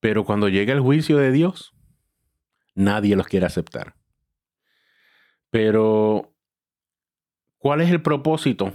Pero 0.00 0.24
cuando 0.24 0.48
llega 0.48 0.72
el 0.72 0.80
juicio 0.80 1.16
de 1.18 1.32
Dios, 1.32 1.74
nadie 2.74 3.16
los 3.16 3.26
quiere 3.26 3.46
aceptar. 3.46 3.96
Pero, 5.50 6.34
¿cuál 7.56 7.80
es 7.80 7.90
el 7.90 8.02
propósito 8.02 8.72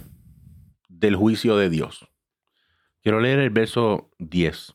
del 0.88 1.16
juicio 1.16 1.56
de 1.56 1.70
Dios? 1.70 2.08
Quiero 3.02 3.20
leer 3.20 3.38
el 3.38 3.50
verso 3.50 4.10
10. 4.18 4.74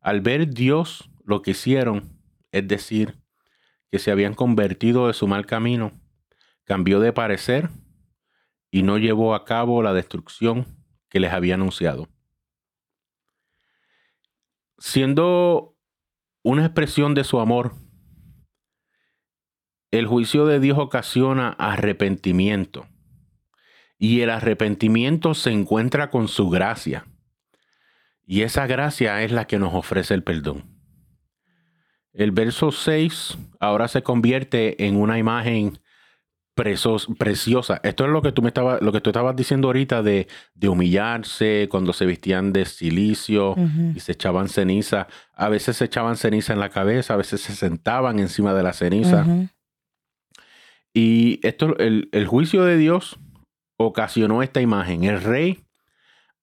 Al 0.00 0.20
ver 0.20 0.48
Dios 0.48 1.10
lo 1.24 1.42
que 1.42 1.52
hicieron, 1.52 2.18
es 2.50 2.66
decir, 2.66 3.18
que 3.90 3.98
se 3.98 4.10
habían 4.10 4.34
convertido 4.34 5.06
de 5.06 5.12
su 5.12 5.28
mal 5.28 5.46
camino, 5.46 5.92
cambió 6.64 6.98
de 7.00 7.12
parecer 7.12 7.68
y 8.70 8.82
no 8.82 8.98
llevó 8.98 9.34
a 9.34 9.44
cabo 9.44 9.82
la 9.82 9.92
destrucción 9.92 10.66
que 11.08 11.20
les 11.20 11.32
había 11.32 11.54
anunciado. 11.54 12.08
Siendo 14.84 15.78
una 16.42 16.66
expresión 16.66 17.14
de 17.14 17.22
su 17.22 17.38
amor, 17.38 17.76
el 19.92 20.08
juicio 20.08 20.44
de 20.44 20.58
Dios 20.58 20.76
ocasiona 20.76 21.50
arrepentimiento 21.50 22.88
y 23.96 24.22
el 24.22 24.30
arrepentimiento 24.30 25.34
se 25.34 25.52
encuentra 25.52 26.10
con 26.10 26.26
su 26.26 26.50
gracia 26.50 27.06
y 28.26 28.42
esa 28.42 28.66
gracia 28.66 29.22
es 29.22 29.30
la 29.30 29.46
que 29.46 29.60
nos 29.60 29.72
ofrece 29.72 30.14
el 30.14 30.24
perdón. 30.24 30.64
El 32.12 32.32
verso 32.32 32.72
6 32.72 33.38
ahora 33.60 33.86
se 33.86 34.02
convierte 34.02 34.84
en 34.84 34.96
una 34.96 35.16
imagen 35.16 35.78
presos- 36.54 37.08
preciosa. 37.18 37.80
Esto 37.82 38.04
es 38.04 38.10
lo 38.10 38.22
que 38.22 38.32
tú 38.32 38.42
me 38.42 38.48
estabas, 38.48 38.80
lo 38.82 38.92
que 38.92 39.00
tú 39.00 39.10
estabas 39.10 39.34
diciendo 39.36 39.68
ahorita 39.68 40.02
de, 40.02 40.26
de 40.54 40.68
humillarse 40.68 41.68
cuando 41.70 41.92
se 41.92 42.06
vestían 42.06 42.52
de 42.52 42.64
silicio 42.66 43.54
y 43.96 44.00
se 44.00 44.12
echaban 44.12 44.48
ceniza. 44.48 45.06
A 45.34 45.48
veces 45.48 45.76
se 45.78 45.84
echaban 45.86 46.16
ceniza 46.16 46.52
en 46.52 46.60
la 46.60 46.68
cabeza, 46.68 47.14
a 47.14 47.16
veces 47.16 47.40
se 47.40 47.54
sentaban 47.54 48.18
encima 48.18 48.52
de 48.54 48.62
la 48.62 48.72
ceniza. 48.72 49.24
Y 50.94 51.40
esto, 51.46 51.76
el, 51.78 52.08
el 52.12 52.26
juicio 52.26 52.64
de 52.64 52.76
Dios 52.76 53.18
ocasionó 53.78 54.42
esta 54.42 54.60
imagen. 54.60 55.04
El 55.04 55.22
rey 55.22 55.64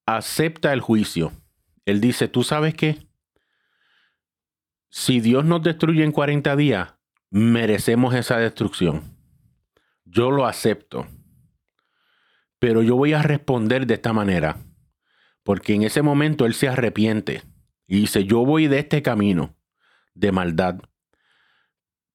acepta 0.07 0.73
el 0.73 0.81
juicio. 0.81 1.31
Él 1.85 2.01
dice, 2.01 2.27
¿tú 2.27 2.43
sabes 2.43 2.73
qué? 2.73 2.97
Si 4.89 5.19
Dios 5.19 5.45
nos 5.45 5.61
destruye 5.61 6.03
en 6.03 6.11
40 6.11 6.55
días, 6.55 6.95
merecemos 7.29 8.15
esa 8.15 8.37
destrucción. 8.37 9.03
Yo 10.09 10.31
lo 10.31 10.45
acepto. 10.45 11.07
Pero 12.59 12.81
yo 12.81 12.95
voy 12.95 13.13
a 13.13 13.21
responder 13.21 13.85
de 13.85 13.93
esta 13.93 14.11
manera. 14.11 14.57
Porque 15.43 15.73
en 15.73 15.83
ese 15.83 16.01
momento 16.01 16.45
Él 16.45 16.53
se 16.53 16.67
arrepiente 16.67 17.43
y 17.87 18.01
dice, 18.01 18.25
yo 18.25 18.45
voy 18.45 18.67
de 18.67 18.79
este 18.79 19.01
camino 19.01 19.55
de 20.13 20.31
maldad. 20.31 20.79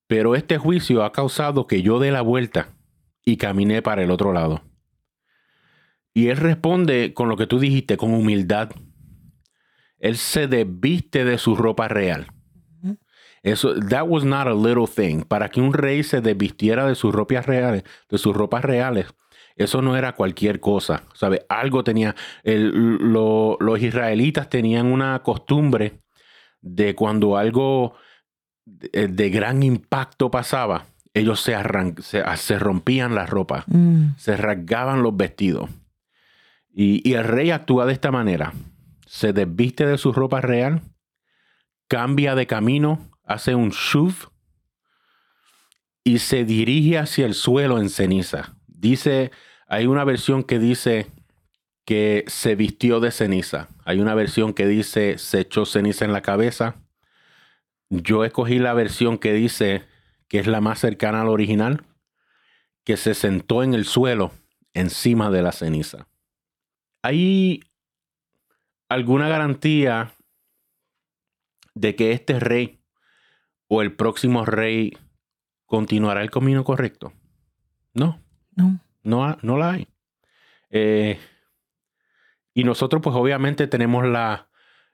Pero 0.07 0.35
este 0.35 0.59
juicio 0.59 1.05
ha 1.05 1.13
causado 1.13 1.67
que 1.67 1.83
yo 1.83 1.99
dé 1.99 2.11
la 2.11 2.21
vuelta 2.21 2.69
y 3.25 3.39
caminé 3.39 3.83
para 3.83 4.03
el 4.03 4.11
otro 4.11 4.33
lado. 4.33 4.63
Y 6.13 6.29
él 6.29 6.37
responde 6.37 7.13
con 7.13 7.29
lo 7.29 7.37
que 7.37 7.49
tú 7.49 7.59
dijiste, 7.59 7.97
con 7.97 8.15
humildad. 8.15 8.71
Él 9.99 10.17
se 10.17 10.47
desviste 10.47 11.25
de 11.25 11.39
su 11.39 11.57
ropa 11.57 11.89
real. 11.89 12.29
Eso, 13.45 13.75
that 13.91 14.05
was 14.09 14.25
not 14.25 14.47
a 14.49 14.55
little 14.55 14.87
thing. 14.89 15.23
Para 15.23 15.49
que 15.51 15.61
un 15.61 15.73
rey 15.73 16.03
se 16.03 16.21
desvistiera 16.21 16.87
de 16.87 16.95
sus 16.97 17.15
ropas 17.15 17.47
reales, 17.47 17.85
de 18.11 18.19
sus 18.19 18.35
ropas 18.35 18.65
reales, 18.65 19.07
eso 19.55 19.83
no 19.83 19.97
era 19.97 20.13
cualquier 20.17 20.59
cosa. 20.61 21.03
¿Sabe? 21.15 21.45
Algo 21.49 21.85
tenía. 21.85 22.17
el- 22.43 22.73
lo- 23.13 23.57
los 23.61 23.81
israelitas 23.81 24.49
tenían 24.49 24.87
una 24.87 25.23
costumbre 25.23 26.01
de 26.63 26.95
cuando 26.95 27.37
algo 27.37 27.95
de, 28.65 29.09
de 29.09 29.29
gran 29.31 29.63
impacto 29.63 30.31
pasaba, 30.31 30.87
ellos 31.13 31.41
se, 31.43 31.55
arran- 31.55 32.01
se, 32.01 32.25
se 32.37 32.59
rompían 32.59 33.15
las 33.15 33.29
ropas, 33.29 33.65
Mm. 33.69 34.17
se 34.17 34.37
rasgaban 34.39 35.03
los 35.03 35.15
vestidos. 35.17 35.69
Y, 36.75 37.09
y 37.09 37.13
el 37.15 37.25
rey 37.25 37.51
actúa 37.51 37.85
de 37.87 37.93
esta 37.93 38.11
manera. 38.11 38.53
Se 39.07 39.33
desviste 39.35 39.87
de 39.87 39.99
su 39.99 40.13
ropa 40.13 40.41
real, 40.41 40.81
cambia 41.89 42.35
de 42.35 42.47
camino, 42.47 42.99
hace 43.25 43.55
un 43.55 43.71
shuv 43.71 44.31
y 46.05 46.19
se 46.19 46.45
dirige 46.45 46.99
hacia 46.99 47.27
el 47.27 47.35
suelo 47.35 47.79
en 47.79 47.89
ceniza. 47.89 48.55
Dice, 48.67 49.31
hay 49.67 49.87
una 49.87 50.05
versión 50.05 50.45
que 50.45 50.59
dice 50.59 51.07
que 51.85 52.25
se 52.27 52.55
vistió 52.55 53.01
de 53.01 53.11
ceniza. 53.11 53.69
Hay 53.85 54.01
una 54.01 54.15
versión 54.15 54.53
que 54.53 54.67
dice 54.67 55.19
se 55.19 55.41
echó 55.41 55.67
ceniza 55.67 56.05
en 56.05 56.13
la 56.13 56.23
cabeza. 56.23 56.77
Yo 57.89 58.25
escogí 58.25 58.59
la 58.59 58.75
versión 58.75 59.19
que 59.19 59.33
dice 59.33 59.85
que 60.29 60.39
es 60.39 60.47
la 60.47 60.61
más 60.61 60.79
cercana 60.81 61.23
al 61.23 61.29
original, 61.29 61.85
que 62.85 62.97
se 62.97 63.15
sentó 63.15 63.63
en 63.63 63.75
el 63.75 63.85
suelo 63.85 64.33
encima 64.73 65.31
de 65.31 65.43
la 65.43 65.53
ceniza. 65.53 66.09
¿Hay 67.03 67.63
alguna 68.89 69.29
garantía 69.29 70.15
de 71.75 71.95
que 71.97 72.13
este 72.13 72.41
rey 72.41 72.84
o 73.75 73.83
el 73.83 73.93
próximo 73.93 74.45
rey 74.45 74.97
continuará 75.67 76.23
el 76.23 76.31
camino 76.31 76.63
correcto? 76.65 77.13
No. 77.93 78.21
No. 78.55 78.79
No, 79.03 79.37
no 79.43 79.59
la 79.59 79.73
hay. 79.73 79.89
Eh, 80.71 81.19
y 82.55 82.65
nosotros, 82.65 83.03
pues 83.03 83.17
obviamente 83.17 83.67
tenemos 83.67 84.07
la, 84.07 84.49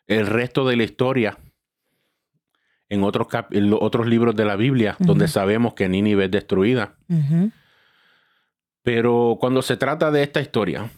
el 0.07 0.27
resto 0.27 0.67
de 0.67 0.77
la 0.77 0.85
historia 0.85 1.39
en 2.89 3.05
otros, 3.05 3.29
otros 3.79 4.07
libros 4.07 4.35
de 4.35 4.45
la 4.45 4.57
Biblia, 4.57 4.97
donde 4.99 5.29
sabemos 5.29 5.75
que 5.75 5.89
Nínive 5.89 6.25
es 6.25 6.31
destruida. 6.31 6.97
Pero 8.83 9.37
cuando 9.39 9.63
se 9.63 9.77
trata 9.77 10.11
de 10.11 10.23
esta 10.23 10.41
historia, 10.41 10.91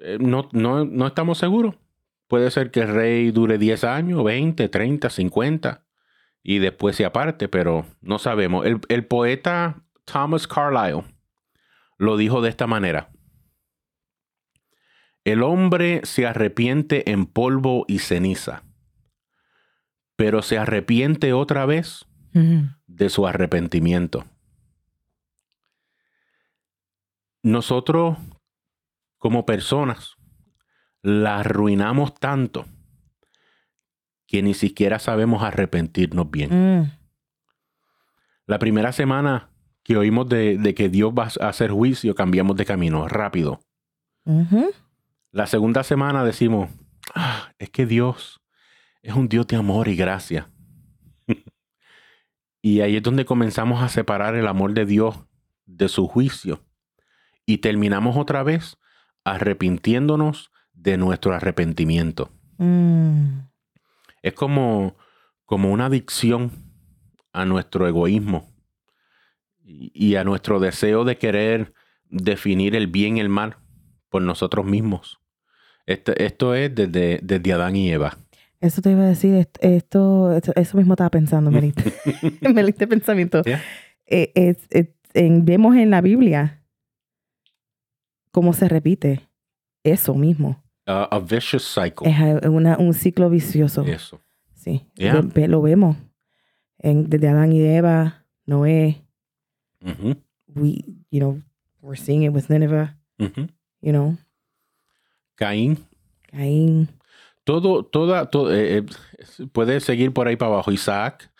eh, 0.00 0.16
no, 0.20 0.48
no, 0.52 0.84
no, 0.84 1.06
estamos 1.08 1.38
seguros. 1.38 1.74
Puede 2.28 2.50
ser 2.52 2.70
que 2.70 2.80
el 2.80 2.88
rey 2.88 3.32
dure 3.32 3.58
10 3.58 3.84
años, 3.84 4.22
20, 4.22 4.68
30, 4.68 5.10
50 5.10 5.84
y 6.42 6.58
después 6.58 6.96
se 6.96 7.04
aparte, 7.04 7.48
pero 7.48 7.86
no 8.00 8.18
sabemos. 8.18 8.66
El, 8.66 8.80
el 8.88 9.06
poeta 9.06 9.82
Thomas 10.04 10.46
Carlyle 10.46 11.04
lo 11.98 12.16
dijo 12.16 12.40
de 12.40 12.48
esta 12.48 12.66
manera. 12.66 13.10
El 15.24 15.42
hombre 15.42 16.00
se 16.04 16.26
arrepiente 16.26 17.10
en 17.10 17.26
polvo 17.26 17.84
y 17.86 17.98
ceniza, 17.98 18.64
pero 20.16 20.40
se 20.42 20.56
arrepiente 20.58 21.32
otra 21.32 21.66
vez 21.66 22.06
de 22.32 23.08
su 23.10 23.26
arrepentimiento. 23.26 24.24
Nosotros, 27.42 28.16
como 29.18 29.44
personas, 29.44 30.16
la 31.02 31.40
arruinamos 31.40 32.14
tanto 32.14 32.66
que 34.30 34.42
ni 34.42 34.54
siquiera 34.54 35.00
sabemos 35.00 35.42
arrepentirnos 35.42 36.30
bien. 36.30 36.50
Mm. 36.52 36.92
La 38.46 38.60
primera 38.60 38.92
semana 38.92 39.50
que 39.82 39.96
oímos 39.96 40.28
de, 40.28 40.72
que 40.76 40.88
Dios 40.88 41.12
va 41.12 41.28
a 41.40 41.48
hacer 41.48 41.72
juicio, 41.72 42.14
cambiamos 42.14 42.54
de 42.54 42.64
camino 42.64 43.08
rápido. 43.08 43.60
La 45.32 45.48
segunda 45.48 45.82
semana 45.82 46.22
decimos, 46.22 46.70
ah, 47.12 47.50
es 47.58 47.70
que 47.70 47.86
Dios 47.86 48.40
es 49.02 49.14
un 49.14 49.28
Dios 49.28 49.48
de 49.48 49.56
amor 49.56 49.88
y 49.88 49.96
gracia. 49.96 50.48
y 52.62 52.82
ahí 52.82 52.96
es 52.96 53.02
donde 53.02 53.24
comenzamos 53.24 53.82
a 53.82 53.88
separar 53.88 54.36
el 54.36 54.46
amor 54.46 54.74
de 54.74 54.86
Dios 54.86 55.16
de 55.66 55.88
su 55.88 56.06
juicio. 56.06 56.62
Y 57.46 57.58
terminamos 57.58 58.16
otra 58.16 58.44
vez 58.44 58.76
arrepintiéndonos 59.24 60.52
de 60.72 60.98
nuestro 60.98 61.34
arrepentimiento. 61.34 62.30
Mm. 62.58 63.49
Es 64.22 64.34
como, 64.34 64.96
como 65.44 65.72
una 65.72 65.86
adicción 65.86 66.50
a 67.32 67.44
nuestro 67.44 67.86
egoísmo 67.86 68.48
y 69.62 70.16
a 70.16 70.24
nuestro 70.24 70.58
deseo 70.60 71.04
de 71.04 71.16
querer 71.16 71.72
definir 72.08 72.74
el 72.74 72.88
bien 72.88 73.16
y 73.16 73.20
el 73.20 73.28
mal 73.28 73.56
por 74.08 74.22
nosotros 74.22 74.66
mismos. 74.66 75.20
Esto, 75.86 76.12
esto 76.16 76.54
es 76.54 76.74
desde, 76.74 77.20
desde, 77.22 77.52
Adán 77.52 77.76
y 77.76 77.90
Eva. 77.90 78.18
Eso 78.60 78.82
te 78.82 78.90
iba 78.90 79.02
a 79.02 79.06
decir, 79.06 79.48
esto, 79.60 80.32
eso 80.32 80.76
mismo 80.76 80.94
estaba 80.94 81.10
pensando, 81.10 81.50
me 82.40 82.52
me 82.52 82.72
pensamiento. 82.72 83.42
Eh, 84.06 84.56
vemos 85.14 85.76
en 85.76 85.90
la 85.90 86.00
Biblia 86.00 86.62
cómo 88.30 88.52
se 88.52 88.68
repite 88.68 89.28
eso 89.82 90.14
mismo. 90.14 90.62
A 90.90 91.18
vicious 91.20 91.62
cycle. 91.62 92.08
Es 92.08 92.18
un 92.78 92.94
ciclo 92.94 93.30
vicioso. 93.30 93.82
Eso. 93.84 94.20
Sí. 94.54 94.86
Lo, 94.96 95.62
vemos. 95.62 95.96
En, 96.78 97.08
desde 97.08 97.28
Adán 97.28 97.52
y 97.52 97.62
Eva, 97.62 98.24
Noé. 98.46 99.02
We, 100.54 100.84
you 101.10 101.20
know, 101.20 101.40
we're 101.80 101.96
seeing 101.96 102.24
it 102.24 102.32
with 102.32 102.48
Nineveh. 102.48 102.94
You 103.18 103.92
know. 103.92 104.16
Caín. 105.36 105.78
Caín. 106.30 106.88
Todo, 107.44 107.84
toda, 107.84 108.28
eh, 108.52 108.84
eh, 108.84 109.46
puede 109.52 109.80
seguir 109.80 110.12
por 110.12 110.28
ahí 110.28 110.36
para 110.36 110.52
abajo. 110.52 110.70
Isaac 110.70 111.30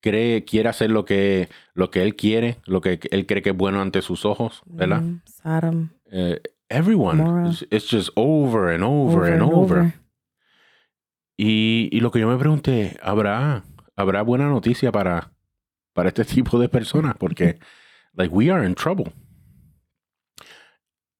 cree, 0.00 0.44
quiere 0.44 0.68
hacer 0.68 0.90
lo 0.90 1.06
que, 1.06 1.48
lo 1.72 1.90
que 1.90 2.02
él 2.02 2.14
quiere, 2.14 2.58
lo 2.66 2.82
que 2.82 3.00
él 3.10 3.26
cree 3.26 3.40
que 3.40 3.50
es 3.50 3.56
bueno 3.56 3.80
ante 3.80 4.02
sus 4.02 4.26
ojos, 4.26 4.62
¿verdad? 4.66 5.00
Mm, 5.00 5.88
eh, 6.10 6.40
everyone. 6.72 7.56
It's, 7.70 7.86
just 7.86 8.10
over 8.16 8.72
and 8.72 8.82
over, 8.82 9.24
and, 9.24 9.42
over. 9.42 9.94
Y, 11.36 11.88
y, 11.92 12.00
lo 12.00 12.10
que 12.10 12.20
yo 12.20 12.28
me 12.28 12.36
pregunté, 12.36 12.96
¿habrá, 13.02 13.62
¿habrá 13.96 14.22
buena 14.22 14.48
noticia 14.48 14.92
para, 14.92 15.32
para 15.92 16.08
este 16.08 16.24
tipo 16.34 16.58
de 16.58 16.68
personas? 16.68 17.16
Porque, 17.16 17.58
like, 18.14 18.34
we 18.34 18.50
are 18.50 18.66
in 18.66 18.74
trouble. 18.74 19.12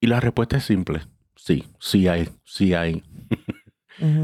Y 0.00 0.08
la 0.08 0.20
respuesta 0.20 0.56
es 0.56 0.64
simple. 0.64 1.02
Sí, 1.36 1.64
sí 1.78 2.08
hay, 2.08 2.28
sí 2.44 2.74
hay. 2.74 3.02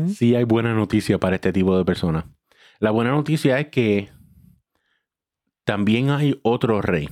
Sí 0.08 0.34
hay 0.34 0.42
buena 0.42 0.74
noticia 0.74 1.18
para 1.18 1.36
este 1.36 1.52
tipo 1.52 1.76
de 1.76 1.84
personas. 1.84 2.24
La 2.80 2.90
buena 2.90 3.10
noticia 3.10 3.60
es 3.60 3.68
que 3.68 4.08
también 5.64 6.10
hay 6.10 6.40
otro 6.42 6.80
rey 6.80 7.08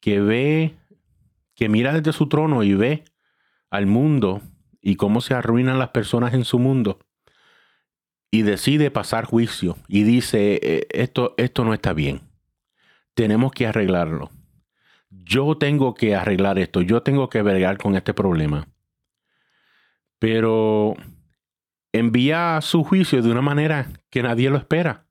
que 0.00 0.20
ve, 0.20 0.74
que 1.60 1.68
mira 1.68 1.92
desde 1.92 2.12
su 2.12 2.28
trono 2.28 2.64
y 2.64 2.74
ve 2.74 3.04
al 3.70 3.86
mundo 3.86 4.42
y 4.80 4.96
cómo 4.96 5.20
se 5.20 5.34
arruinan 5.34 5.78
las 5.78 5.90
personas 5.90 6.34
en 6.34 6.44
su 6.44 6.58
mundo 6.58 6.98
y 8.32 8.42
decide 8.42 8.90
pasar 8.90 9.26
juicio 9.26 9.76
y 9.86 10.02
dice, 10.02 10.58
eh, 10.60 10.88
esto, 10.90 11.34
esto 11.36 11.64
no 11.64 11.72
está 11.72 11.92
bien, 11.92 12.22
tenemos 13.14 13.52
que 13.52 13.68
arreglarlo 13.68 14.32
yo 15.10 15.56
tengo 15.56 15.94
que 15.94 16.14
arreglar 16.14 16.58
esto, 16.58 16.82
yo 16.82 17.02
tengo 17.02 17.28
que 17.28 17.42
bregar 17.42 17.78
con 17.78 17.96
este 17.96 18.14
problema. 18.14 18.68
Pero 20.18 20.94
envía 21.92 22.60
su 22.62 22.84
juicio 22.84 23.20
de 23.22 23.30
una 23.30 23.42
manera 23.42 23.88
que 24.10 24.22
nadie 24.22 24.50
lo 24.50 24.56
espera. 24.56 25.06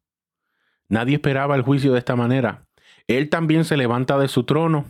Nadie 0.88 1.16
esperaba 1.16 1.56
el 1.56 1.62
juicio 1.62 1.92
de 1.94 2.00
esta 2.00 2.16
manera. 2.16 2.66
Él 3.08 3.30
también 3.30 3.66
se 3.66 3.78
levanta 3.78 4.18
de 4.18 4.28
su 4.28 4.44
trono. 4.44 4.86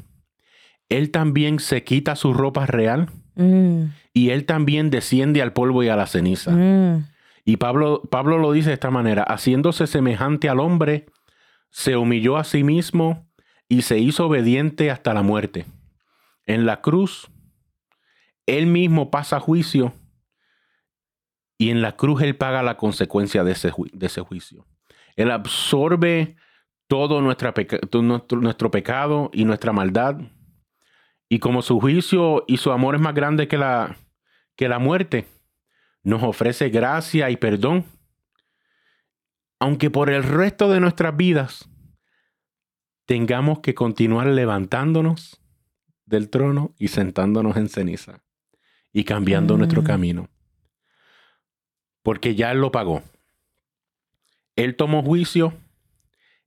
Él 0.90 1.12
también 1.12 1.60
se 1.60 1.84
quita 1.84 2.16
su 2.16 2.34
ropa 2.34 2.66
real. 2.66 3.10
Mm. 3.36 3.86
Y 4.14 4.32
él 4.32 4.46
también 4.46 4.90
desciende 4.90 5.42
al 5.42 5.54
polvo 5.54 5.84
y 5.84 5.90
a 5.90 5.96
la 5.96 6.08
ceniza. 6.08 6.52
Mm. 6.52 7.08
Y 7.46 7.58
Pablo, 7.58 8.02
Pablo 8.10 8.38
lo 8.38 8.52
dice 8.52 8.70
de 8.70 8.74
esta 8.74 8.92
manera, 8.92 9.24
haciéndose 9.24 9.88
semejante 9.88 10.50
al 10.50 10.60
hombre, 10.60 11.06
se 11.70 11.96
humilló 11.96 12.38
a 12.38 12.44
sí 12.44 12.64
mismo 12.64 13.28
y 13.68 13.84
se 13.84 14.00
hizo 14.00 14.28
obediente 14.28 14.92
hasta 14.92 15.14
la 15.14 15.24
muerte. 15.24 15.66
En 16.46 16.66
la 16.66 16.82
cruz, 16.82 17.30
Él 18.46 18.66
mismo 18.66 19.12
pasa 19.12 19.40
juicio 19.40 19.94
y 21.58 21.70
en 21.70 21.82
la 21.82 21.96
cruz 21.96 22.22
Él 22.24 22.36
paga 22.36 22.64
la 22.64 22.78
consecuencia 22.78 23.44
de 23.44 23.52
ese, 23.52 23.72
de 23.94 24.06
ese 24.08 24.22
juicio. 24.22 24.66
Él 25.16 25.32
absorbe 25.32 26.36
todo 26.88 27.22
nuestra 27.22 27.54
nuestro, 28.02 28.42
nuestro 28.42 28.72
pecado 28.72 29.30
y 29.34 29.46
nuestra 29.46 29.72
maldad. 29.72 30.20
Y 31.30 31.39
como 31.39 31.61
su 31.61 31.80
juicio 31.80 32.43
y 32.47 32.57
su 32.57 32.71
amor 32.71 32.95
es 32.95 33.01
más 33.01 33.13
grande 33.13 33.47
que 33.47 33.57
la, 33.57 33.95
que 34.55 34.67
la 34.67 34.80
muerte, 34.80 35.27
nos 36.03 36.23
ofrece 36.23 36.69
gracia 36.69 37.30
y 37.30 37.38
perdón. 37.38 37.86
Aunque 39.59 39.91
por 39.91 40.09
el 40.09 40.23
resto 40.23 40.69
de 40.69 40.80
nuestras 40.80 41.15
vidas 41.15 41.69
tengamos 43.05 43.59
que 43.59 43.75
continuar 43.75 44.27
levantándonos 44.27 45.41
del 46.05 46.30
trono 46.30 46.73
y 46.80 46.88
sentándonos 46.88 47.57
en 47.57 47.69
ceniza 47.69 48.23
y 48.91 49.03
cambiando 49.03 49.57
nuestro 49.57 49.84
mm. 49.84 49.86
camino. 49.86 50.30
Porque 52.01 52.36
ya 52.36 52.51
Él 52.51 52.59
lo 52.59 52.71
pagó. 52.71 53.03
Él 54.55 54.75
tomó 54.75 55.03
juicio, 55.03 55.53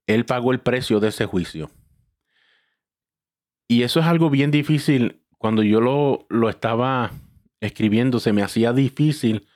Él 0.06 0.24
pagó 0.24 0.52
el 0.52 0.60
precio 0.60 0.98
de 0.98 1.08
ese 1.08 1.26
juicio. 1.26 1.70
Y 3.68 3.82
eso 3.82 4.00
es 4.00 4.06
algo 4.06 4.30
bien 4.30 4.50
difícil. 4.50 5.22
Cuando 5.38 5.62
yo 5.62 5.80
lo, 5.80 6.26
lo 6.28 6.48
estaba 6.48 7.12
escribiendo, 7.60 8.20
se 8.20 8.32
me 8.32 8.42
hacía 8.42 8.72
difícil 8.72 9.46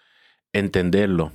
entenderlo. 0.52 1.32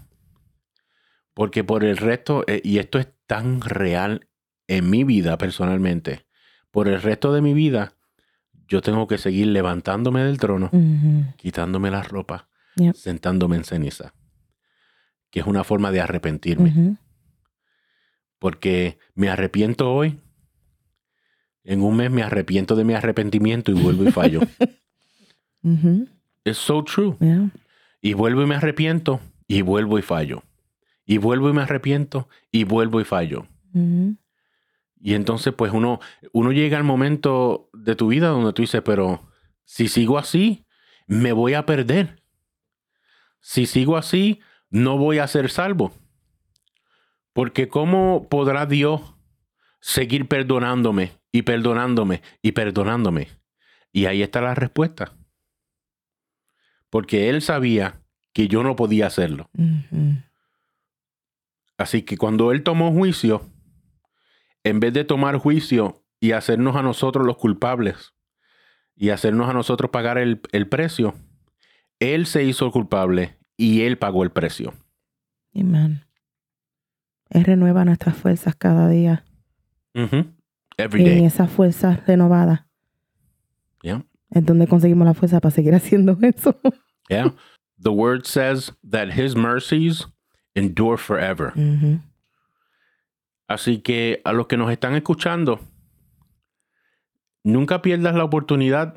Porque 1.33 1.63
por 1.63 1.83
el 1.83 1.97
resto, 1.97 2.43
eh, 2.47 2.61
y 2.63 2.79
esto 2.79 2.99
es 2.99 3.07
tan 3.27 3.61
real 3.61 4.27
en 4.67 4.89
mi 4.89 5.03
vida 5.03 5.37
personalmente, 5.37 6.25
por 6.71 6.87
el 6.87 7.01
resto 7.01 7.33
de 7.33 7.41
mi 7.41 7.53
vida, 7.53 7.93
yo 8.67 8.81
tengo 8.81 9.07
que 9.07 9.17
seguir 9.17 9.47
levantándome 9.47 10.23
del 10.23 10.37
trono, 10.37 10.69
quitándome 11.37 11.91
la 11.91 12.03
ropa, 12.03 12.47
Yep. 12.77 12.95
sentándome 12.95 13.57
en 13.57 13.65
ceniza, 13.65 14.13
que 15.29 15.41
es 15.41 15.45
una 15.45 15.65
forma 15.65 15.91
de 15.91 15.99
arrepentirme, 15.99 16.95
porque 18.39 18.97
me 19.13 19.29
arrepiento 19.29 19.93
hoy, 19.93 20.21
en 21.63 21.81
un 21.81 21.95
mes 21.95 22.11
me 22.11 22.23
arrepiento 22.23 22.75
de 22.75 22.83
mi 22.83 22.93
arrepentimiento 22.93 23.71
y 23.71 23.75
vuelvo 23.75 24.03
y 24.03 24.11
fallo. 24.11 24.41
Es 26.43 26.57
so 26.57 26.83
true. 26.83 27.15
Yeah. 27.19 27.51
Y 28.01 28.13
vuelvo 28.13 28.41
y 28.41 28.47
me 28.47 28.55
arrepiento 28.55 29.21
y 29.47 29.61
vuelvo 29.61 29.99
y 29.99 30.01
fallo. 30.01 30.43
Y 31.05 31.19
vuelvo 31.19 31.49
y 31.49 31.53
me 31.53 31.61
arrepiento 31.61 32.27
y 32.51 32.63
vuelvo 32.63 32.99
y 32.99 33.03
fallo. 33.03 33.45
Y 34.99 35.13
entonces 35.13 35.53
pues 35.53 35.71
uno, 35.71 35.99
uno 36.33 36.51
llega 36.51 36.77
al 36.77 36.83
momento 36.83 37.69
de 37.73 37.95
tu 37.95 38.07
vida 38.07 38.29
donde 38.29 38.53
tú 38.53 38.63
dices, 38.63 38.81
pero 38.81 39.21
si 39.65 39.87
sigo 39.87 40.17
así, 40.17 40.65
me 41.05 41.31
voy 41.31 41.53
a 41.53 41.67
perder. 41.67 42.23
Si 43.39 43.67
sigo 43.67 43.97
así, 43.97 44.39
no 44.71 44.97
voy 44.97 45.19
a 45.19 45.27
ser 45.27 45.51
salvo. 45.51 45.93
Porque 47.33 47.67
¿cómo 47.67 48.27
podrá 48.29 48.65
Dios 48.65 49.01
seguir 49.79 50.27
perdonándome 50.27 51.20
y 51.31 51.43
perdonándome 51.43 52.21
y 52.41 52.51
perdonándome? 52.51 53.29
Y 53.91 54.05
ahí 54.05 54.21
está 54.21 54.41
la 54.41 54.55
respuesta. 54.55 55.13
Porque 56.89 57.29
Él 57.29 57.41
sabía 57.41 58.01
que 58.33 58.47
yo 58.47 58.63
no 58.63 58.75
podía 58.75 59.07
hacerlo. 59.07 59.49
Así 61.77 62.03
que 62.03 62.17
cuando 62.17 62.51
Él 62.51 62.63
tomó 62.63 62.91
juicio, 62.91 63.49
en 64.63 64.79
vez 64.79 64.93
de 64.93 65.03
tomar 65.03 65.37
juicio 65.37 66.03
y 66.19 66.33
hacernos 66.33 66.75
a 66.75 66.83
nosotros 66.83 67.25
los 67.25 67.37
culpables 67.37 68.13
y 68.95 69.09
hacernos 69.09 69.49
a 69.49 69.53
nosotros 69.53 69.91
pagar 69.91 70.17
el, 70.17 70.41
el 70.51 70.67
precio, 70.67 71.15
Él 71.99 72.25
se 72.25 72.43
hizo 72.43 72.71
culpable 72.71 73.37
y 73.57 73.81
Él 73.81 73.97
pagó 73.97 74.23
el 74.23 74.31
precio. 74.31 74.73
Amen. 75.55 76.05
Él 77.29 77.45
renueva 77.45 77.85
nuestras 77.85 78.15
fuerzas 78.15 78.55
cada 78.55 78.87
día. 78.89 79.23
Every 80.77 81.03
Y 81.03 81.07
en 81.07 81.17
day. 81.19 81.25
esas 81.25 81.49
fuerzas 81.51 82.05
renovadas 82.07 82.61
Yeah. 83.83 84.05
es 84.29 84.45
donde 84.45 84.67
conseguimos 84.67 85.05
la 85.07 85.13
fuerza 85.13 85.39
para 85.39 85.51
seguir 85.53 85.73
haciendo 85.75 86.17
eso. 86.21 86.59
Yeah. 87.09 87.33
The 87.81 87.89
word 87.89 88.25
says 88.25 88.71
that 88.89 89.09
His 89.17 89.35
mercies 89.35 90.07
endure 90.53 90.97
forever. 90.97 91.51
Así 93.47 93.79
que 93.79 94.21
a 94.23 94.33
los 94.33 94.47
que 94.47 94.55
nos 94.57 94.71
están 94.71 94.93
escuchando, 94.95 95.59
nunca 97.43 97.81
pierdas 97.81 98.13
la 98.15 98.23
oportunidad 98.23 98.95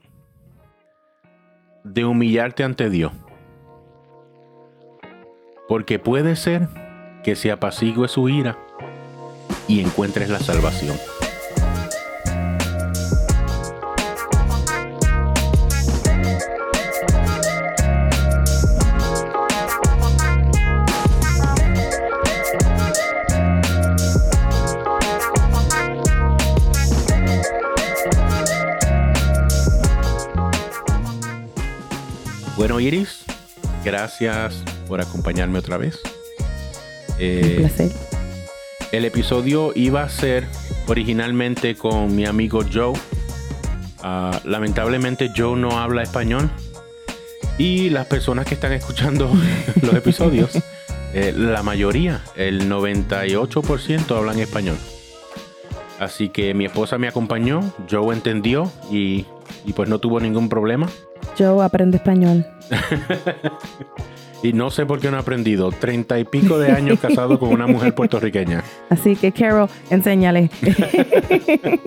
de 1.83 2.05
humillarte 2.05 2.63
ante 2.63 2.91
Dios. 2.91 3.13
Porque 5.67 5.99
puede 5.99 6.37
ser 6.37 6.69
que 7.25 7.37
se 7.37 7.51
apacigüe 7.51 8.07
su 8.09 8.29
ira 8.29 8.59
y 9.67 9.81
encuentres 9.81 10.29
la 10.29 10.39
salvación. 10.41 10.97
Bueno, 32.65 32.81
Iris, 32.81 33.27
gracias 33.85 34.65
por 34.89 34.99
acompañarme 34.99 35.59
otra 35.59 35.77
vez. 35.77 36.01
Eh, 37.19 37.43
Un 37.45 37.57
placer. 37.57 37.93
El 38.91 39.05
episodio 39.05 39.73
iba 39.75 40.03
a 40.03 40.09
ser 40.09 40.47
originalmente 40.87 41.75
con 41.75 42.17
mi 42.17 42.25
amigo 42.25 42.63
Joe. 42.73 42.95
Ah, 44.03 44.41
lamentablemente 44.47 45.31
Joe 45.37 45.61
no 45.61 45.79
habla 45.79 46.03
español. 46.05 46.51
Y 47.59 47.91
las 47.91 48.07
personas 48.07 48.47
que 48.47 48.55
están 48.55 48.73
escuchando 48.73 49.31
los 49.83 49.93
episodios, 49.93 50.53
eh, 51.13 51.35
la 51.37 51.63
mayoría, 51.63 52.23
el 52.35 52.71
98% 52.71 54.17
hablan 54.17 54.39
español. 54.39 54.79
Así 55.99 56.31
que 56.31 56.55
mi 56.55 56.65
esposa 56.65 56.97
me 56.97 57.09
acompañó, 57.09 57.61
Joe 57.91 58.15
entendió 58.15 58.73
y, 58.91 59.27
y 59.67 59.75
pues 59.75 59.87
no 59.91 59.99
tuvo 59.99 60.19
ningún 60.19 60.49
problema. 60.49 60.89
Yo 61.37 61.63
aprendo 61.63 61.97
español. 61.97 62.47
Y 64.45 64.53
no 64.53 64.71
sé 64.71 64.85
por 64.85 65.01
qué 65.01 65.11
no 65.11 65.17
ha 65.17 65.21
aprendido. 65.21 65.73
Treinta 65.73 66.19
y 66.19 66.25
pico 66.25 66.59
de 66.59 66.71
años 66.71 67.01
casado 67.01 67.39
con 67.39 67.49
una 67.49 67.67
mujer 67.67 67.95
puertorriqueña. 67.95 68.63
Así 68.91 69.17
que, 69.17 69.33
Carol, 69.33 69.71
enséñale. 69.89 70.51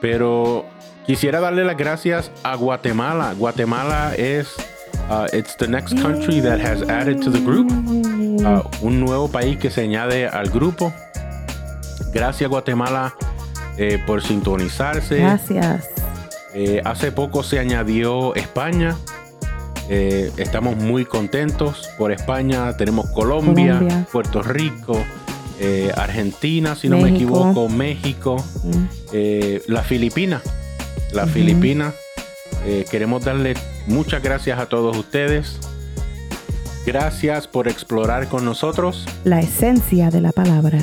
Pero 0.00 0.64
quisiera 1.06 1.38
darle 1.38 1.66
las 1.66 1.76
gracias 1.76 2.32
a 2.44 2.56
Guatemala. 2.56 3.34
Guatemala 3.36 4.14
es 4.16 4.56
uh, 5.10 5.26
it's 5.36 5.54
the 5.58 5.68
next 5.68 6.00
country 6.00 6.40
that 6.40 6.60
has 6.60 6.80
added 6.88 7.20
to 7.20 7.30
the 7.30 7.40
group. 7.40 7.70
Uh, 7.70 8.62
un 8.80 8.98
nuevo 8.98 9.28
país 9.28 9.58
que 9.58 9.68
se 9.68 9.82
añade 9.82 10.28
al 10.28 10.48
grupo. 10.48 10.94
Gracias 12.14 12.48
Guatemala 12.48 13.14
eh, 13.76 14.02
por 14.06 14.22
sintonizarse. 14.22 15.18
Gracias. 15.18 15.99
Eh, 16.54 16.80
hace 16.84 17.12
poco 17.12 17.42
se 17.42 17.58
añadió 17.58 18.34
España. 18.34 18.96
Eh, 19.88 20.30
estamos 20.36 20.76
muy 20.76 21.04
contentos 21.04 21.88
por 21.98 22.12
España. 22.12 22.76
Tenemos 22.76 23.10
Colombia, 23.10 23.74
Colombia. 23.74 24.06
Puerto 24.12 24.42
Rico, 24.42 25.02
eh, 25.58 25.90
Argentina, 25.96 26.74
si 26.76 26.88
no 26.88 26.98
me 26.98 27.10
equivoco, 27.10 27.68
México, 27.68 28.36
Mm. 28.64 28.84
las 29.66 29.86
Filipinas. 29.86 30.42
Las. 31.12 31.30
Filipinas. 31.30 31.94
Queremos 32.90 33.24
darle 33.24 33.54
muchas 33.86 34.22
gracias 34.22 34.58
a 34.60 34.66
todos 34.66 34.96
ustedes. 34.96 35.58
Gracias 36.86 37.46
por 37.46 37.68
explorar 37.68 38.28
con 38.28 38.44
nosotros. 38.44 39.06
La 39.24 39.40
esencia 39.40 40.10
de 40.10 40.20
la 40.20 40.32
palabra. 40.32 40.78